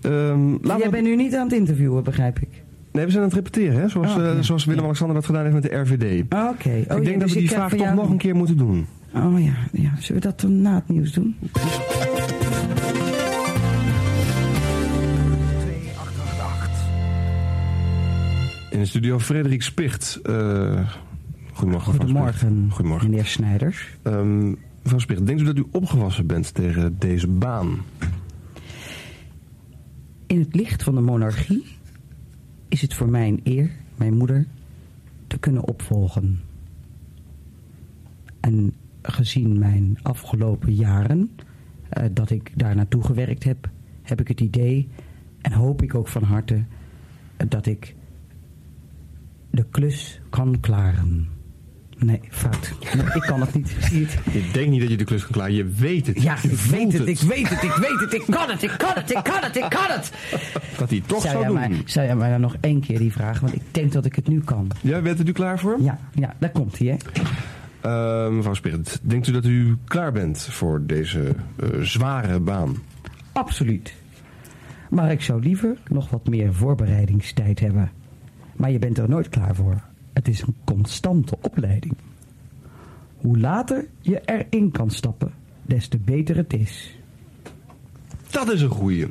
[0.01, 2.49] Ehm, laten Jij we- bent nu niet aan het interviewen, begrijp ik.
[2.93, 3.89] Nee, we zijn aan het repeteren, hè?
[3.89, 6.25] Zoals, Oh, eh, zoals Willem-Alexander dat gedaan heeft met de RVD.
[6.29, 6.69] Ah, Oké.
[6.69, 8.57] Oh, ik ja, denk dus dat we die vraag toch jou- nog een keer moeten
[8.57, 8.87] doen.
[9.15, 9.91] Oh ja, ja.
[9.99, 11.37] Zullen we dat dan na het nieuws doen?
[18.73, 20.21] In de studio Frederik Spicht.
[20.23, 20.89] Eh,
[21.53, 22.75] goedemorgen, Goedemorgen, Spicht.
[22.75, 23.11] Goedemorgen.
[23.11, 23.89] meneer Snijders.
[24.83, 27.79] Mevrouw Spicht, denkt u dat u opgewassen bent tegen deze baan?
[30.27, 31.65] In het licht van de monarchie
[32.69, 34.47] is het voor mij een eer mijn moeder
[35.27, 36.41] te kunnen opvolgen.
[38.41, 41.31] En gezien mijn afgelopen jaren
[41.89, 43.71] eh, dat ik daar naartoe gewerkt heb,
[44.03, 44.89] heb ik het idee
[45.41, 46.65] en hoop ik ook van harte
[47.49, 47.95] dat ik
[49.63, 51.29] de klus kan klaren.
[51.99, 52.73] Nee, fout.
[52.95, 53.77] Nee, ik kan het niet.
[53.81, 56.23] Zie je denkt niet dat je de klus kan klaren, je weet het.
[56.23, 58.75] Ja, Je ik weet het, ik weet het, ik weet het, ik kan het, ik
[58.79, 60.13] kan het, ik kan het, ik kan het.
[60.79, 61.55] Dat hij toch zou, jij doen.
[61.55, 64.15] Mij, zou jij mij dan nog één keer die vraag, want ik denk dat ik
[64.15, 64.71] het nu kan.
[64.81, 65.77] Ja, bent u er klaar voor?
[65.81, 66.97] Ja, ja daar komt hij, hè.
[67.81, 72.77] Eh, mevrouw Spicht, denkt u dat u klaar bent voor deze eh, zware baan?
[73.33, 73.95] Absoluut.
[74.91, 77.91] Maar ik zou liever nog wat meer voorbereidingstijd hebben.
[78.63, 79.83] Maar je bent er nooit klaar voor.
[80.13, 81.97] Het is een constante opleiding.
[83.17, 85.33] Hoe later je erin kan stappen,
[85.63, 86.97] des te beter het is.
[88.31, 89.07] Dat is een goeie.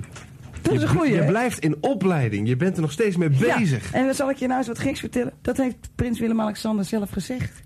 [0.62, 2.48] Dat is een goeie, Je blijft in opleiding.
[2.48, 3.92] Je bent er nog steeds mee bezig.
[3.92, 5.34] Ja, en dan zal ik je nou eens wat geks vertellen.
[5.42, 7.62] Dat heeft prins Willem-Alexander zelf gezegd.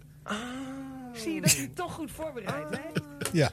[1.13, 3.01] Zie je dat hij toch goed voorbereid hè?
[3.31, 3.51] Ja.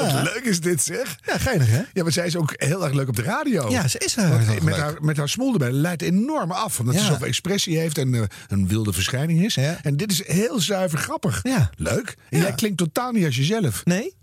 [0.00, 1.18] Wat leuk is dit, zeg.
[1.24, 1.82] Ja, geinig, hè?
[1.92, 3.70] Ja, maar zij is ook heel erg leuk op de radio.
[3.70, 4.62] Ja, ze is heel Want erg leuk.
[4.62, 6.80] met haar, met haar smoel erbij leidt enorm af.
[6.80, 9.56] Omdat ze zoveel expressie heeft en eh, een wilde verschijning is.
[9.56, 11.40] En dit is heel zuiver grappig.
[11.42, 11.70] Ja.
[11.76, 12.16] Leuk.
[12.28, 12.44] En Ja.
[12.44, 13.84] jij klinkt totaal niet als jezelf.
[13.84, 14.16] Nee?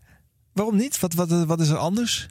[0.54, 1.00] Waarom niet?
[1.00, 2.28] Wat, wat, wat is er anders?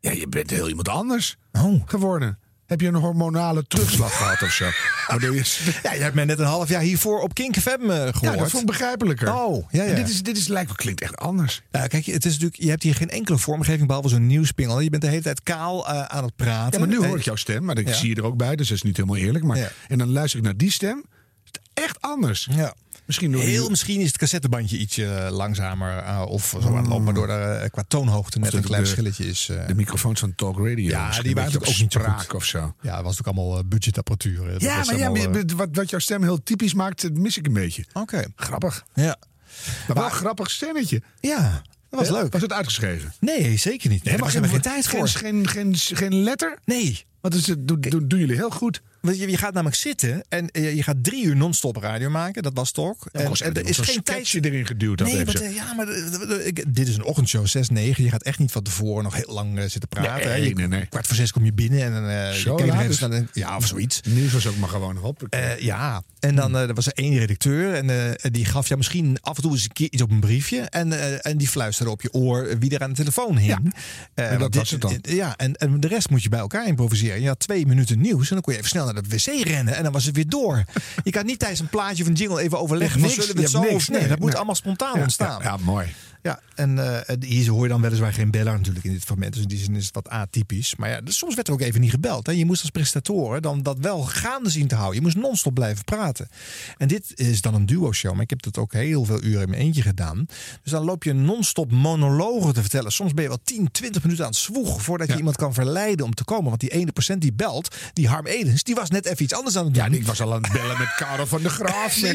[0.00, 1.82] Ja, je bent heel iemand anders Oh.
[1.86, 2.38] geworden.
[2.68, 4.64] Heb je een hormonale terugslag gehad of zo?
[5.08, 5.78] Waardoor je...
[5.82, 8.20] Ja, je hebt mij net een half jaar hiervoor op Kink FM eh, gehoord.
[8.20, 9.34] Ja, dat vond ik begrijpelijker.
[9.34, 9.88] Oh, ja, ja.
[9.88, 11.62] En dit, is, dit is, lijkt, klinkt echt anders.
[11.70, 14.80] Ja, kijk, het is natuurlijk, je hebt hier geen enkele vormgeving behalve zo'n nieuwspingel.
[14.80, 16.80] Je bent de hele tijd kaal eh, aan het praten.
[16.80, 17.94] Ja, maar nu hoor ik jouw stem, maar ik Ja.
[17.94, 19.44] zie je er ook bij, dus dat is niet helemaal eerlijk.
[19.44, 19.70] Maar, Ja.
[19.88, 21.04] En dan luister ik naar die stem.
[21.44, 22.48] Is het echt anders.
[22.50, 22.74] Ja.
[23.08, 26.88] Misschien door die- Heel misschien is het cassettebandje ietsje eh, langzamer eh, of zo aan
[26.88, 29.48] lopen, maar door eh, qua toonhoogte net een klein de- verschilletje is.
[29.48, 30.74] eh, De microfoons van Talk Radio.
[30.88, 32.34] Ja, die waren ook niet goed.
[32.34, 32.74] of zo.
[32.82, 34.46] ja, het was ook allemaal budgetapparatuur.
[34.46, 34.54] hè.
[34.58, 37.46] Ja, maar ja, allemaal, maar wat, wat jouw stem heel typisch maakt, dat mis ik
[37.46, 37.84] een beetje.
[37.92, 38.24] Oké.
[38.36, 38.84] Grappig.
[38.94, 39.16] Ja.
[39.86, 41.02] Maar wel een grappig stemmetje.
[41.20, 42.32] Ja, dat was leuk.
[42.32, 43.12] Was het uitgeschreven?
[43.20, 44.04] Nee, zeker niet.
[44.04, 45.08] Nee, was geen, helemaal geen tijd voor.
[45.08, 46.58] Geen, geen, geen, geen letter?
[46.64, 47.06] Nee.
[47.20, 47.68] Wat is het?
[47.68, 48.82] Doen, doen, doen jullie heel goed.
[49.00, 52.42] Want je, je gaat namelijk zitten en eh, je gaat drie uur non-stop radio maken.
[52.42, 53.06] Dat was toch?
[53.12, 54.26] En, en, en er is geen tijd.
[54.26, 55.00] sketchje erin geduwd.
[55.00, 55.88] Nee, maar, eh, ja, maar
[56.44, 58.04] ik- dit is een ochtendshow 6, 9.
[58.04, 60.30] Je gaat echt niet van tevoren nog heel lang eh, zitten praten.
[60.32, 60.38] hè.
[60.38, 60.86] Nee, Je- nee, nee.
[60.86, 64.00] Kwart voor zes kom je binnen en dan eh, Zo je laat Ja, of zoiets.
[64.08, 65.26] Nieuws was ook maar gewoon nog op.
[65.58, 69.36] Ja, en dan eh, er was er één redacteur en die gaf jou misschien af
[69.36, 70.60] en toe eens een keer iets op een briefje.
[70.60, 73.72] En, en die fluisterde op je oor wie er aan de telefoon hing.
[74.14, 74.24] Ja.
[74.30, 74.98] En dat was het dan.
[75.02, 77.07] Ja, en, en de rest moet je bij elkaar improviseren.
[77.14, 79.76] Je had twee minuten nieuws en dan kon je even snel naar de wc rennen
[79.76, 80.64] en dan was het weer door.
[81.04, 83.00] je kan niet tijdens een plaatje een jingle even overleggen.
[83.00, 84.10] Van, hebt zullen we het niks, zo of hebt nee, niks.
[84.10, 84.36] dat moet Nee.
[84.36, 85.42] allemaal spontaan ontstaan.
[85.42, 85.94] Ja, mooi.
[86.22, 89.32] Ja, en eh, hier hoor je dan weliswaar geen beller natuurlijk in dit fragment.
[89.32, 90.76] Dus in die zin is het wat atypisch.
[90.76, 92.26] Maar ja, dus soms werd er ook even niet gebeld.
[92.26, 92.32] Hè.
[92.32, 94.96] Je moest als presentatoren dan dat wel gaande zien te houden.
[94.96, 96.28] Je moest non-stop blijven praten.
[96.78, 98.12] En dit is dan een duo-show.
[98.12, 100.26] Maar ik heb dat ook heel veel uren in mijn eentje gedaan.
[100.62, 102.92] Dus dan loop je non-stop monologen te vertellen.
[102.92, 104.80] Soms ben je wel 10, 20 minuten aan het zwoegen...
[104.80, 106.48] voordat je iemand kan verleiden om te komen.
[106.48, 108.62] Want die ene procent die belt, die Harm Edens...
[108.62, 109.92] die was net even iets anders aan het doen.
[109.92, 111.96] Ja, ik was al aan het bellen met Karel van de Graaf.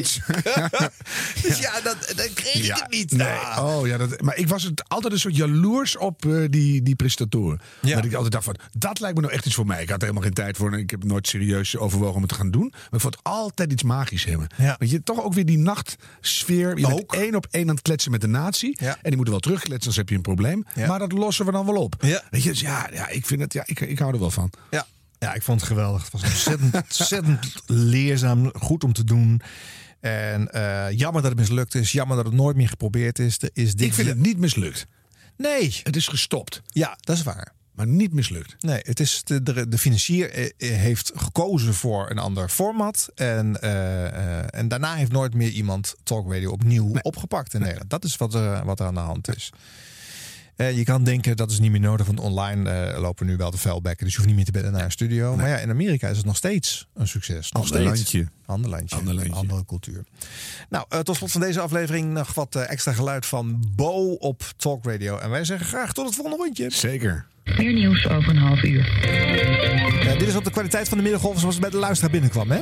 [1.42, 3.12] Dus ja, dat, dat kreeg ik het niet.
[3.12, 3.26] Nee.
[3.28, 3.64] Ah.
[3.64, 6.94] Oh, ja, dat, maar ik was het altijd een soort jaloers op eh, die, die
[6.94, 7.60] presentatoren.
[7.80, 7.94] Ja.
[7.94, 9.82] Dat ik altijd dacht van, dat lijkt me nou echt iets voor mij.
[9.82, 12.30] Ik had er helemaal geen tijd voor en ik heb nooit serieus overwogen om het
[12.30, 12.68] te gaan doen.
[12.70, 14.46] Maar ik vond het altijd iets magisch hebben.
[14.56, 14.76] Ja.
[14.78, 16.78] Weet je, toch ook weer die nachtsfeer.
[16.78, 17.14] Je bent Ook.
[17.14, 18.76] één op één aan het kletsen met de natie.
[18.80, 18.90] Ja.
[18.90, 20.64] En die moeten wel terugkletsen, anders heb je een probleem.
[20.74, 20.86] Ja.
[20.86, 21.94] Maar dat lossen we dan wel op.
[22.00, 22.22] Ja.
[22.30, 24.50] Weet je, dus ja, ja, ik vind het, ja, ik, ik hou er wel van.
[24.70, 24.86] Ja.
[25.18, 26.02] ja, ik vond het geweldig.
[26.02, 29.40] Het was ontzettend, ontzettend leerzaam, goed om te doen.
[30.04, 31.92] En eh, jammer dat het mislukt is.
[31.92, 33.38] Jammer dat het nooit meer geprobeerd is.
[33.52, 34.86] Is dit Ik vind het niet mislukt.
[35.36, 35.80] Nee.
[35.82, 37.52] Het is gestopt, Ja, dat is waar.
[37.74, 38.56] maar niet mislukt.
[38.58, 43.08] Nee, het is de, de, de financier eh, eh, heeft gekozen voor een ander format.
[43.14, 43.60] En,
[44.50, 47.90] en daarna heeft nooit meer iemand Talk Radio opnieuw opgepakt in Nederland.
[47.90, 49.52] Dat is wat er, wat er aan de hand is.
[50.56, 53.50] Eh, je kan denken dat is niet meer nodig, want online eh, lopen nu wel
[53.50, 54.04] de vuilbekken.
[54.04, 55.36] Dus je hoeft niet meer te bellen naar een studio.
[55.36, 57.52] Maar ja, in Amerika is het nog steeds een succes.
[57.52, 58.12] Nog Ander steeds.
[58.12, 58.28] landje.
[58.46, 58.96] Ander landje.
[58.96, 59.32] Ander landje.
[59.34, 60.04] Andere cultuur.
[60.68, 64.84] Nou, eh, tot slot van deze aflevering nog wat extra geluid van Bo op Talk
[64.84, 65.18] Radio.
[65.18, 66.70] En wij zeggen graag tot het volgende rondje.
[66.70, 67.26] Zeker.
[67.44, 69.00] Meer nieuws over een half uur.
[70.04, 72.50] Ja, dit is op de kwaliteit van de middengolf zoals het bij de luisteraar binnenkwam,
[72.50, 72.58] hè?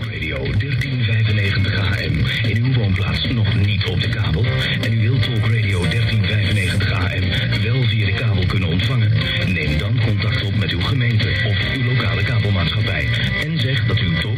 [0.00, 2.16] Radio 1395 AM.
[2.50, 4.44] In uw woonplaats nog niet op de kabel.
[4.44, 5.97] En u wilt Talk Radio 1395 AM wel
[7.88, 9.12] via de kabel kunnen ontvangen?
[9.46, 13.08] Neem dan contact op met uw gemeente of uw lokale kabelmaatschappij.
[13.44, 14.37] En zeg dat u Talk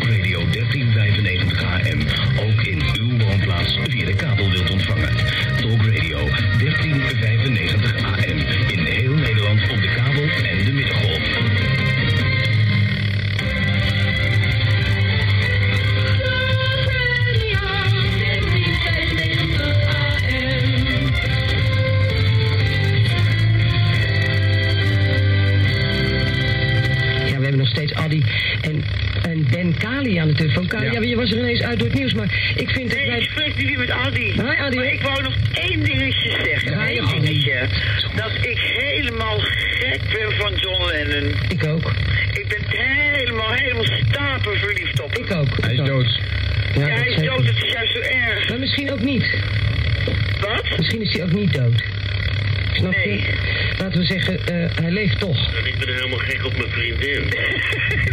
[30.30, 30.66] de telefoon.
[30.66, 31.00] Kali, ja.
[31.00, 33.18] je was er ineens uit door het nieuws, maar ik vind dat Nee, wij...
[33.18, 34.32] ik spreek nu met Adi.
[34.32, 34.76] Hi, Adi.
[34.76, 36.72] Maar ik wou nog één dingetje zeggen.
[36.72, 37.20] Eén Adi.
[37.20, 37.68] dingetje.
[38.16, 41.34] Dat ik helemaal gek ben van John Lennon.
[41.48, 41.92] Ik ook.
[42.32, 45.24] Ik ben helemaal, helemaal stapel verliefd op hem.
[45.24, 45.56] Ik ook.
[45.60, 46.20] Hij is dood.
[46.74, 47.36] Ja, dat hij is zeker.
[47.36, 48.48] dood, het is juist zo erg.
[48.48, 49.24] Maar misschien ook niet.
[50.40, 50.64] Wat?
[50.76, 51.82] Misschien is hij ook niet dood.
[52.72, 53.08] Snap Nee.
[53.16, 53.22] je?
[53.78, 55.54] Laten we zeggen, eh, hij leeft toch.
[55.58, 57.22] En ik ben helemaal gek op mijn vriendin.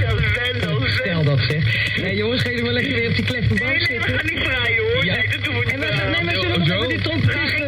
[0.08, 0.88] dat is Wendel.
[0.88, 1.64] Stel dat zeg.
[2.02, 4.04] Nee, jongens, ga jullie maar lekker weer op die klef van Nee, bank nee, we
[4.04, 4.20] zitten.
[4.20, 5.06] gaan niet vrijen hoor.
[5.06, 5.16] Ja.
[5.16, 5.74] Nee, dat doen we niet.
[5.74, 6.74] En we gaan- nee, maar zullen we nog Zo?
[6.76, 7.67] even die gaan trompetisten-.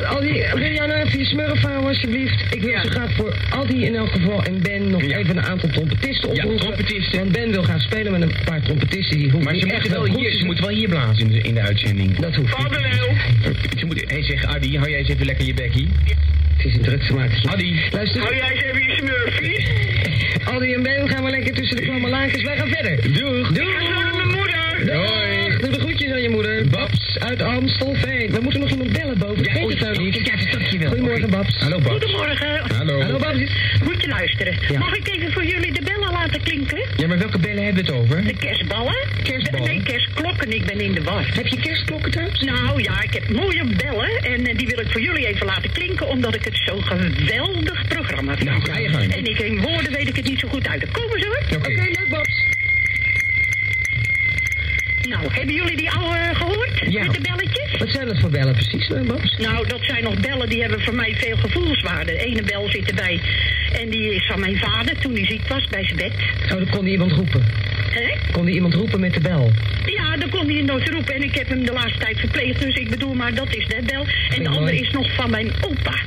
[0.00, 2.54] Al die, wil jij nou even je smurf houden alsjeblieft.
[2.54, 5.68] Ik wil zo graag voor Aldi in elk geval en Ben nog even een aantal
[5.68, 6.58] trompetisten oproepen.
[6.58, 7.18] trompetisten.
[7.18, 10.04] Want Ben wil gaan spelen met een paar trompetisten die hoeven Maar ze moeten, wel
[10.04, 12.18] hier, ze moeten wel hier blazen in de, in de uitzending.
[12.18, 13.78] Dat hoeft niet.
[13.78, 15.88] Ze moeten, hey, zeg Adi, hou jij eens even lekker je bekkie.
[16.56, 17.48] Het is een drugsmakertje.
[17.48, 17.80] Adi.
[17.90, 18.20] Luister.
[18.20, 19.66] Hou jij eens even je smurfie?
[20.44, 22.42] Aldi en Ben gaan we lekker tussen de klamme laakjes.
[22.42, 22.96] Wij gaan verder.
[23.02, 23.52] Doeg.
[23.52, 23.80] Doeg.
[23.80, 24.86] Ik naar mijn moeder.
[24.86, 25.21] Doei.
[25.92, 26.68] Groetjes aan je moeder.
[26.68, 28.30] Babs uit Amstelveen.
[28.30, 29.44] We moeten nog iemand bellen boven.
[29.44, 30.26] Ja, oei, het nou niet?
[30.26, 30.88] ja, dat dacht je wel.
[30.88, 31.30] Goedemorgen.
[31.30, 31.58] Babs.
[31.58, 31.90] Hallo, Babs.
[31.90, 32.76] Goedemorgen.
[32.76, 33.00] Hallo.
[33.00, 33.52] Hallo, Babs.
[33.84, 34.54] Moet je luisteren.
[34.68, 34.78] Ja.
[34.78, 36.82] Mag ik even voor jullie de bellen laten klinken?
[36.96, 38.24] Ja, maar welke bellen hebben we het over?
[38.24, 38.96] De kerstballen?
[39.22, 39.68] Kerstballen?
[39.68, 40.52] Nee, kerstklokken.
[40.52, 41.26] Ik ben in de war.
[41.34, 42.40] Heb je kerstklokken thuis?
[42.40, 45.72] Nou ja, ik heb mooie bellen en eh, die wil ik voor jullie even laten
[45.72, 48.48] klinken, omdat ik het zo'n geweldig programma vind.
[48.48, 49.14] Nou, ga je gang.
[49.14, 50.80] En ik in woorden weet ik het niet zo goed uit.
[50.80, 51.56] Dan komen ze hoor.
[51.58, 51.68] Oké.
[51.68, 52.52] leuk, Babs.
[55.12, 56.78] Nou, hebben jullie die oude gehoord?
[56.86, 57.02] Ja.
[57.02, 57.78] Met de belletjes?
[57.78, 59.36] Wat zijn dat voor bellen precies, eh, Babs?
[59.38, 62.12] Nou, dat zijn nog bellen die hebben voor mij veel gevoelswaarde.
[62.12, 63.20] De ene bel zit erbij
[63.72, 66.12] en die is van mijn vader toen hij ziek was bij zijn bed.
[66.44, 67.44] Oh, dan kon hij iemand roepen.
[67.90, 68.32] Hè?
[68.32, 69.50] Kon hij iemand roepen met de bel?
[69.84, 72.74] Ja, dan kon hij nooit roepen en ik heb hem de laatste tijd verpleegd, dus
[72.74, 74.06] ik bedoel maar dat is de bel.
[74.28, 74.58] En de mooi.
[74.58, 76.00] andere is nog van mijn opa.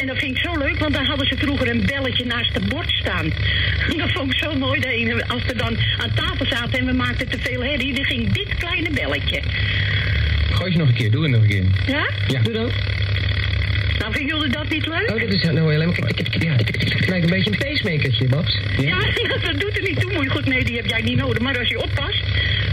[0.00, 2.68] En dat vind ik zo leuk, want daar hadden ze vroeger een belletje naast het
[2.68, 3.32] bord staan.
[3.96, 4.80] Dat vond ik zo mooi.
[4.80, 8.19] Ene, als we dan aan tafel zaten en we maakten te veel herrie, dan ging
[8.28, 9.42] dit kleine belletje.
[10.50, 11.64] Gooi je nog een keer, doe het nog een keer.
[11.86, 12.10] Ja?
[12.28, 12.40] Ja.
[12.42, 12.70] Doe dan.
[14.00, 15.10] Nou, vinden jullie dat niet leuk?
[15.14, 15.94] Oh, dat is nou helemaal...
[15.94, 18.60] Kijk, Het lijkt een beetje een pacemakertje, Babs.
[18.78, 18.98] Ja,
[19.46, 20.46] dat doet er niet toe, mooi goed.
[20.46, 21.38] Nee, die heb jij niet nodig.
[21.42, 22.22] Maar als je oppast,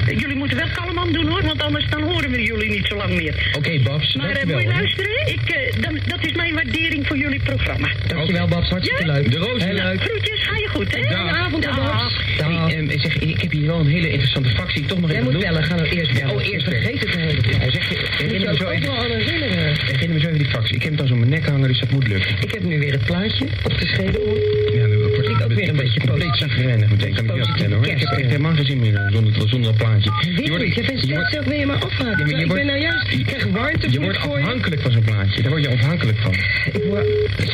[0.06, 2.96] jullie moeten wel kalm aan doen hoor, want anders dan horen we jullie niet zo
[2.96, 3.52] lang meer.
[3.58, 4.56] Oké, Babs, Maar eh, dankjewel.
[4.62, 5.28] moet je luisteren?
[5.28, 7.90] Ik, eh, dan, dat is mijn waardering voor jullie programma.
[8.08, 8.70] Dankjewel, Babs.
[8.70, 9.14] Hartstikke Ja?
[9.14, 9.32] leuk.
[9.32, 9.64] De roos.
[9.64, 10.02] Heel leuk.
[10.02, 11.02] Groetjes, ga je goed, hè?
[11.02, 11.12] Dag.
[11.12, 11.76] Fijne avond, Dag.
[11.76, 12.16] Babs.
[12.38, 14.86] Hey, ehm, ik zeg, ik heb hier wel een hele interessante fractie.
[14.86, 15.64] Toch nog Jij even moet bellen.
[15.64, 16.36] Ga nou eerst bellen.
[16.36, 17.58] Oh, eerst Vergeet het de hele tijd.
[17.58, 19.76] Hij zegt, Moet je herinner me zo even, wel aan herinneren.
[19.86, 20.76] herinner me zo even die fractie.
[20.76, 22.36] Ik heb het al zo om mijn nek hangen, dus dat moet lukken.
[22.42, 24.38] Ik heb nu weer het plaatje op de schedeloor.
[24.74, 27.14] Ja, nu word ik ook weer een beetje compleet zagrijnig meteen.
[27.14, 27.88] Kan ik je vertellen hoor.
[27.88, 30.12] Ik heb echt helemaal geen zin meer zonder, zonder dat plaatje.
[30.36, 32.28] Weet wordt- je bent je steeds ook weer maar afhaken.
[32.28, 35.42] Je ik wordt- ben nou juist, ik krijg warmte Je wordt afhankelijk van zo'n plaatje.
[35.42, 36.34] Daar word je afhankelijk van.
[36.74, 37.06] Ik word...
[37.36, 37.50] Het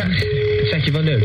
[0.68, 1.23] staat je wel leuk.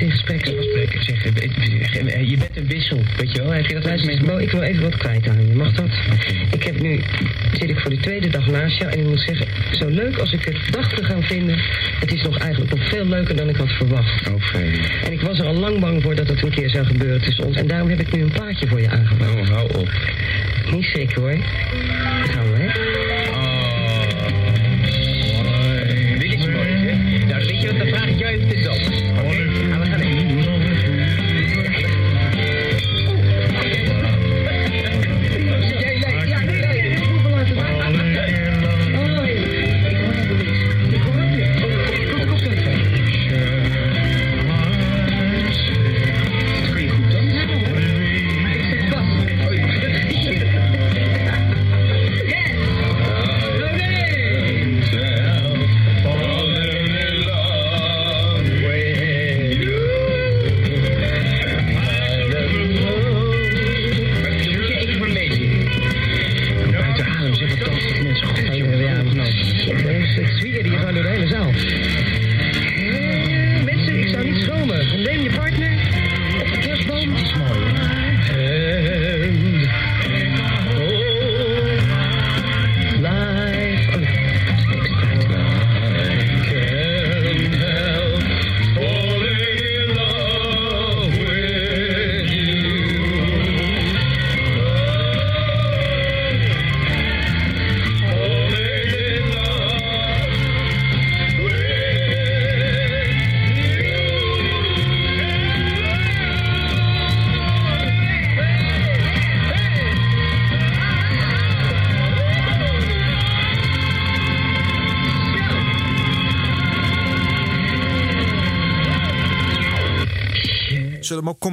[0.00, 3.52] Ik zeg, eh, je bent een wissel, weet je wel.
[3.52, 5.54] Heb je dat ik wil even wat kwijt aan je.
[5.54, 5.90] Mag dat?
[6.50, 7.00] Ik heb nu,
[7.52, 10.32] zit ik voor de tweede dag naast jou en ik moet zeggen, zo leuk als
[10.32, 11.58] ik het dacht te gaan vinden,
[12.00, 14.28] het is nog eigenlijk nog veel leuker dan ik had verwacht.
[14.28, 14.54] Oh.
[15.04, 17.44] En ik was er al lang bang voor dat het een keer zou gebeuren tussen
[17.44, 17.56] ons.
[17.56, 19.34] En daarom heb ik nu een plaatje voor je aangebracht.
[19.34, 19.90] Oh, hou op.
[20.70, 21.38] Niet schrikken hoor.
[22.26, 23.49] Gaan we, hè?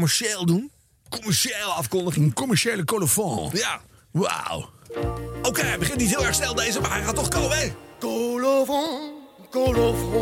[0.08, 0.72] Commercieel doen?
[1.10, 2.34] Commerciële afkondiging.
[2.34, 3.50] Commerciële colofon.
[3.54, 3.82] Ja.
[4.12, 4.70] Wauw.
[5.42, 9.17] Oké, hij begint niet heel erg snel deze, maar hij gaat toch komen, colofon.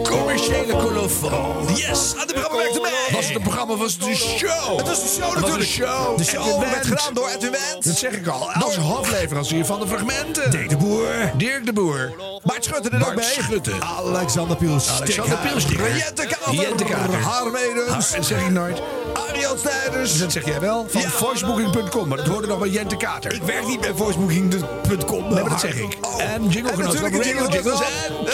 [0.03, 1.75] Commerciële colofon.
[1.75, 2.91] Yes, aan de programma werkt erbij.
[3.11, 4.77] Was het een programma, was het een show?
[4.77, 5.57] Het was een show natuurlijk.
[5.57, 6.17] een show.
[6.17, 7.85] De show werd gedaan door Edwin Wendt.
[7.85, 8.51] Dat zeg ik al.
[8.51, 10.51] Als hoofdleverancier van de fragmenten.
[10.51, 11.31] Dirk de Boer.
[11.37, 12.13] Dirk de Boer.
[12.43, 13.23] Bart Schutte er ook Bart bij.
[13.23, 13.71] Schutte.
[13.79, 14.89] Alexander Piels.
[14.89, 15.95] Alexander Pielsticker.
[15.97, 16.53] Jente Kater.
[16.53, 17.21] Jente Kater.
[17.21, 18.11] Harm Edens.
[18.11, 18.81] Dat zeg ik nooit.
[19.13, 20.19] Arjan Snijders.
[20.19, 20.85] Dat zeg jij wel.
[20.89, 22.07] Van voicebooking.com.
[22.07, 23.33] Maar dat hoorde nog bij Jente Kater.
[23.33, 25.23] Ik werk niet bij voicebooking.com.
[25.23, 25.97] Nee, maar dat zeg ik.
[26.17, 28.25] En jingle En genootschap natuurlijk jingle Jingles en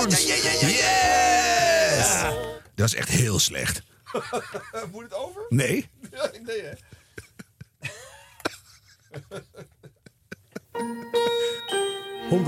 [0.00, 0.39] Tunes.
[0.42, 1.96] Yeah, yeah, yeah.
[1.96, 2.22] Yes!
[2.74, 3.82] Dat is echt heel slecht.
[4.92, 5.42] Moet het over?
[5.48, 5.88] Nee.
[6.46, 6.72] nee, hè?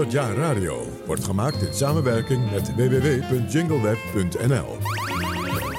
[0.06, 4.78] ...100 jaar radio wordt gemaakt in samenwerking met www.jingleweb.nl.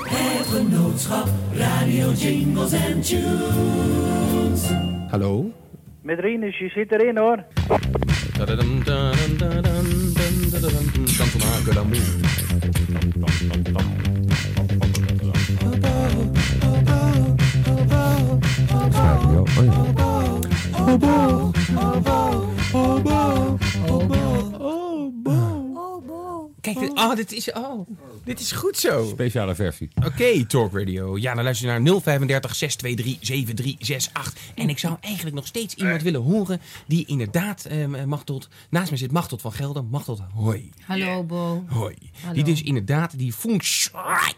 [0.04, 4.62] Het genootschap Radio Jingles and Tunes.
[5.10, 5.52] Hallo?
[6.02, 7.44] Met Rinus, je zit erin hoor.
[10.64, 11.98] Präsidenten Cantonal Gölamou.
[12.24, 13.90] Oh, oh, oh, oh, oh, oh,
[20.74, 21.54] oh,
[22.74, 23.60] oh, oh,
[23.90, 24.83] oh, oh,
[26.64, 27.88] Kijk, dit, oh, dit is, oh,
[28.24, 29.06] dit is goed zo.
[29.06, 29.90] Speciale versie.
[30.06, 31.18] Oké, Talk Radio.
[31.18, 34.56] Ja, dan luister je naar 035 623 7368.
[34.56, 38.98] En ik zou eigenlijk nog steeds iemand willen horen die inderdaad, eh, Machtot, naast me
[38.98, 39.84] zit Machtot van Gelder.
[39.84, 40.70] Machtot, hoi.
[40.86, 41.64] Hallo, Bo.
[41.68, 41.96] Hoi.
[42.22, 42.34] Hallo.
[42.34, 44.34] Die dus inderdaad die shui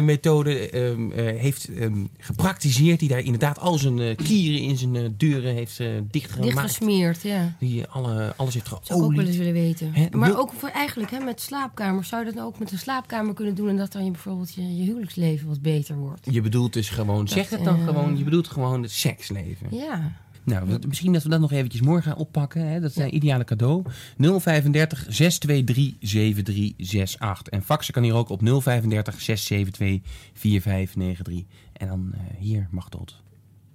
[0.00, 2.98] methode ehm, eh, heeft ehm, gepraktiseerd.
[2.98, 6.52] Die daar inderdaad al zijn eh, kieren in zijn eh, deuren heeft eh, dichtgemaakt.
[6.52, 7.56] Dichtgesmeerd, ja.
[7.58, 9.28] Die alle, alles heeft Zou ik ook wel geolied.
[9.28, 9.92] eens willen weten.
[10.10, 12.08] Maar ook voor eigenlijk hè, met slaapkamers.
[12.08, 13.68] Zou je dat ook met een slaapkamer kunnen doen...
[13.68, 16.26] en dat dan je bijvoorbeeld je, je huwelijksleven wat beter wordt?
[16.30, 19.66] Je bedoelt dus gewoon, Dat, zeg het dan eh, gewoon, je bedoelt gewoon het seksleven.
[19.70, 20.12] Ja.
[20.48, 22.68] Nou, misschien dat we dat nog eventjes morgen gaan oppakken.
[22.68, 22.80] Hè?
[22.80, 23.84] Dat is een ideale cadeau.
[24.16, 27.52] 035 623 7368.
[27.52, 31.44] En faxen kan hier ook op 035 672 4593.
[31.72, 33.22] En dan eh, hier, Machtot.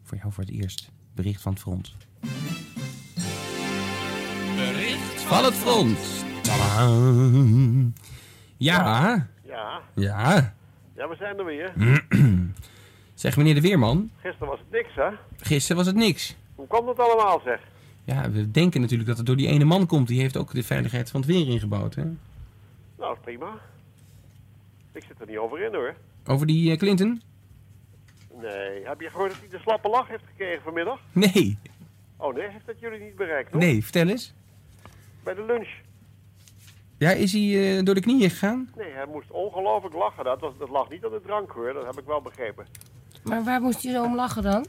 [0.03, 0.91] Voor jou voor het eerst.
[1.15, 1.93] Bericht van het front.
[4.55, 5.99] Bericht Van het front.
[8.57, 9.27] Ja.
[9.43, 9.81] Ja.
[9.95, 10.53] Ja.
[10.95, 11.73] Ja, we zijn er weer.
[13.13, 14.11] Zeg meneer de Weerman.
[14.21, 15.09] Gisteren was het niks, hè?
[15.37, 16.35] Gisteren was het niks.
[16.63, 17.61] Hoe kwam dat allemaal, zeg?
[18.03, 20.07] Ja, we denken natuurlijk dat het door die ene man komt.
[20.07, 21.95] Die heeft ook de veiligheid van het weer ingebouwd.
[21.95, 22.03] Hè?
[22.97, 23.59] Nou, prima.
[24.91, 25.95] Ik zit er niet over in, hoor.
[26.25, 27.21] Over die eh, Clinton?
[28.41, 28.85] Nee.
[28.85, 30.99] Heb je gehoord dat hij de slappe lach heeft gekregen vanmiddag?
[31.11, 31.57] Nee.
[32.17, 32.47] Oh, nee?
[32.49, 33.59] Heeft dat jullie niet bereikt, hoor?
[33.59, 34.33] Nee, vertel eens.
[35.23, 35.69] Bij de lunch.
[36.97, 38.69] Ja, is hij eh, door de knieën gegaan?
[38.77, 40.23] Nee, hij moest ongelooflijk lachen.
[40.23, 41.73] Dat, was, dat lag niet aan de drank, hoor.
[41.73, 42.65] Dat heb ik wel begrepen.
[43.23, 44.65] Maar waar moest je zo om lachen dan?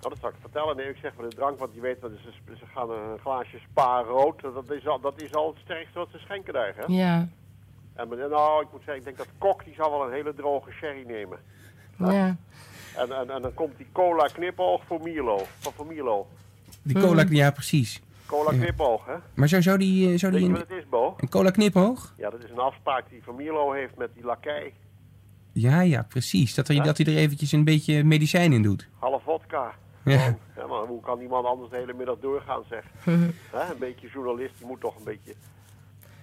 [0.00, 0.76] Nou, dat zal ik vertellen.
[0.76, 3.58] Nee, ik zeg van de drank, want je weet, dat is, ze gaan een glaasje
[3.70, 4.40] spa rood.
[4.40, 6.84] Dat is, al, dat is al het sterkste wat ze schenken daar, hè?
[6.86, 7.28] Ja.
[7.94, 10.70] En nou, ik moet zeggen, ik denk dat Kok, die zal wel een hele droge
[10.70, 11.38] sherry nemen.
[11.98, 12.36] Ja.
[12.96, 15.46] En, en, en dan komt die cola knipoog voor Milo.
[15.58, 16.26] Van voor Milo.
[16.82, 18.00] Die cola, ja precies.
[18.26, 19.14] Cola knipoog, hè?
[19.34, 21.14] Maar zou, zou die, eh, zou Weet die je een, wat het is, Bo?
[21.18, 22.14] een cola kniphoog?
[22.16, 24.72] Ja, dat is een afspraak die Van Milo heeft met die lakij.
[25.52, 26.54] Ja, ja, precies.
[26.54, 26.82] Dat, hij Ja?
[26.82, 28.88] dat hij er eventjes een beetje medicijn in doet.
[28.98, 29.74] Half vodka.
[30.04, 30.36] Ja.
[30.56, 32.84] Ja, maar hoe kan die man anders de hele middag doorgaan, zeg?
[33.04, 35.34] Hè, Een beetje journalist, die moet toch een beetje...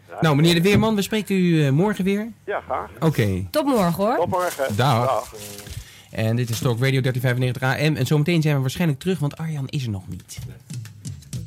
[0.10, 2.32] Ja, Nou, meneer de Weerman, we spreken u eh, morgen weer.
[2.46, 2.90] Ja, graag.
[3.00, 3.48] Oké.
[3.52, 4.16] Tot morgen, hoor.
[4.16, 4.76] Tot morgen.
[4.76, 5.34] Dag.
[6.12, 7.96] En dit is Talk Radio 1395 AM.
[7.96, 10.38] En zometeen zijn we waarschijnlijk terug, want Arjan is er nog niet.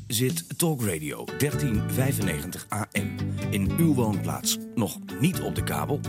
[0.06, 3.16] Zit Talk Radio 1395 AM
[3.50, 6.00] in uw woonplaats nog niet op de kabel?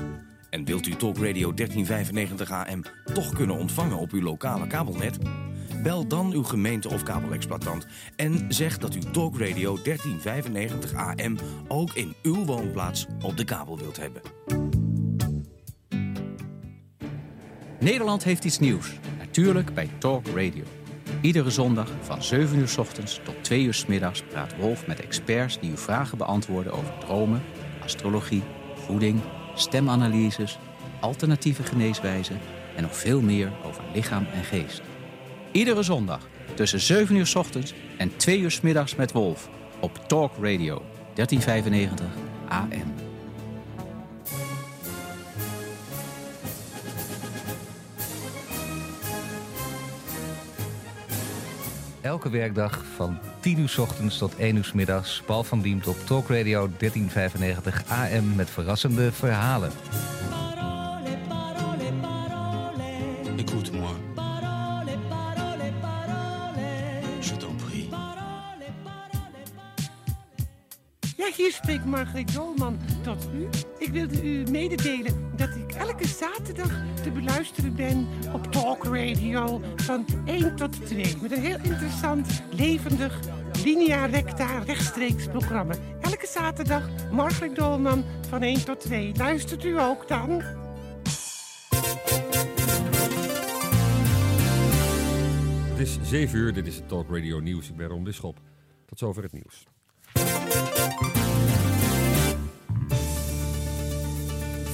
[0.49, 2.81] En wilt u Talk Radio 1395 AM
[3.14, 5.18] toch kunnen ontvangen op uw lokale kabelnet?
[5.84, 11.38] Bel dan uw gemeente of kabelexploitant en zeg dat u Talk Radio 1395 AM
[11.68, 14.22] ook in uw woonplaats op de kabel wilt hebben.
[17.80, 18.99] Nederland heeft iets nieuws.
[19.18, 20.64] Natuurlijk bij Talk Radio.
[21.22, 25.70] Iedere zondag van 7 uur ochtends tot 2 uur middags praat Wolf met experts die
[25.70, 27.44] uw vragen beantwoorden over dromen,
[27.84, 28.44] astrologie,
[28.76, 29.22] voeding,
[29.56, 30.60] stemanalyses,
[30.99, 32.40] alternatieve geneeswijzen
[32.76, 34.90] en nog veel meer over lichaam en geest.
[35.52, 36.19] Iedere zondag
[36.53, 39.49] tussen 7 uur 's ochtends en 2 uur 's middags met Wolf
[39.80, 40.82] op Talk Radio
[41.14, 42.06] 1395
[42.48, 42.94] AM.
[52.02, 55.22] Elke werkdag van 10 uur 's ochtends tot 1 uur 's middags.
[55.26, 59.72] Paul van Diemt op Talk Radio 1395 AM met verrassende verhalen.
[63.38, 64.01] Écoute-moi.
[71.22, 73.48] Ja, hier spreekt Margreet Dolman tot u.
[73.77, 76.72] Ik wilde u mededelen dat ik elke zaterdag
[77.03, 81.18] te beluisteren ben op Talk Radio van 1 tot 2.
[81.22, 83.19] Met een heel interessant, levendig,
[83.64, 85.73] linea recta, rechtstreeks programma.
[85.99, 89.11] Elke zaterdag Margreet Dolman van 1 tot 2.
[89.15, 90.41] Luistert u ook dan?
[95.69, 97.69] Het is 7 uur, dit is het Talk Radio Nieuws.
[97.69, 98.39] Ik ben Ron Bisschop.
[98.85, 99.68] Tot zover het nieuws.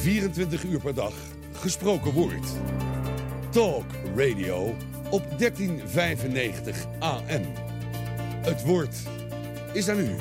[0.08, 1.14] 24 uur per dag
[1.54, 2.48] gesproken woord.
[3.50, 3.86] Talk
[4.16, 4.76] Radio
[5.10, 7.42] op 1395 AM.
[8.42, 8.96] Het woord
[9.74, 10.16] is aan u.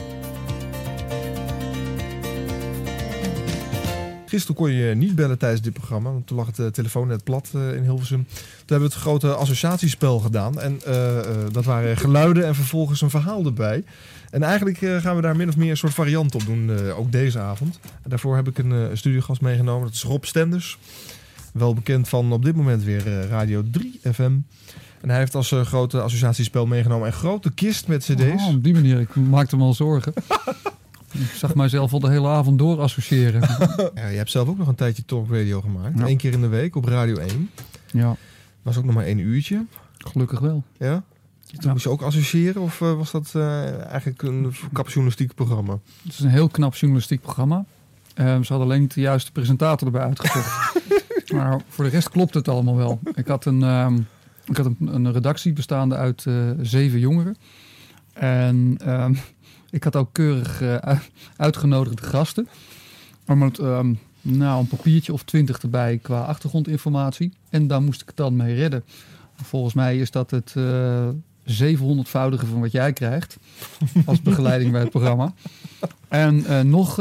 [4.27, 7.51] Gisteren kon je niet bellen tijdens dit programma, want toen lag het eh, telefoonnet plat
[7.55, 8.27] eh, in Hilversum.
[8.29, 10.61] Toen hebben we het grote associatiespel gedaan.
[10.61, 11.17] En eh,
[11.53, 13.85] dat waren geluiden en vervolgens een verhaal erbij.
[14.31, 17.39] En eigenlijk gaan we daar min of meer een soort variant op doen, ook deze
[17.39, 17.79] avond.
[18.03, 20.79] En daarvoor heb ik een, een studiogast meegenomen, dat is Rob Stenders.
[21.53, 24.33] Wel bekend van op dit moment weer Radio 3 FM.
[25.01, 28.47] En hij heeft als grote associatiespel meegenomen een grote kist met cd's.
[28.47, 29.01] Oh, op die manier.
[29.01, 30.13] Ik maakte me al zorgen.
[31.19, 33.41] ik zag mijzelf al de hele avond door associëren.
[33.95, 35.99] Ja, je hebt zelf ook nog een tijdje talk radio gemaakt.
[35.99, 36.07] Ja.
[36.07, 37.51] Eén keer in de week op Radio 1.
[37.93, 38.17] Ja.
[38.63, 39.65] Was ook nog maar één uurtje.
[39.99, 40.63] Gelukkig wel.
[40.79, 41.05] Ja?
[41.59, 45.79] Toen moest je ook associëren of eh, was dat eh, eigenlijk een kapjournalistiek programma?
[46.03, 47.65] Het is een heel knap journalistiek programma.
[48.17, 50.83] Eh, ze hadden alleen de juiste presentator erbij uitgezocht.
[51.35, 53.01] maar voor de rest klopt het allemaal wel.
[53.15, 53.99] Ik had een, ehm,
[54.45, 57.37] ik had een, een redactie bestaande uit eh, zeven jongeren.
[58.13, 59.15] En ehm,
[59.71, 60.99] ik had ook keurig eh,
[61.37, 62.49] uitgenodigde gasten.
[63.25, 67.33] Maar met ehm, nou, een papiertje of twintig erbij qua achtergrondinformatie.
[67.51, 68.85] En daar moest ik het dan mee redden.
[69.43, 71.09] Volgens mij is dat het eh
[71.65, 73.37] 700-voudige van wat jij krijgt.
[74.07, 75.33] Als begeleiding bij het programma.
[76.09, 76.97] En eh, nog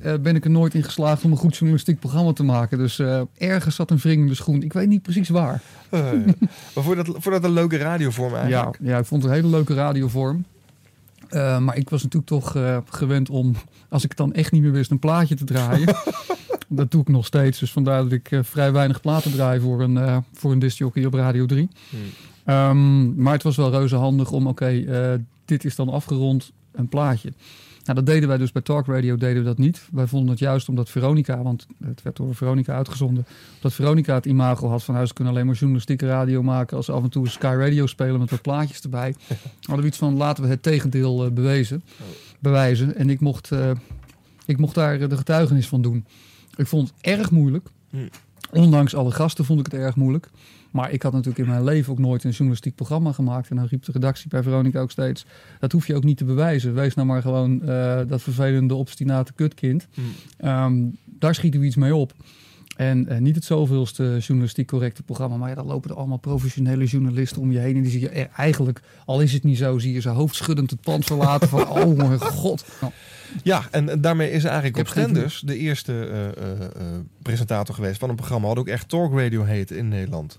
[0.00, 2.78] ben ik er nooit in geslaagd om een goed journalistiek programma te maken.
[2.78, 3.02] Dus
[3.38, 4.62] ergens zat een wringende schoen.
[4.62, 5.62] Ik weet niet precies waar.
[5.90, 6.12] Eh,
[6.74, 8.78] maar voor dat, voor dat een leuke radiovorm Ja, eigenlijk?
[8.82, 10.44] ja, ik vond het een hele leuke radiovorm.
[11.30, 13.54] Eh, maar ik was natuurlijk toch eh, gewend om,
[13.88, 15.96] als ik het dan echt niet meer wist, een plaatje te draaien.
[16.68, 17.58] dat doe ik nog steeds.
[17.58, 21.14] Dus vandaar dat ik eh, vrij weinig platen draai voor een, voor een discjockey op
[21.14, 21.68] Radio 3.
[22.44, 24.84] Ehm, maar het was wel reuze handig om, oké,
[25.44, 27.32] dit is dan afgerond, een plaatje.
[27.90, 29.88] Nou, dat deden wij dus bij Talk Radio, deden we dat niet.
[29.92, 33.26] Wij vonden het juist omdat Veronica, want het werd door Veronica uitgezonden,
[33.60, 36.86] dat Veronica het imago had van, nou, ze kunnen alleen maar journalistieke radio maken als
[36.86, 39.14] ze af en toe Sky Radio spelen met wat plaatjes erbij.
[39.60, 41.82] Hadden we iets van, laten we het tegendeel bewezen,
[42.38, 42.96] bewijzen.
[42.96, 43.70] En ik mocht, eh,
[44.46, 46.04] ik mocht daar eh, de getuigenis van doen.
[46.56, 47.68] Ik vond het erg moeilijk.
[48.52, 50.28] Ondanks alle gasten vond ik het erg moeilijk.
[50.70, 53.50] Maar ik had natuurlijk in mijn leven ook nooit een journalistiek programma gemaakt.
[53.50, 55.26] En dan riep de redactie bij Veronica ook steeds...
[55.58, 56.74] dat hoef je ook niet te bewijzen.
[56.74, 59.88] Wees nou maar gewoon eh, dat vervelende, obstinate kutkind.
[60.36, 60.74] Ehm,
[61.04, 62.12] daar schieten we iets mee op.
[62.76, 65.36] En eh, niet het zoveelste journalistiek correcte programma.
[65.36, 67.76] Maar ja, dan lopen er allemaal professionele journalisten om je heen.
[67.76, 69.78] En die zie je er eigenlijk, al is het niet zo...
[69.78, 71.68] zie je ze hoofdschuddend het pand verlaten van...
[71.80, 72.64] oh mijn god.
[72.80, 72.92] Nou,
[73.42, 76.04] Ja, en, daarmee is eigenlijk op Stenders de eerste
[76.36, 76.84] eh,
[77.22, 80.38] presentator geweest van een programma wat ook echt Talk Radio heette in Nederland.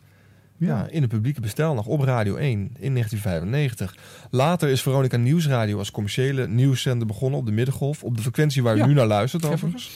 [0.67, 0.87] Ja.
[0.89, 3.95] in het publieke bestel nog op Radio 1 in 1995.
[4.29, 8.03] Later is Veronica Nieuwsradio als commerciële nieuwszender begonnen op de middengolf.
[8.03, 8.85] Op de frequentie waar u Ja.
[8.85, 9.91] nu naar luistert overigens.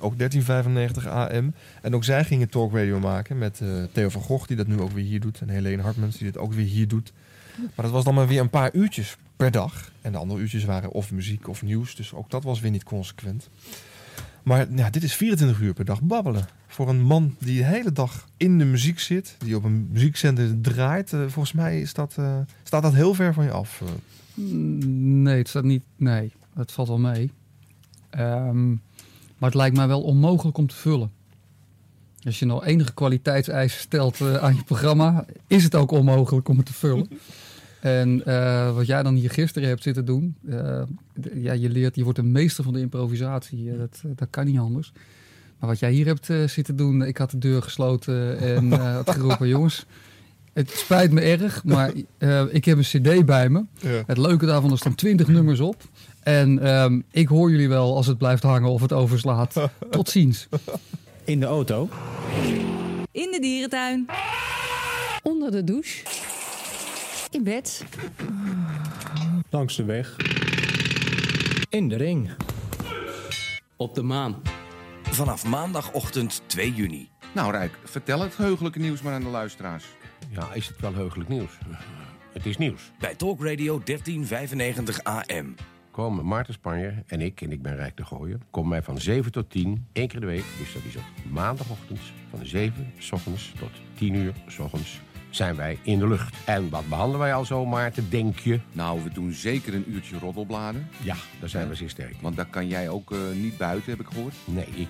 [0.00, 1.54] Ook 1395 AM.
[1.82, 4.80] En ook zij gingen Talk Radio maken met eh, Theo van Gogh die dat nu
[4.80, 5.40] ook weer hier doet.
[5.40, 7.12] En Helene Hartmans die dit ook weer hier doet.
[7.56, 9.90] Maar dat was dan maar weer een paar uurtjes per dag.
[10.00, 11.94] En de andere uurtjes waren of muziek of nieuws.
[11.96, 13.48] Dus ook dat was weer niet consequent.
[14.48, 16.46] Maar dit is 24 uur per dag babbelen.
[16.66, 19.36] Voor een man die de hele dag in de muziek zit.
[19.38, 21.12] Die op een muziekzender draait.
[21.12, 23.80] eh, volgens mij is dat, eh, staat dat heel ver van je af.
[23.80, 23.88] eh.
[24.34, 25.82] Mm, Nee, het staat niet.
[25.96, 27.30] Nee, het valt wel mee.
[28.10, 28.68] Ehm,
[29.38, 31.10] maar het lijkt mij wel onmogelijk om te vullen.
[32.22, 36.66] Als je nou enige kwaliteitseisen stelt aan je programma, is het ook onmogelijk om het
[36.66, 37.08] te vullen.
[37.80, 40.82] En eh, wat jij dan hier gisteren hebt zitten doen, eh,
[41.34, 43.70] ja, je leert, je wordt een meester van de improvisatie.
[43.70, 44.92] eh, dat, dat kan niet anders.
[45.58, 49.10] Maar wat jij hier hebt zitten doen, ik had de deur gesloten en eh, had
[49.10, 49.86] geroepen, jongens,
[50.52, 52.82] het spijt me erg, maar eh, ik heb een
[53.18, 53.64] cd bij me.
[53.78, 54.02] Ja.
[54.06, 55.82] Het leuke daarvan, er staan 20 nummers op.
[56.22, 59.54] En ehm, ik hoor jullie wel als het blijft hangen of het overslaat.
[59.90, 60.48] Tot ziens.
[61.24, 61.88] In de auto.
[63.12, 64.06] In de dierentuin.
[65.22, 66.04] Onder de douche.
[67.30, 67.84] In bed.
[69.50, 70.16] Langs de weg.
[71.68, 72.30] In de ring.
[73.76, 74.42] Op de maan.
[75.02, 77.08] Vanaf maandagochtend 2 juni.
[77.34, 79.84] Nou Rijk, vertel het heugelijke nieuws maar aan de luisteraars.
[80.30, 81.58] Ja, is het wel heugelijk nieuws?
[82.32, 82.92] Het is nieuws.
[82.98, 85.54] Bij Talk Radio 1395 AM.
[85.90, 89.32] Komen Maarten Spanje en ik, en ik ben Rijk de Gooier, komen wij van 7
[89.32, 92.00] tot 10, één keer de week, dus dat is op maandagochtend,
[92.30, 95.00] van 7 s ochtends tot 10 uur s ochtends,
[95.30, 96.34] zijn wij in de lucht.
[96.44, 98.60] En wat behandelen wij al zo, Maarten, denk je?
[98.72, 100.88] Nou, we doen zeker een uurtje roddelbladen.
[101.02, 102.14] Ja, daar zijn we zeer sterk.
[102.20, 104.34] Want daar kan jij ook eh, niet buiten, heb ik gehoord.
[104.44, 104.88] Nee, ik,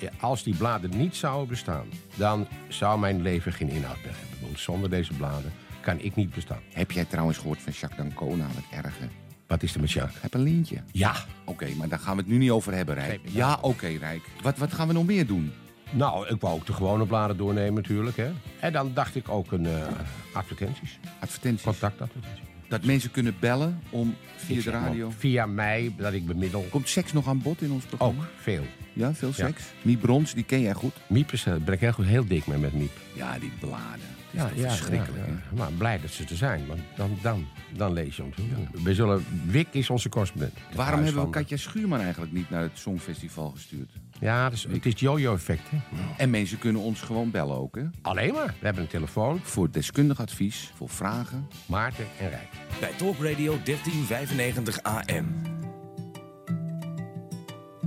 [0.00, 1.86] eh, als die bladen niet zouden bestaan,
[2.16, 4.38] dan zou mijn leven geen inhoud meer hebben.
[4.40, 6.60] Want zonder deze bladen kan ik niet bestaan.
[6.72, 9.06] Heb jij trouwens gehoord van Jacques D'Ancona, wat erg hè?
[9.46, 10.22] Wat is er met Jacques?
[10.22, 10.76] Heb een lintje.
[10.92, 11.14] Ja.
[11.44, 13.20] Oké, maar daar gaan we het nu niet over hebben, Rijk.
[13.22, 14.22] Ja, oké, Rijk.
[14.42, 15.52] Wat, wat gaan we nog meer doen?
[15.90, 18.16] Nou, ik wou ook de gewone bladen doornemen natuurlijk.
[18.16, 18.30] Hè.
[18.60, 19.72] En dan dacht ik ook een eh,
[20.32, 20.98] advertenties.
[21.20, 21.64] Advertenties.
[21.64, 22.42] Contactadvertenties.
[22.68, 25.10] Dat mensen kunnen bellen om via de radio.
[25.18, 26.66] Via mij, dat ik bemiddel.
[26.70, 28.22] Komt seks nog aan bod in ons programma?
[28.22, 28.64] Ook, veel.
[28.92, 29.34] Ja, veel Ja.
[29.34, 29.62] seks.
[29.82, 30.92] Miep Brons, die ken jij goed.
[31.06, 32.92] Miep is, eh, ben ik heel, goed, heel dik mee met Miep.
[33.12, 34.00] Ja, die bladen.
[34.30, 35.26] Dat is toch verschrikkelijk.
[35.26, 35.38] ja, ja.
[35.56, 37.46] Maar blij dat ze er zijn, want dan, dan,
[37.76, 38.82] dan lees je te doen.
[38.82, 40.52] We zullen, Wik is onze correspondent.
[40.66, 43.90] Het Waarom hebben we Katja Schuurman eigenlijk niet naar het Songfestival gestuurd?
[44.20, 45.62] Ja, dus, het is het jojo-effect.
[45.70, 45.76] hè.
[46.16, 47.82] En mensen kunnen ons gewoon bellen ook, hè?
[48.02, 48.46] Alleen maar.
[48.58, 49.40] We hebben een telefoon.
[49.42, 51.48] Voor deskundig advies, voor vragen.
[51.66, 52.48] Maarten en Rijk.
[52.80, 55.42] Bij Talk Radio 1395 AM.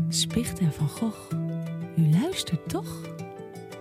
[0.09, 1.31] Spicht en Van Gogh.
[1.97, 3.01] U luistert toch?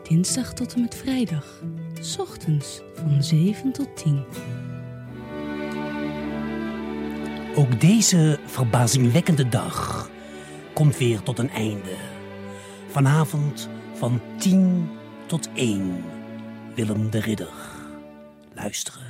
[0.09, 1.63] Dinsdag tot en met vrijdag.
[2.01, 4.25] 's ochtends van 7 tot 10.
[7.55, 10.09] Ook deze verbazingwekkende dag
[10.73, 12.12] komt weer tot een einde.
[12.93, 14.89] Vanavond van 10
[15.27, 15.97] tot 1.
[16.75, 17.49] Willem de Ridder.
[18.55, 19.03] Luisteren.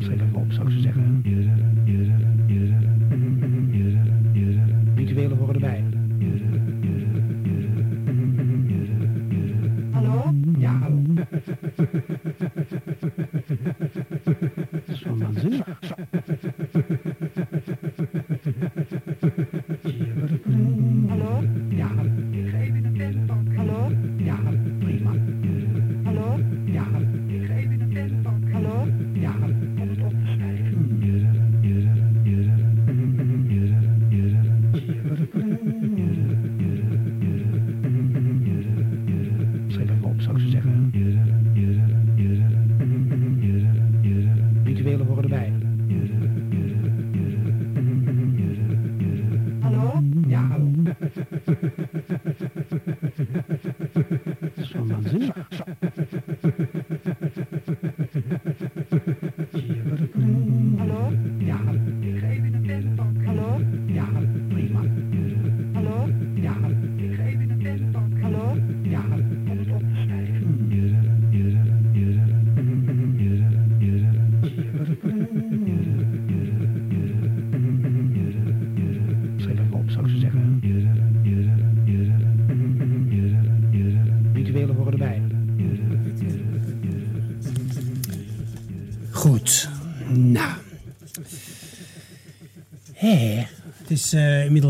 [0.00, 1.22] Even op, zou ik zo zeggen.
[4.94, 5.84] Rituelen horen erbij.
[9.90, 10.34] Hallo?
[10.58, 11.02] Ja, hallo.
[14.70, 15.66] Dat is wel waanzinnig.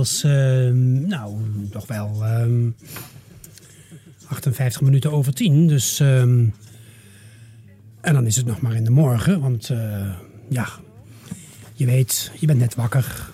[0.05, 1.36] Inmiddels, eh, nou,
[1.70, 2.70] toch wel ehm,
[4.26, 5.66] 58 minuten over 10.
[5.66, 6.47] Dus, ehm,
[8.01, 9.40] en dan is het nog maar in de morgen.
[9.40, 10.14] Want, eh,
[10.48, 10.68] ja,
[11.72, 13.32] je weet, je bent net wakker.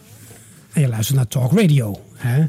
[0.72, 2.00] En je luistert naar Talk Radio.
[2.14, 2.46] Hè?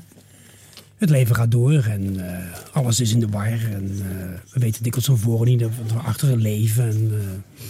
[0.98, 3.45] Het leven gaat door en eh, alles is in de war.
[3.48, 6.89] En eh, we weten dikwijls van voren niet wat we achteren leven.
[6.89, 7.65] En, eh,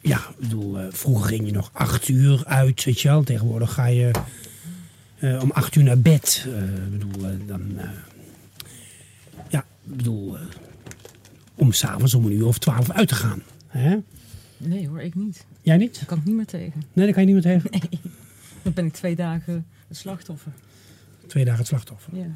[0.00, 3.22] ja, ik bedoel, vroeger ging je nog acht uur uit, weet je wel.
[3.22, 4.10] Tegenwoordig ga je
[5.22, 6.46] om acht uur naar bed.
[6.48, 7.78] Eh, bedoel, eh, dan...
[7.78, 7.88] eh,
[9.48, 10.42] ja, bedoel, eh,
[11.54, 13.42] om s'avonds om een uur of twaalf uit te gaan.
[13.66, 13.96] Hè?
[14.56, 15.44] Nee hoor, ik niet.
[15.62, 15.94] Jij niet?
[15.94, 16.82] Daar kan ik niet meer tegen.
[16.92, 17.70] Nee, daar kan je niet meer tegen.
[17.90, 18.00] Nee.
[18.62, 20.52] Dan ben ik twee dagen het slachtoffer.
[21.26, 22.16] Twee dagen het slachtoffer.
[22.16, 22.26] Ja,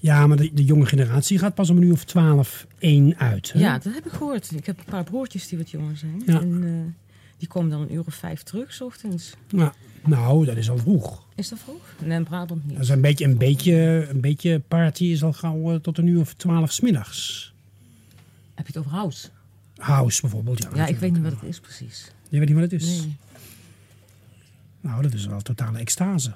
[0.00, 3.52] Ja, maar de, de jonge generatie gaat pas om een uur of twaalf één uit.
[3.52, 3.58] Hè?
[3.60, 4.50] ja dat heb ik gehoord.
[4.52, 6.22] Ik heb een paar broertjes die wat jonger zijn.
[6.26, 6.40] Ja.
[6.40, 6.94] En eh,
[7.38, 9.32] die komen dan een uur of vijf terug, s ochtends.
[9.48, 9.72] Ja,
[10.04, 11.26] nou, dat is al vroeg.
[11.34, 11.94] Is dat vroeg?
[12.04, 12.74] Nee, in Brabant niet.
[12.74, 16.06] Dat is een beetje, een beetje, een beetje party is al gauw eh, tot een
[16.06, 17.52] uur of twaalf 's middags.
[18.54, 19.28] Heb je het over house?
[19.76, 20.68] House bijvoorbeeld, ja.
[20.74, 22.10] Ja, ik weet niet wat het is precies.
[22.28, 23.00] Je weet niet wat het is?
[23.00, 23.16] Nee.
[24.80, 26.32] Nou, dat is wel totale extase.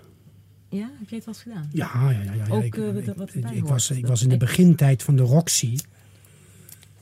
[0.68, 1.68] Ja, heb jij het wel eens gedaan?
[1.72, 2.22] Ja, ja, ja.
[2.22, 2.55] ja, ja.
[2.55, 5.22] Ook ik, eh, wat- ik- wat ik, was, ik was in de begintijd van de
[5.22, 5.76] Roxy.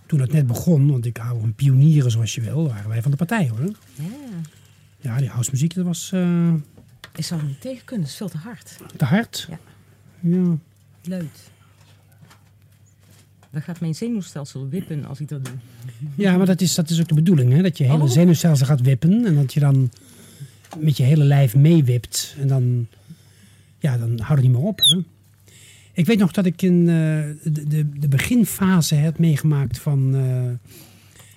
[0.07, 3.11] Toen het net begon, want ik hou van pionieren zoals je wil, waren wij van
[3.11, 3.61] de partij hoor.
[3.95, 4.05] Ja,
[5.01, 6.53] Ja, die housemuziek, dat was eh,
[7.17, 8.05] ik zou er niet tegen kunnen.
[8.07, 8.77] Het is veel te hard.
[8.97, 9.47] te hard.
[9.51, 9.59] Ja.
[10.21, 10.57] Ja.
[11.05, 11.51] Luid.
[13.51, 15.55] Dan gaat mijn zenuwstelsel wippen als ik dat doe.
[16.15, 17.63] Ja, maar dat is, dat is ook de bedoeling, hè?
[17.63, 18.09] Dat je hele Oh.
[18.11, 19.91] zenuwstelsel gaat wippen en dat je dan
[20.79, 22.35] met je hele lijf meewipt.
[22.41, 22.87] En dan,
[23.79, 24.79] ja, dan houdt het niet meer op.
[24.79, 24.99] Hè?
[25.93, 30.71] Ik weet nog dat ik in eh, de, de, de beginfase heb meegemaakt van, eh,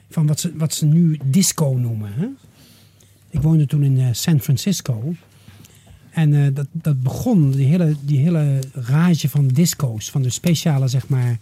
[0.10, 2.14] van wat, ze, wat ze nu disco noemen.
[2.14, 2.28] Hè?
[3.34, 5.14] Ik woonde toen in eh, San Francisco.
[6.10, 10.88] En eh, dat, dat begon, die hele, die hele rage van disco's, van de speciale,
[10.88, 11.40] zeg maar,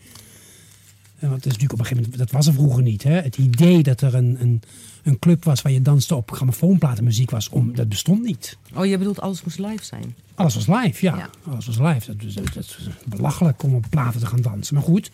[1.20, 3.04] En want het is natuurlijk op een gegeven moment, dat was er vroeger niet.
[3.04, 3.14] Hè?
[3.14, 4.62] Het idee dat er een, een,
[5.04, 8.58] een club was waar je danste op grammofoonplatenmuziek was, om, dat bestond niet.
[8.74, 10.16] Oh, je bedoelt alles moest live zijn?
[10.36, 11.30] Alles was live, ja.
[11.44, 12.16] Alles was live.
[12.16, 14.76] Dat, dat, dat was belachelijk om op platen te gaan dansen.
[14.76, 15.12] Maar goed,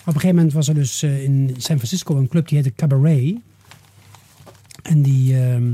[0.00, 2.74] op een gegeven moment was er dus eh, in San Francisco een club die heette
[2.74, 3.34] Cabaret.
[4.82, 5.72] En die, ehm,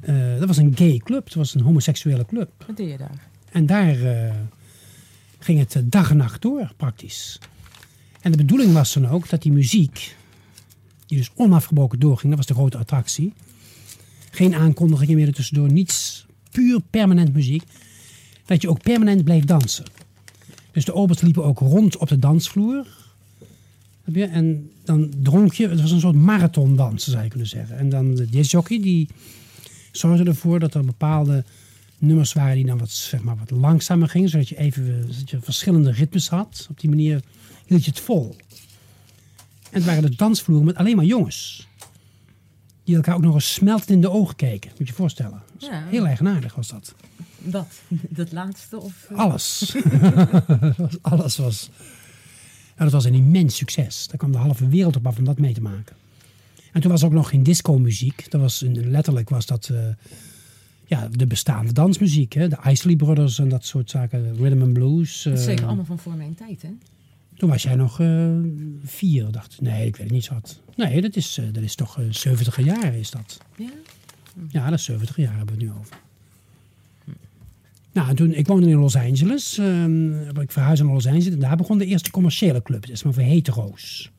[0.00, 1.24] eh, dat was een gay club.
[1.24, 2.64] Dat was een homoseksuele club.
[2.66, 3.28] Wat deed je daar?
[3.50, 4.34] En daar eh,
[5.38, 7.38] ging het eh, dag en nacht door, praktisch.
[8.20, 10.16] En de bedoeling was dan ook dat die muziek,
[11.06, 13.32] die dus onafgebroken doorging, dat was de grote attractie.
[14.30, 17.62] Geen aankondigingen meer ertussendoor, niets, puur permanent muziek.
[18.44, 19.84] Dat je ook permanent bleef dansen.
[20.72, 22.86] Dus de obers liepen ook rond op de dansvloer.
[24.12, 24.24] Je?
[24.24, 27.78] En dan dronk je, het was een soort marathondansen zou je kunnen zeggen.
[27.78, 29.08] En dan de discjockey die
[29.92, 31.44] zorgde ervoor dat er bepaalde
[31.98, 34.28] nummers waren die dan wat, zeg maar, wat langzamer gingen.
[34.28, 36.66] Zodat je even zodat je verschillende ritmes had.
[36.70, 37.22] Op die manier
[37.66, 38.36] hield je het vol.
[39.70, 41.68] En het waren de dansvloeren met alleen maar jongens.
[42.84, 44.70] Die elkaar ook nog eens smeltend in de ogen keken.
[44.70, 45.42] Moet je je voorstellen.
[45.58, 45.84] Ja.
[45.88, 46.94] Heel eigenaardig was dat.
[47.38, 47.66] Wat?
[48.08, 48.80] Dat laatste?
[48.80, 49.18] Of, eh?
[49.18, 49.76] Alles.
[51.02, 51.70] Alles was.
[52.76, 54.06] Ja, dat was een immens succes.
[54.08, 55.96] Daar kwam de halve wereld op af om dat mee te maken.
[56.72, 58.30] En toen was ook nog geen disco-muziek.
[58.30, 59.78] Dat was een- letterlijk was dat eh,
[60.84, 62.32] ja, de bestaande dansmuziek.
[62.32, 62.48] Hè?
[62.48, 64.36] De Isley Brothers en dat soort zaken.
[64.36, 65.22] Rhythm and Blues.
[65.22, 66.68] Dat is eh, zeker allemaal van voor mijn tijd, hè?
[67.36, 68.30] Toen was jij nog eh,
[68.84, 69.60] vier, dacht.
[69.60, 70.60] Nee, ik weet het niet wat.
[70.76, 73.38] Nee, dat is, dat is toch eh 70 jaren is dat.
[73.56, 73.70] Ja?
[74.48, 75.96] Ja, dat is 70 jaar hebben we het nu over.
[77.96, 79.58] Nou, en toen, ik woonde in Los Angeles.
[79.58, 81.28] ehm, ik verhuisde naar Los Angeles.
[81.28, 82.80] En daar begon de eerste commerciële club.
[82.80, 84.10] Dat is maar voor hetero's.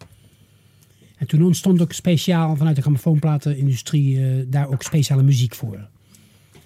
[1.17, 5.87] En toen ontstond ook speciaal vanuit de grammofoonplatenindustrie eh, daar ook speciale muziek voor.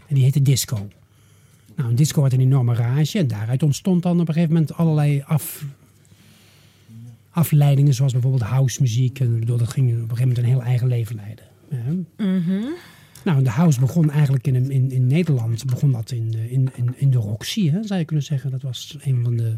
[0.07, 0.87] En die heette disco.
[1.75, 3.17] Nou, een disco had een enorme rage.
[3.17, 5.65] En daaruit ontstond dan op een gegeven moment allerlei af,
[7.29, 7.93] afleidingen.
[7.93, 9.19] Zoals bijvoorbeeld house muziek.
[9.19, 11.45] En bedoel, dat ging op een gegeven moment een heel eigen leven leiden.
[11.69, 12.25] Ja.
[12.25, 12.63] Mhm.
[13.23, 17.11] Nou, de house begon eigenlijk in, in, in Nederland, begon dat in, in, in, in
[17.11, 18.51] de Roxy, hè, zou je kunnen zeggen.
[18.51, 19.57] Dat was een van de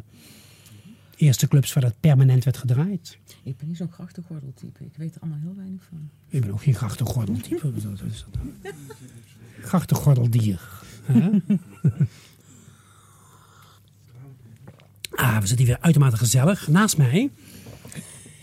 [1.16, 3.18] eerste clubs waar dat permanent werd gedraaid.
[3.44, 4.84] Ik ben niet zo'n grachtengordeltype.
[4.84, 6.10] Ik weet er allemaal heel weinig van.
[6.28, 7.72] Ik ben ook geen grachtengordeltype.
[7.82, 8.26] Dat?
[9.62, 10.62] Grachtengordeldier.
[15.12, 16.68] ah, we zitten hier weer uitermate gezellig.
[16.68, 17.30] Naast mij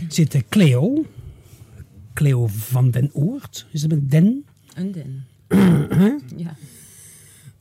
[0.09, 1.07] zit eh, Cleo.
[2.15, 3.67] Cleo van den Oort.
[3.71, 4.45] Is het met den?
[4.75, 5.25] Een den.
[6.37, 6.55] Ja.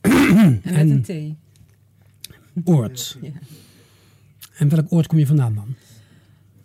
[0.00, 2.68] en met En- een T.
[2.68, 3.18] Oort.
[3.22, 3.30] Ja.
[4.56, 5.74] En welk oord kom je vandaan dan?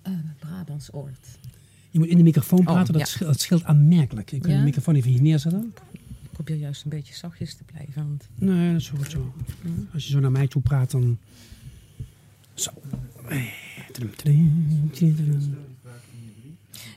[0.01, 1.27] Eh, Brabants Oord.
[1.89, 3.07] Je moet in de microfoon Oh, praten, dat, ja.
[3.07, 4.31] scheelt, dat scheelt aanmerkelijk.
[4.31, 4.57] Ik kan Ja?
[4.57, 5.73] de microfoon even hier neerzetten.
[6.23, 8.07] Ik probeer juist een beetje zachtjes te blijven.
[8.07, 8.27] Want...
[8.35, 9.33] Nee, dat is goed zo.
[9.93, 11.17] Als je zo naar mij toe praat, dan...
[12.53, 12.71] Zo.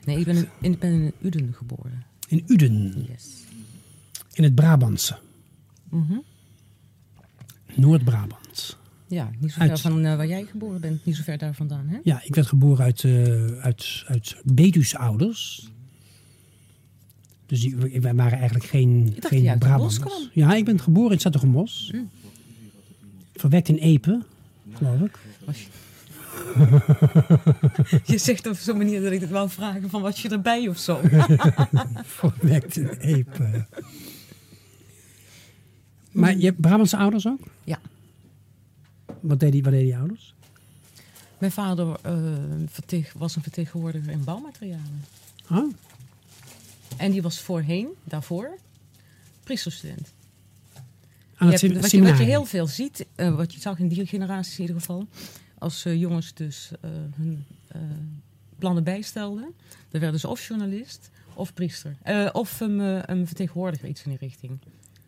[0.05, 2.03] Nee, ik ben in, ik ben in Uden geboren.
[2.29, 3.05] In Uden.
[3.07, 3.43] Yes.
[4.33, 5.17] In het Brabantse.
[5.89, 6.17] Mhm.
[7.75, 8.77] Noord-Brabant.
[9.07, 11.05] Ja, niet zo ver Uit- van eh, waar jij geboren bent.
[11.05, 11.97] Niet zo ver daar vandaan, hè?
[12.03, 15.69] Ja, ik werd geboren uit, eh uit, uit Betuwsouders.
[17.45, 20.29] Dus die, wij waren eigenlijk geen, dacht geen Brabanders.
[20.33, 21.91] Ja, ik ben geboren in Zattergenbos.
[21.93, 22.09] Mm.
[23.35, 24.21] Verwekt in Epe,
[24.73, 25.19] geloof ik.
[25.45, 25.51] Je
[28.19, 30.99] zegt op zo'n manier dat ik het wou vragen van was je erbij of zo.
[32.03, 33.65] Verwekt in Epe.
[36.11, 37.39] Maar je hebt Brabantse ouders ook?
[37.63, 37.79] Ja.
[39.19, 40.33] Wat deden die, wat deden die ouders?
[41.37, 45.05] Mijn vader eh, was een vertegenwoordiger in bouwmaterialen.
[45.49, 45.73] Oh.
[46.97, 48.57] En die was voorheen, daarvoor,
[49.43, 50.13] priesterstudent.
[51.39, 54.05] Je hebt- wat, je, wat je heel veel ziet, eh, wat je zag in die
[54.05, 55.07] generaties in ieder geval,
[55.59, 57.81] als eh, jongens dus eh, hun eh,
[58.57, 59.53] plannen bijstelden,
[59.89, 61.97] dan werden ze of journalist of priester.
[62.31, 62.79] Of een,
[63.11, 64.59] een vertegenwoordiger, iets in die richting.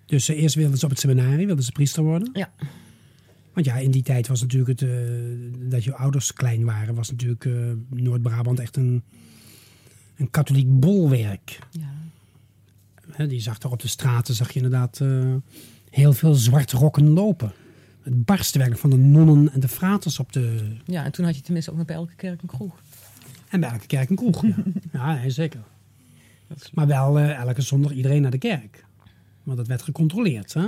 [0.06, 2.30] Dus eerst wilden ze op het seminarie, wilden ze priester worden?
[2.34, 2.52] Ja.
[3.54, 4.90] Want ja, in die tijd was natuurlijk het,
[5.72, 7.50] dat je ouders klein waren, was natuurlijk
[7.90, 9.04] Noord-Brabant echt een,
[10.16, 11.60] een katholiek bolwerk.
[11.72, 11.94] Ja.
[13.12, 15.02] Hè, die zag toch op de straten, zag je inderdaad
[15.90, 17.54] heel veel zwart rokken lopen.
[18.02, 20.76] Het barstte werkelijk van de nonnen en de fraters op de...
[20.86, 22.82] Ja, en toen had je tenminste ook nog bij elke kerk een kroeg.
[23.50, 24.56] En bij elke kerk een kroeg, ja.
[24.94, 25.60] ja nee, zeker.
[26.74, 28.86] Maar wel eh, elke zondag iedereen naar de kerk.
[29.44, 30.68] Want dat werd gecontroleerd, hè?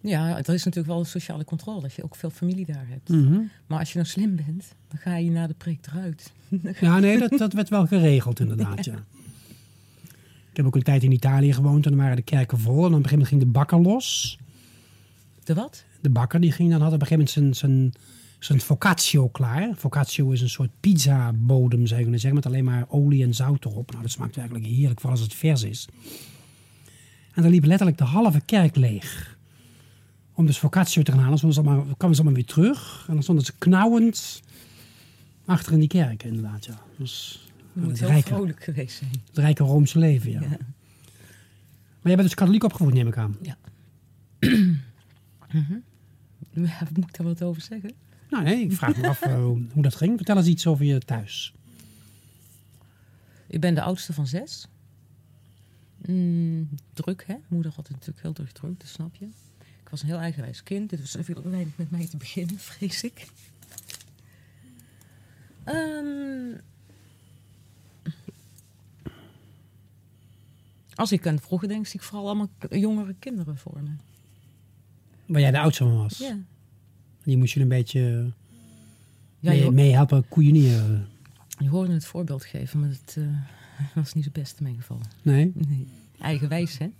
[0.00, 3.08] Ja, er is natuurlijk wel een sociale controle, dat je ook veel familie daar hebt.
[3.08, 3.40] Mhm.
[3.66, 6.32] Maar als je nou slim bent, dan ga je na de preek eruit.
[6.80, 9.04] Ja, nee, dat, dat werd wel geregeld inderdaad, ja.
[10.50, 12.72] Ik heb ook een tijd in Italië gewoond en dan waren de kerken vol.
[12.72, 14.38] En op een gegeven moment ging de bakker los.
[15.44, 15.84] De wat?
[16.02, 17.92] De bakker die ging dan had op een gegeven moment zijn, zijn,
[18.38, 19.74] zo'n focaccio klaar.
[19.76, 23.34] Focaccio is een soort pizza bodem, zou je kunnen zeggen, met alleen maar olie en
[23.34, 23.90] zout erop.
[23.90, 25.88] Nou, dat smaakt werkelijk heerlijk, vooral als het vers is.
[27.34, 29.38] En dan liep letterlijk de halve kerk leeg.
[30.34, 31.40] Om dus focaccio te gaan halen.
[31.40, 33.04] Allemaal, kwamen ze allemaal weer terug.
[33.08, 34.42] En dan stonden ze knauwend
[35.44, 36.64] achter in die kerk, inderdaad.
[36.64, 36.82] Ja.
[36.96, 39.10] Dus, Het moet het, heel rijke, vrolijk geweest zijn.
[39.28, 40.40] het rijke Roomse leven, ja.
[40.40, 40.48] Ja.
[40.48, 43.36] Maar jij bent dus katholiek opgevoed, neem ik aan.
[43.42, 43.56] Ja.
[46.54, 47.92] Moet ik daar wat over zeggen?
[48.30, 50.16] Nou nee, ik vraag me af eh, hoe dat ging.
[50.16, 51.54] Vertel eens iets over je thuis.
[53.46, 54.68] Ik ben de oudste van zes.
[56.06, 57.34] Mm, druk, hè?
[57.48, 59.24] Moeder had het natuurlijk heel druk druk, dat snap je.
[59.82, 60.90] Ik was een heel eigenwijs kind.
[60.90, 63.26] Dit was veel weinig met mij te beginnen, vrees ik.
[65.64, 66.56] Ehm,
[70.94, 73.90] als ik aan vroeger denk, zie ik vooral allemaal jongere kinderen voor me.
[75.32, 76.18] Waar jij de oudste van was.
[76.18, 76.38] Ja.
[77.24, 78.32] Die moest je een beetje
[79.40, 79.72] Ja, mee, joh.
[79.72, 81.06] meehelpen koeienieren.
[81.58, 85.00] Je hoorde het voorbeeld geven, maar het eh, was niet het beste in mijn geval.
[85.22, 85.52] Nee?
[85.54, 85.86] Nee.
[86.20, 86.90] Eigenwijs, hè?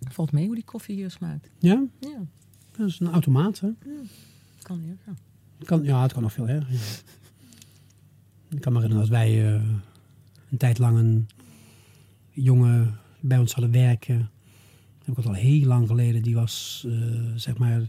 [0.00, 1.48] Valt mee hoe die koffie hier smaakt.
[1.58, 1.82] Ja?
[1.98, 2.18] Ja,
[2.76, 3.68] Dat is een automaat, hè?
[4.62, 4.96] kan hier.
[5.06, 5.12] Ja.
[5.64, 6.72] Kan, ja, het kan nog veel erger.
[6.72, 6.78] ja.
[8.48, 9.62] Ik kan me herinneren dat wij eh,
[10.50, 11.28] een tijd lang een
[12.30, 14.30] jongen bij ons hadden werken.
[14.98, 16.22] Dat heb ik al heel lang geleden.
[16.22, 16.94] Die was, eh,
[17.34, 17.88] zeg maar,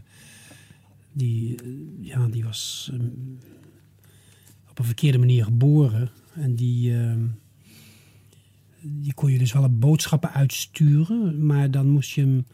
[1.12, 1.68] die, eh,
[2.00, 3.00] ja, die was eh,
[4.70, 6.10] op een verkeerde manier geboren.
[6.34, 7.16] En die, eh,
[8.80, 11.46] die kon je dus wel op boodschappen uitsturen.
[11.46, 12.44] Maar dan moest je hem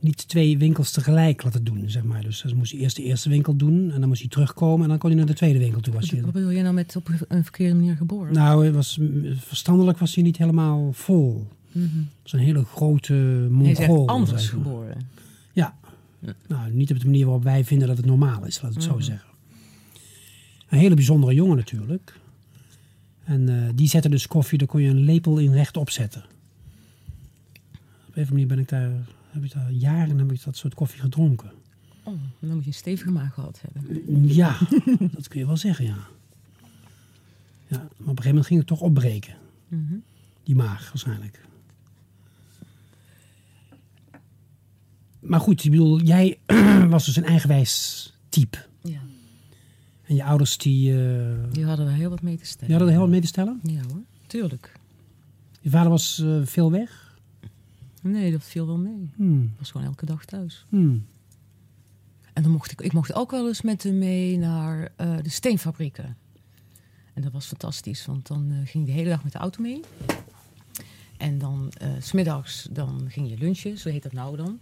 [0.00, 2.22] niet twee winkels tegelijk laten doen, zeg maar.
[2.22, 4.88] Dus dan moest hij eerst de eerste winkel doen en dan moest hij terugkomen en
[4.88, 5.94] dan kon hij naar de tweede winkel toe.
[5.94, 8.32] Was Wat, wat bedoel je nou met op een verkeerde manier geboren?
[8.32, 9.00] nou, was,
[9.36, 11.46] verstandelijk was hij niet helemaal vol.
[11.74, 11.96] Mhm.
[11.96, 14.08] Dat is een hele grote Hij is mongool.
[14.08, 14.64] anders zeg maar.
[14.64, 15.08] geboren.
[15.52, 15.76] Ja.
[16.46, 18.86] Nou, niet op de manier waarop wij vinden dat het normaal is, laat ik het
[18.86, 19.02] zo Mhm.
[19.02, 19.28] zeggen.
[20.68, 22.18] Een hele bijzondere jongen natuurlijk.
[23.24, 26.24] En eh, die zette dus koffie, daar kon je een lepel in rechtop zetten.
[28.08, 28.90] Op een manier ben ik daar,
[29.30, 31.50] heb ik daar jaren heb ik dat soort koffie gedronken.
[32.02, 34.02] Oh, dan moet je een stevige maag gehad hebben.
[34.34, 34.58] Ja,
[35.12, 35.96] dat kun je wel zeggen, ja.
[37.66, 37.76] ja.
[37.76, 39.34] Maar op een gegeven moment ging het toch opbreken.
[39.68, 39.94] Mhm.
[40.42, 41.40] Die maag waarschijnlijk.
[45.24, 46.38] Maar goed, ik bedoel, jij
[46.88, 48.58] was dus een eigenwijs type.
[48.82, 49.00] Ja.
[50.04, 50.90] En je ouders die...
[50.92, 52.66] eh, Die hadden er heel wat mee te stellen.
[52.66, 53.60] die hadden er heel wat mee te stellen?
[53.62, 54.72] Ja hoor, tuurlijk.
[55.60, 57.16] Je vader was eh, veel weg?
[58.02, 59.10] Nee, dat viel wel mee.
[59.16, 59.42] Hmm.
[59.42, 60.66] Ik was gewoon elke dag thuis.
[60.68, 61.06] Hmm.
[62.32, 65.28] En dan mocht ik, ik mocht ook wel eens met hem mee naar eh, de
[65.28, 66.16] steenfabrieken.
[67.14, 69.80] En dat was fantastisch, want dan ging ik de hele dag met de auto mee.
[71.16, 74.58] En dan s smiddags dan ging je lunchen, zo heet dat nou dan.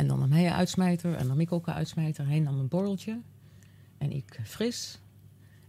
[0.00, 2.26] En dan nam hij een uitsmijter en nam ik ook een uitsmijter.
[2.26, 3.20] Hij nam een borreltje
[3.98, 5.00] en ik fris.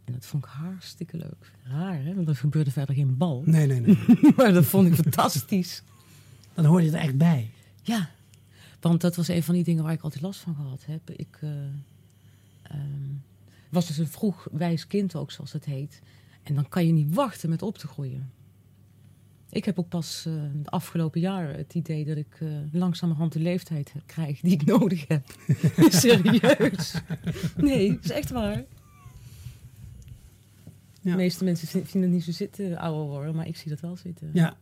[0.03, 1.51] En dat vond ik hartstikke leuk.
[1.63, 2.15] Raar, hè?
[2.15, 3.41] Want er gebeurde verder geen bal.
[3.45, 3.97] Nee, nee, nee.
[4.37, 5.83] maar dat vond ik fantastisch.
[6.53, 7.51] Dan hoorde je er echt bij.
[7.81, 8.09] Ja,
[8.79, 11.09] want dat was een van die dingen waar ik altijd last van gehad heb.
[11.09, 11.49] Ik eh,
[12.61, 13.13] ehm,
[13.69, 16.01] was dus een vroeg wijs kind ook, zoals het heet.
[16.43, 18.31] En dan kan je niet wachten met op te groeien.
[19.51, 20.33] Ik heb ook pas eh,
[20.63, 25.07] de afgelopen jaren het idee dat ik eh, langzamerhand de leeftijd krijg die ik nodig
[25.07, 25.25] heb.
[25.89, 26.93] Serieus.
[27.57, 28.63] Nee, dat is echt waar.
[31.01, 33.79] De meeste mensen vin- vinden het niet zo zitten, ouder worden, maar ik zie dat
[33.79, 34.29] wel zitten.
[34.33, 34.57] Ja.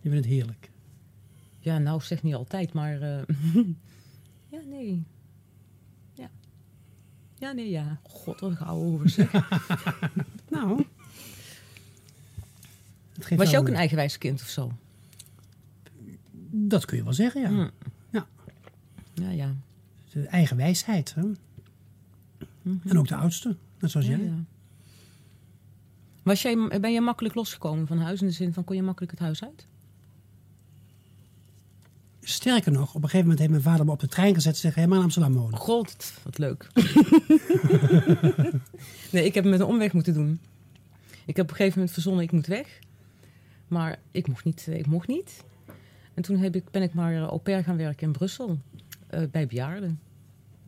[0.00, 0.70] Je vindt het heerlijk.
[1.58, 3.00] Ja, nou zeg niet altijd, maar.
[3.00, 3.22] eh,
[4.52, 5.02] ja, nee.
[6.14, 6.30] Ja.
[7.38, 8.00] Ja, nee, ja.
[8.02, 9.32] God, wat een oude hoer zeg.
[10.50, 10.84] nou.
[13.28, 14.72] Het Was je ook een eigenwijs kind of zo?
[16.50, 17.48] Dat kun je wel zeggen, ja.
[17.48, 17.70] Hmm.
[18.10, 18.26] Ja.
[19.14, 19.54] Ja, ja.
[20.12, 21.14] De eigen wijsheid.
[21.14, 21.22] Hè?
[22.88, 24.26] En ook de oudste, net zoals Ja, jij.
[24.26, 24.44] ja.
[26.22, 29.12] Was jij, ben je makkelijk losgekomen van huis in de zin van kon je makkelijk
[29.12, 29.66] het huis uit?
[32.20, 34.72] Sterker nog, op een gegeven moment heeft mijn vader me op de trein gezet en
[34.72, 35.58] Ga je maar Amsterdam wonen.
[35.58, 36.68] God, wat leuk.
[39.12, 40.40] nee, ik heb het met een omweg moeten doen.
[41.24, 42.78] Ik heb op een gegeven moment verzonnen, ik moet weg.
[43.72, 44.66] Maar ik mocht niet.
[44.68, 45.44] eh, Ik mocht niet.
[46.14, 48.58] En toen heb ik, ben ik maar eh, au pair gaan werken in Brussel.
[49.06, 50.00] eh, bij bejaarden.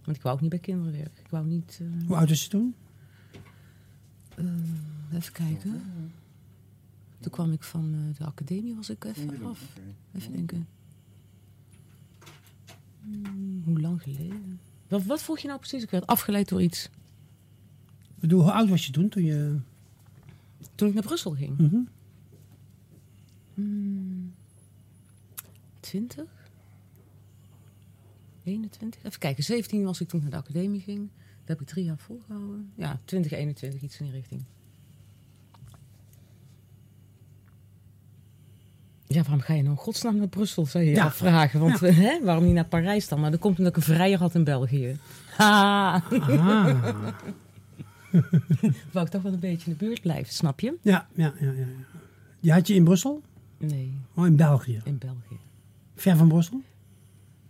[0.05, 1.21] Want ik wou ook niet bij kinderen werken.
[1.25, 1.79] Ik wou niet...
[1.83, 2.75] eh, Hoe oud is je toen?
[4.37, 4.45] eh,
[5.13, 5.83] even kijken.
[7.21, 9.61] Toen kwam ik van eh, de academie, was ik even af.
[10.15, 10.67] Even denken.
[13.01, 14.61] Hmm, hoe lang geleden?
[14.89, 15.83] Wat, wat vroeg je nou precies?
[15.83, 16.85] Ik werd afgeleid door iets.
[18.15, 19.09] Ik bedoel, hoe oud was je toen?
[19.09, 19.59] Toen je...
[20.75, 21.59] Toen ik naar Brussel ging?
[21.59, 21.69] Mhm.
[21.71, 21.89] Hmm,
[25.81, 26.25] Twintig?
[28.45, 29.03] 21.
[29.05, 30.99] Even kijken, 17 was ik toen naar de academie ging.
[31.39, 32.71] Dat heb ik drie jaar volgehouden.
[32.75, 34.43] Ja, 2021, iets in die richting.
[39.07, 41.05] Ja, waarom ga je nou godsnaam naar Brussel, zou je je Ja.
[41.05, 41.61] afvragen.
[41.61, 41.87] Want Ja.
[41.91, 43.21] hè, waarom niet naar Parijs dan?
[43.21, 44.97] Maar dat komt omdat ik een vrijer had in België.
[45.37, 45.95] Ha!
[45.95, 46.11] Ah.
[48.93, 50.77] Wou ik toch wel een beetje in de buurt blijven, snap je?
[50.83, 51.59] Ja, ja, ja, ja.
[51.59, 51.67] ja.
[52.41, 53.23] Die had je in Brussel?
[53.67, 53.93] Nee.
[54.15, 54.81] Oh, in België.
[54.85, 55.39] In België.
[55.95, 56.63] Ver van Brussel?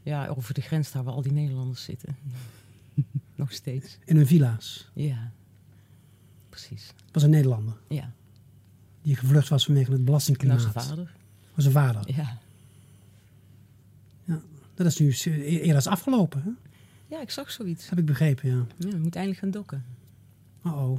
[0.02, 2.16] Ja, over de grens daar waar al die Nederlanders zitten.
[3.34, 3.98] Nog steeds.
[4.04, 4.88] In hun villa's.
[4.92, 5.30] Ja,
[6.48, 6.92] precies.
[7.12, 7.74] was een Nederlander.
[7.88, 8.12] Ja.
[9.02, 10.58] Die gevlucht was vanwege het belastingklimaat.
[10.58, 11.12] Nou, zijn vader.
[11.54, 12.16] Was zijn vader.
[12.16, 12.38] Ja.
[14.24, 14.40] ja.
[14.74, 16.50] Dat is nu e- eerder is afgelopen, hè?
[17.16, 17.88] Ja, ik zag zoiets.
[17.88, 18.66] heb ik begrepen, ja.
[18.76, 19.84] Ja, we moeten eindelijk gaan dokken.
[20.64, 20.98] Oh-oh.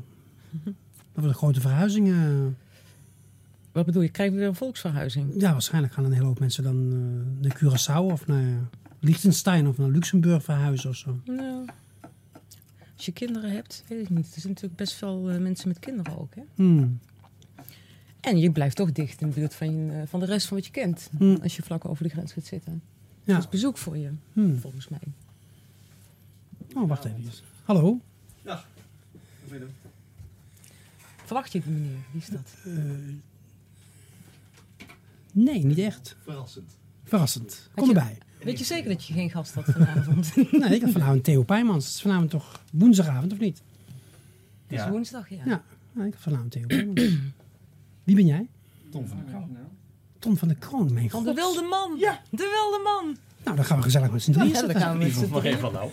[0.63, 0.73] Dat
[1.13, 2.07] wordt een grote verhuizing.
[3.75, 4.09] Wat bedoel je?
[4.09, 5.41] Krijgen we weer een volksverhuizing?
[5.41, 8.69] Ja, waarschijnlijk gaan een hele hoop mensen dan eh, naar Curaçao of naar
[8.99, 11.19] Liechtenstein of naar Luxemburg verhuizen of zo.
[11.25, 11.65] Nou,
[12.95, 14.25] als je kinderen hebt, weet ik niet.
[14.35, 16.41] Er zijn natuurlijk best veel eh, mensen met kinderen ook, hè?
[16.55, 16.99] Hmm.
[18.19, 20.57] En je blijft toch dicht in de buurt van, je, eh, van de rest van
[20.57, 21.09] wat je kent.
[21.17, 21.37] Hmm.
[21.43, 22.81] Als je vlak over de grens gaat zitten.
[23.23, 23.33] Ja.
[23.33, 24.59] Dat is bezoek voor je, Hmm.
[24.59, 24.99] volgens mij.
[26.75, 27.23] Oh, wacht even.
[27.63, 27.99] Hallo?
[28.41, 28.67] Dag.
[31.25, 31.97] Verwacht je die meneer?
[32.11, 32.55] Wie is dat?
[32.65, 32.73] Eh,
[35.43, 36.15] nee, niet echt.
[36.23, 36.77] Verrassend.
[37.03, 37.69] Verrassend.
[37.75, 38.17] Kom je- erbij.
[38.43, 40.33] Weet je zeker dat je geen gast had vanavond?
[40.51, 41.85] Nee, ik had vanavond Theo Pijmans.
[41.85, 43.61] Het is vanavond toch woensdagavond, of niet?
[44.67, 45.41] Het is woensdag, ja.
[45.45, 45.63] Ja,
[46.05, 47.01] ik had vanavond Theo Pijmans.
[48.03, 48.47] Wie ben jij?
[48.89, 49.57] Tom van der Kroon.
[50.19, 51.35] Tom van de Kroon, mijn Van god.
[51.35, 51.95] de wilde man!
[51.99, 52.21] Ja.
[52.29, 53.17] De wilde man!
[53.43, 54.75] Nou, dan gaan we gezellig met z'n drieën Ja, zitten.
[54.81, 55.57] gaan we met drieën.
[55.59, 55.89] van nou.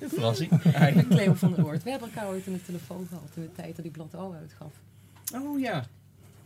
[0.00, 0.50] Een verrassing.
[0.94, 1.82] Met Cleo van der Oort.
[1.82, 4.32] We hebben elkaar ooit in de telefoon gehad in de tijd dat die blad O
[4.32, 4.72] uitgaf.
[5.34, 5.84] Oh ja.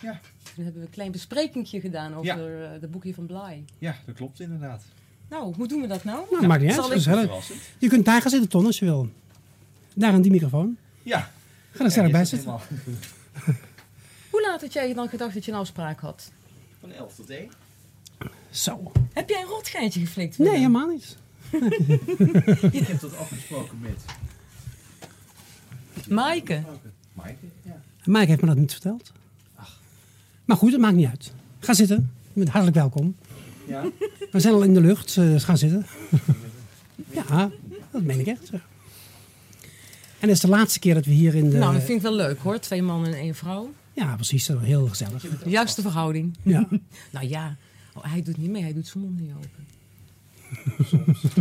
[0.01, 0.21] Ja.
[0.55, 2.73] Toen hebben we een klein besprekingje gedaan over Ja.
[2.75, 3.65] eh, de boekje van Blij.
[3.79, 4.83] ja, dat klopt inderdaad.
[5.29, 6.25] Nou, hoe doen we dat nou?
[6.31, 6.85] Nou, maakt niet uit.
[6.85, 7.51] Gezellig.
[7.79, 9.09] Je kunt daar gaan zitten, Ton, als je wil.
[9.95, 10.77] Daar aan die microfoon.
[11.03, 11.31] Ja.
[11.71, 12.51] Ga er zelf bij zitten.
[14.31, 16.31] Hoe laat had jij dan gedacht dat je een afspraak had?
[16.81, 17.51] Van 11 tot 1.
[18.51, 18.93] Zo.
[19.13, 20.39] Heb jij een rotgeintje geflikt?
[20.39, 21.17] Nee, helemaal niet.
[22.73, 24.05] Ik heb dat afgesproken met
[26.09, 26.63] Maaike.
[27.13, 27.47] Maaike.
[27.63, 27.81] Ja.
[28.05, 29.13] Mike heeft me dat niet verteld.
[30.47, 31.33] Maar goed, het maakt niet uit.
[31.59, 32.11] Ga zitten.
[32.33, 33.17] Je bent hartelijk welkom.
[33.67, 33.85] Ja.
[34.31, 35.87] We zijn al in de lucht, eh, dus ga zitten.
[37.11, 37.51] ja,
[37.91, 38.51] dat meen ik echt.
[40.19, 41.57] En het is de laatste keer dat we hier in de...
[41.59, 42.59] Nou, dat vind ik wel leuk hoor.
[42.59, 43.73] Twee mannen en één vrouw.
[43.93, 44.47] Ja, precies.
[44.47, 45.23] dat Heel gezellig.
[45.45, 46.37] De juiste verhouding.
[46.43, 46.69] Ja.
[47.13, 47.57] nou ja,
[47.95, 48.63] oh, hij doet niet mee.
[48.63, 49.67] Hij doet zijn mond niet open.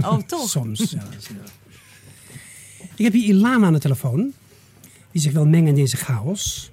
[0.03, 0.49] Oh, toch?
[0.49, 0.99] Soms, ja.
[0.99, 1.35] dat is- ja.
[2.95, 4.33] Ik heb hier Ilana aan de telefoon.
[5.11, 6.71] Die zich wil mengen in deze chaos.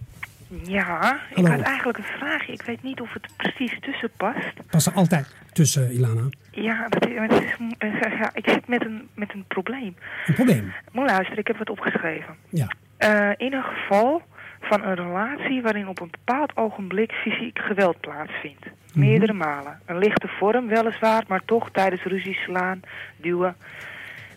[0.62, 2.52] Ja, ik had eigenlijk een vraagje.
[2.52, 4.52] Ik weet niet of het precies tussen past.
[4.70, 6.28] Pas er altijd tussen, Ilana.
[6.50, 9.96] Ja, dat is, is, eh, ja, ik zit met een, met een probleem.
[10.26, 10.72] Een probleem.
[10.92, 12.36] Moet luisteren, ik heb wat opgeschreven.
[12.48, 12.66] Ja.
[12.96, 14.22] Eh, in een geval
[14.60, 18.66] van een relatie waarin op een bepaald ogenblik fysiek geweld plaatsvindt.
[18.94, 19.80] Meerdere malen.
[19.86, 22.80] Een lichte vorm weliswaar, maar toch tijdens ruzie slaan,
[23.16, 23.56] duwen.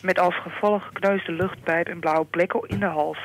[0.02, 3.20] Met als gevolg gekneusde luchtpijp en blauwe plekken in de hals.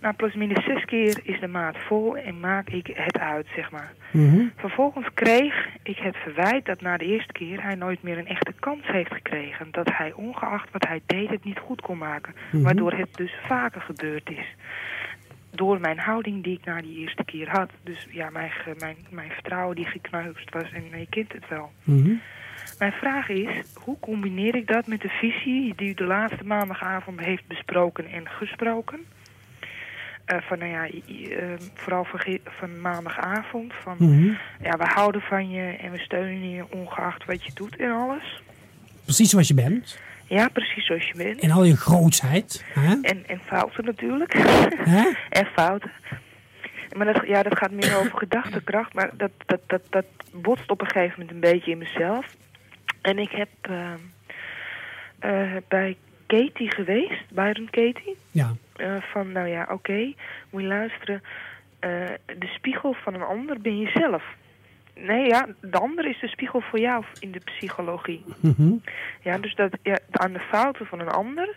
[0.00, 3.92] Na plusminus zes keer is de maat vol en maak ik het uit, zeg maar.
[4.12, 4.46] Mhm.
[4.56, 8.52] Vervolgens kreeg ik het verwijt dat na de eerste keer hij nooit meer een echte
[8.58, 9.68] kans heeft gekregen.
[9.70, 12.34] Dat hij ongeacht wat hij deed het niet goed kon maken.
[12.52, 12.62] Mhm.
[12.62, 14.54] Waardoor het dus vaker gebeurd is.
[15.50, 17.70] Door mijn houding die ik na die eerste keer had.
[17.82, 21.72] Dus ja, mijn, mijn, mijn vertrouwen die gekneusd was en je kent het wel.
[21.84, 22.12] Mhm.
[22.78, 27.20] Mijn vraag is, hoe combineer ik dat met de visie die u de laatste maandagavond
[27.20, 29.00] heeft besproken en gesproken?
[30.28, 31.44] Eh, van, nou ja, i- i- eh,
[31.74, 33.72] vooral verge- van maandagavond.
[33.82, 34.26] Van, Mhm.
[34.62, 38.42] ja, we houden van je en we steunen je ongeacht wat je doet en alles.
[39.04, 39.98] Precies zoals je bent.
[40.26, 41.40] Ja, precies zoals je bent.
[41.40, 42.64] In al je grootsheid.
[42.74, 42.96] Hè?
[43.02, 44.32] En, en fouten natuurlijk.
[44.78, 45.12] Hè?
[45.40, 45.90] en fouten.
[46.96, 48.94] Maar dat, ja, dat gaat meer over gedachtekracht.
[48.94, 52.36] Maar dat, dat, dat, dat botst op een gegeven moment een beetje in mezelf.
[53.02, 53.92] En ik heb eh,
[55.18, 55.96] eh, bij
[56.26, 58.16] Katie geweest, Byron Katie.
[58.30, 58.54] Ja.
[58.78, 60.12] Eh, van, nou ja, oké,
[60.50, 61.22] moet je luisteren.
[61.78, 61.90] eh,
[62.38, 64.22] de spiegel van een ander ben jezelf.
[64.94, 68.24] Nee, ja, de ander is de spiegel voor jou in de psychologie.
[68.40, 68.72] Mhm.
[69.22, 71.56] Ja, dus dat ja, aan de fouten van een ander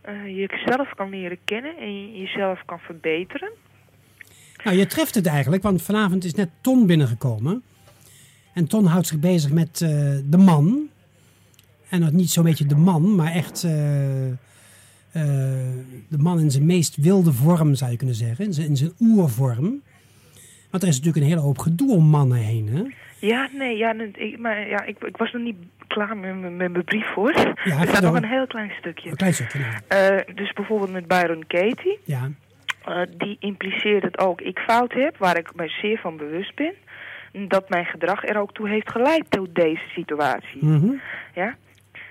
[0.00, 3.50] eh, je jezelf kan leren kennen en je jezelf kan verbeteren.
[4.64, 7.62] Nou, je treft het eigenlijk, want vanavond is net Ton binnengekomen.
[8.54, 9.78] En Ton houdt zich bezig met
[10.24, 10.88] de man.
[11.88, 13.66] En dat niet zo'n beetje de man, maar echt
[15.16, 15.22] eh,
[16.08, 18.44] de man in zijn meest wilde vorm, zou je kunnen zeggen.
[18.44, 19.82] In zijn, in zijn oervorm.
[20.70, 22.82] Want er is natuurlijk een hele hoop gedoe om mannen heen, hè?
[23.26, 23.94] Ja, nee, ja,
[24.38, 25.56] maar ja, ik, ik was nog niet
[25.86, 27.32] klaar met, mijn- met mijn brief voor.
[27.64, 29.10] Ja, er staat nog een heel klein stukje.
[29.10, 29.74] Een klein stukje, nou.
[29.88, 31.98] Eh, dus bijvoorbeeld met Byron Katie.
[32.04, 32.30] Ja.
[32.84, 36.72] Eh, die impliceert dat ook ik fout heb, waar ik mij zeer van bewust ben.
[37.48, 40.64] Dat mijn gedrag er ook toe heeft geleid tot deze situatie.
[40.64, 40.92] Mhm.
[41.34, 41.56] Ja?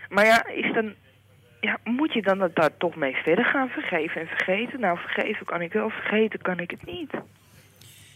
[0.09, 0.93] Maar ja, is dan,
[1.65, 4.79] ja, moet je dan dat daar toch mee verder gaan vergeven en vergeten?
[4.79, 7.11] Nou, vergeven kan ik wel, vergeten kan ik het niet.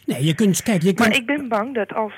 [0.05, 1.07] Nee, je kunt, kijk, je kunt...
[1.09, 2.13] Maar ik ben bang dat als,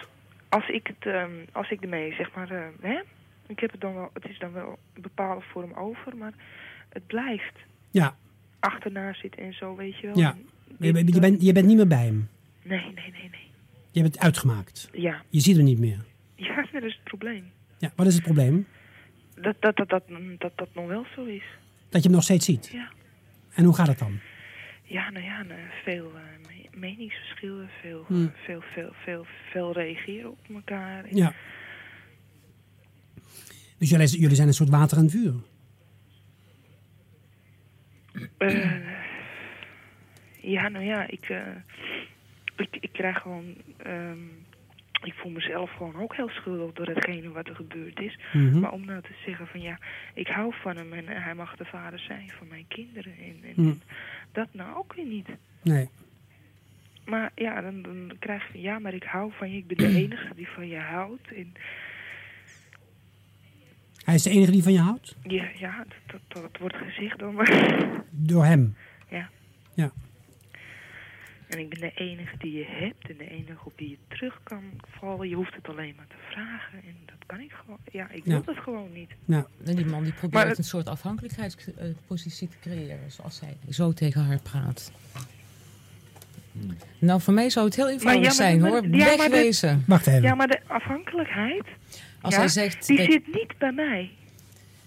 [0.50, 3.00] als ik het, ehm, als ik ermee, zeg maar, eh, hè?
[3.48, 6.34] Ik heb het dan wel, het is dan wel een bepaalde vorm over, maar
[6.90, 7.56] het blijft
[7.92, 8.16] Ja,
[8.60, 10.18] achterna zitten en zo, weet je wel.
[10.18, 10.36] ja.
[10.80, 12.30] Je, je, bent, je bent niet meer bij hem.
[12.64, 13.50] Nee, nee, nee, nee.
[13.92, 14.90] Je hebt het uitgemaakt.
[14.94, 15.22] Ja.
[15.30, 16.00] Je ziet hem niet meer.
[16.36, 17.52] Ja, dat is het probleem.
[17.78, 18.68] Ja, wat is het probleem?
[19.42, 20.04] Dat dat, dat, dat,
[20.38, 21.44] dat, dat nog wel zo is.
[21.90, 22.70] Dat je hem nog steeds ziet.
[22.74, 22.92] Ja.
[23.54, 24.20] En hoe gaat het dan?
[24.84, 28.26] Ja, nou ja, nou, veel eh, me- meningsverschillen, veel, Hmm.
[28.26, 31.16] eh, veel, veel, veel, veel reageren op elkaar.
[31.16, 31.34] Ja.
[33.78, 35.34] Dus jullie, jullie zijn een soort water en vuur.
[38.38, 38.80] Eh,
[40.42, 41.42] ja, nou ja, ik, eh,
[42.56, 43.56] ik, ik krijg gewoon...
[43.78, 44.18] ehm,
[45.04, 48.20] ik voel mezelf gewoon ook heel schuldig door hetgene wat er gebeurd is.
[48.34, 48.60] Mhm.
[48.60, 49.78] Maar om nou te zeggen van ja,
[50.14, 53.14] ik hou van hem en hij mag de vader zijn van mijn kinderen.
[53.18, 53.74] En, en Hm.
[54.32, 55.28] dat nou ook weer niet.
[55.62, 55.90] Nee.
[57.06, 59.58] Maar ja, dan, dan krijg je ja, maar ik hou van je.
[59.58, 61.34] Ik ben de enige die van je houdt.
[61.34, 61.54] En
[64.06, 65.16] Hij is de enige die van je houdt?
[65.24, 67.76] ja, ja dat, dat, dat wordt gezegd dan maar.
[68.10, 68.76] Door hem.
[69.10, 69.30] Ja.
[69.74, 69.92] Ja.
[71.52, 74.40] En ik ben de enige die je hebt en de enige op wie je terug
[74.44, 74.64] kan
[75.00, 75.30] vallen.
[75.30, 77.78] Je hoeft het alleen maar te vragen en dat kan ik gewoon.
[77.92, 78.42] Ja, ik wil Ja.
[78.46, 79.10] dat gewoon niet.
[79.26, 79.46] Ja.
[79.66, 84.24] En die man die probeert Maar een soort afhankelijkheidspositie te creëren, zoals hij zo tegen
[84.26, 84.92] haar praat.
[87.00, 88.84] Nou, voor mij zou het heel eenvoudig ja, zijn maar- hoor.
[88.84, 89.84] ja, maar de- Wegwezen.
[89.88, 90.22] Wacht even.
[90.22, 91.64] Ja, maar de afhankelijkheid,
[92.22, 94.10] Als ja, hij zegt die dat- zit niet bij mij.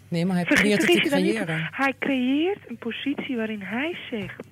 [0.09, 1.69] Nee, maar hij probeert het te creëren.
[1.73, 4.47] Hij creëert een positie waarin hij zegt...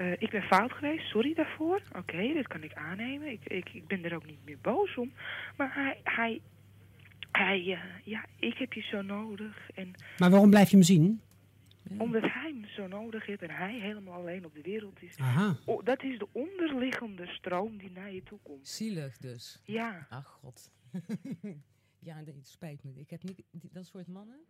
[0.00, 1.82] eh, ik ben fout geweest, sorry daarvoor.
[1.92, 3.30] Oké, dat kan ik aannemen.
[3.30, 5.12] Ik, ik, ik ben er ook niet meer boos om.
[5.56, 6.00] Maar hij...
[6.04, 6.40] hij
[7.30, 9.70] hij, eh, ja, ik heb je zo nodig.
[9.74, 11.20] En Maar waarom blijf je hem zien?
[11.98, 15.16] omdat hij me zo nodig heeft en hij helemaal alleen op de wereld is.
[15.16, 15.56] Aha.
[15.84, 18.68] Dat is de onderliggende stroom die naar je toe komt.
[18.68, 19.60] Zielig dus.
[19.64, 20.06] Ja.
[20.10, 20.70] Ach god.
[22.08, 22.92] ja, nee, het spijt me.
[22.94, 24.40] Ik heb niet dat soort mannen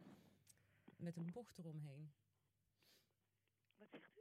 [0.96, 2.10] met een bocht eromheen.
[3.78, 4.19] Wat zegt u?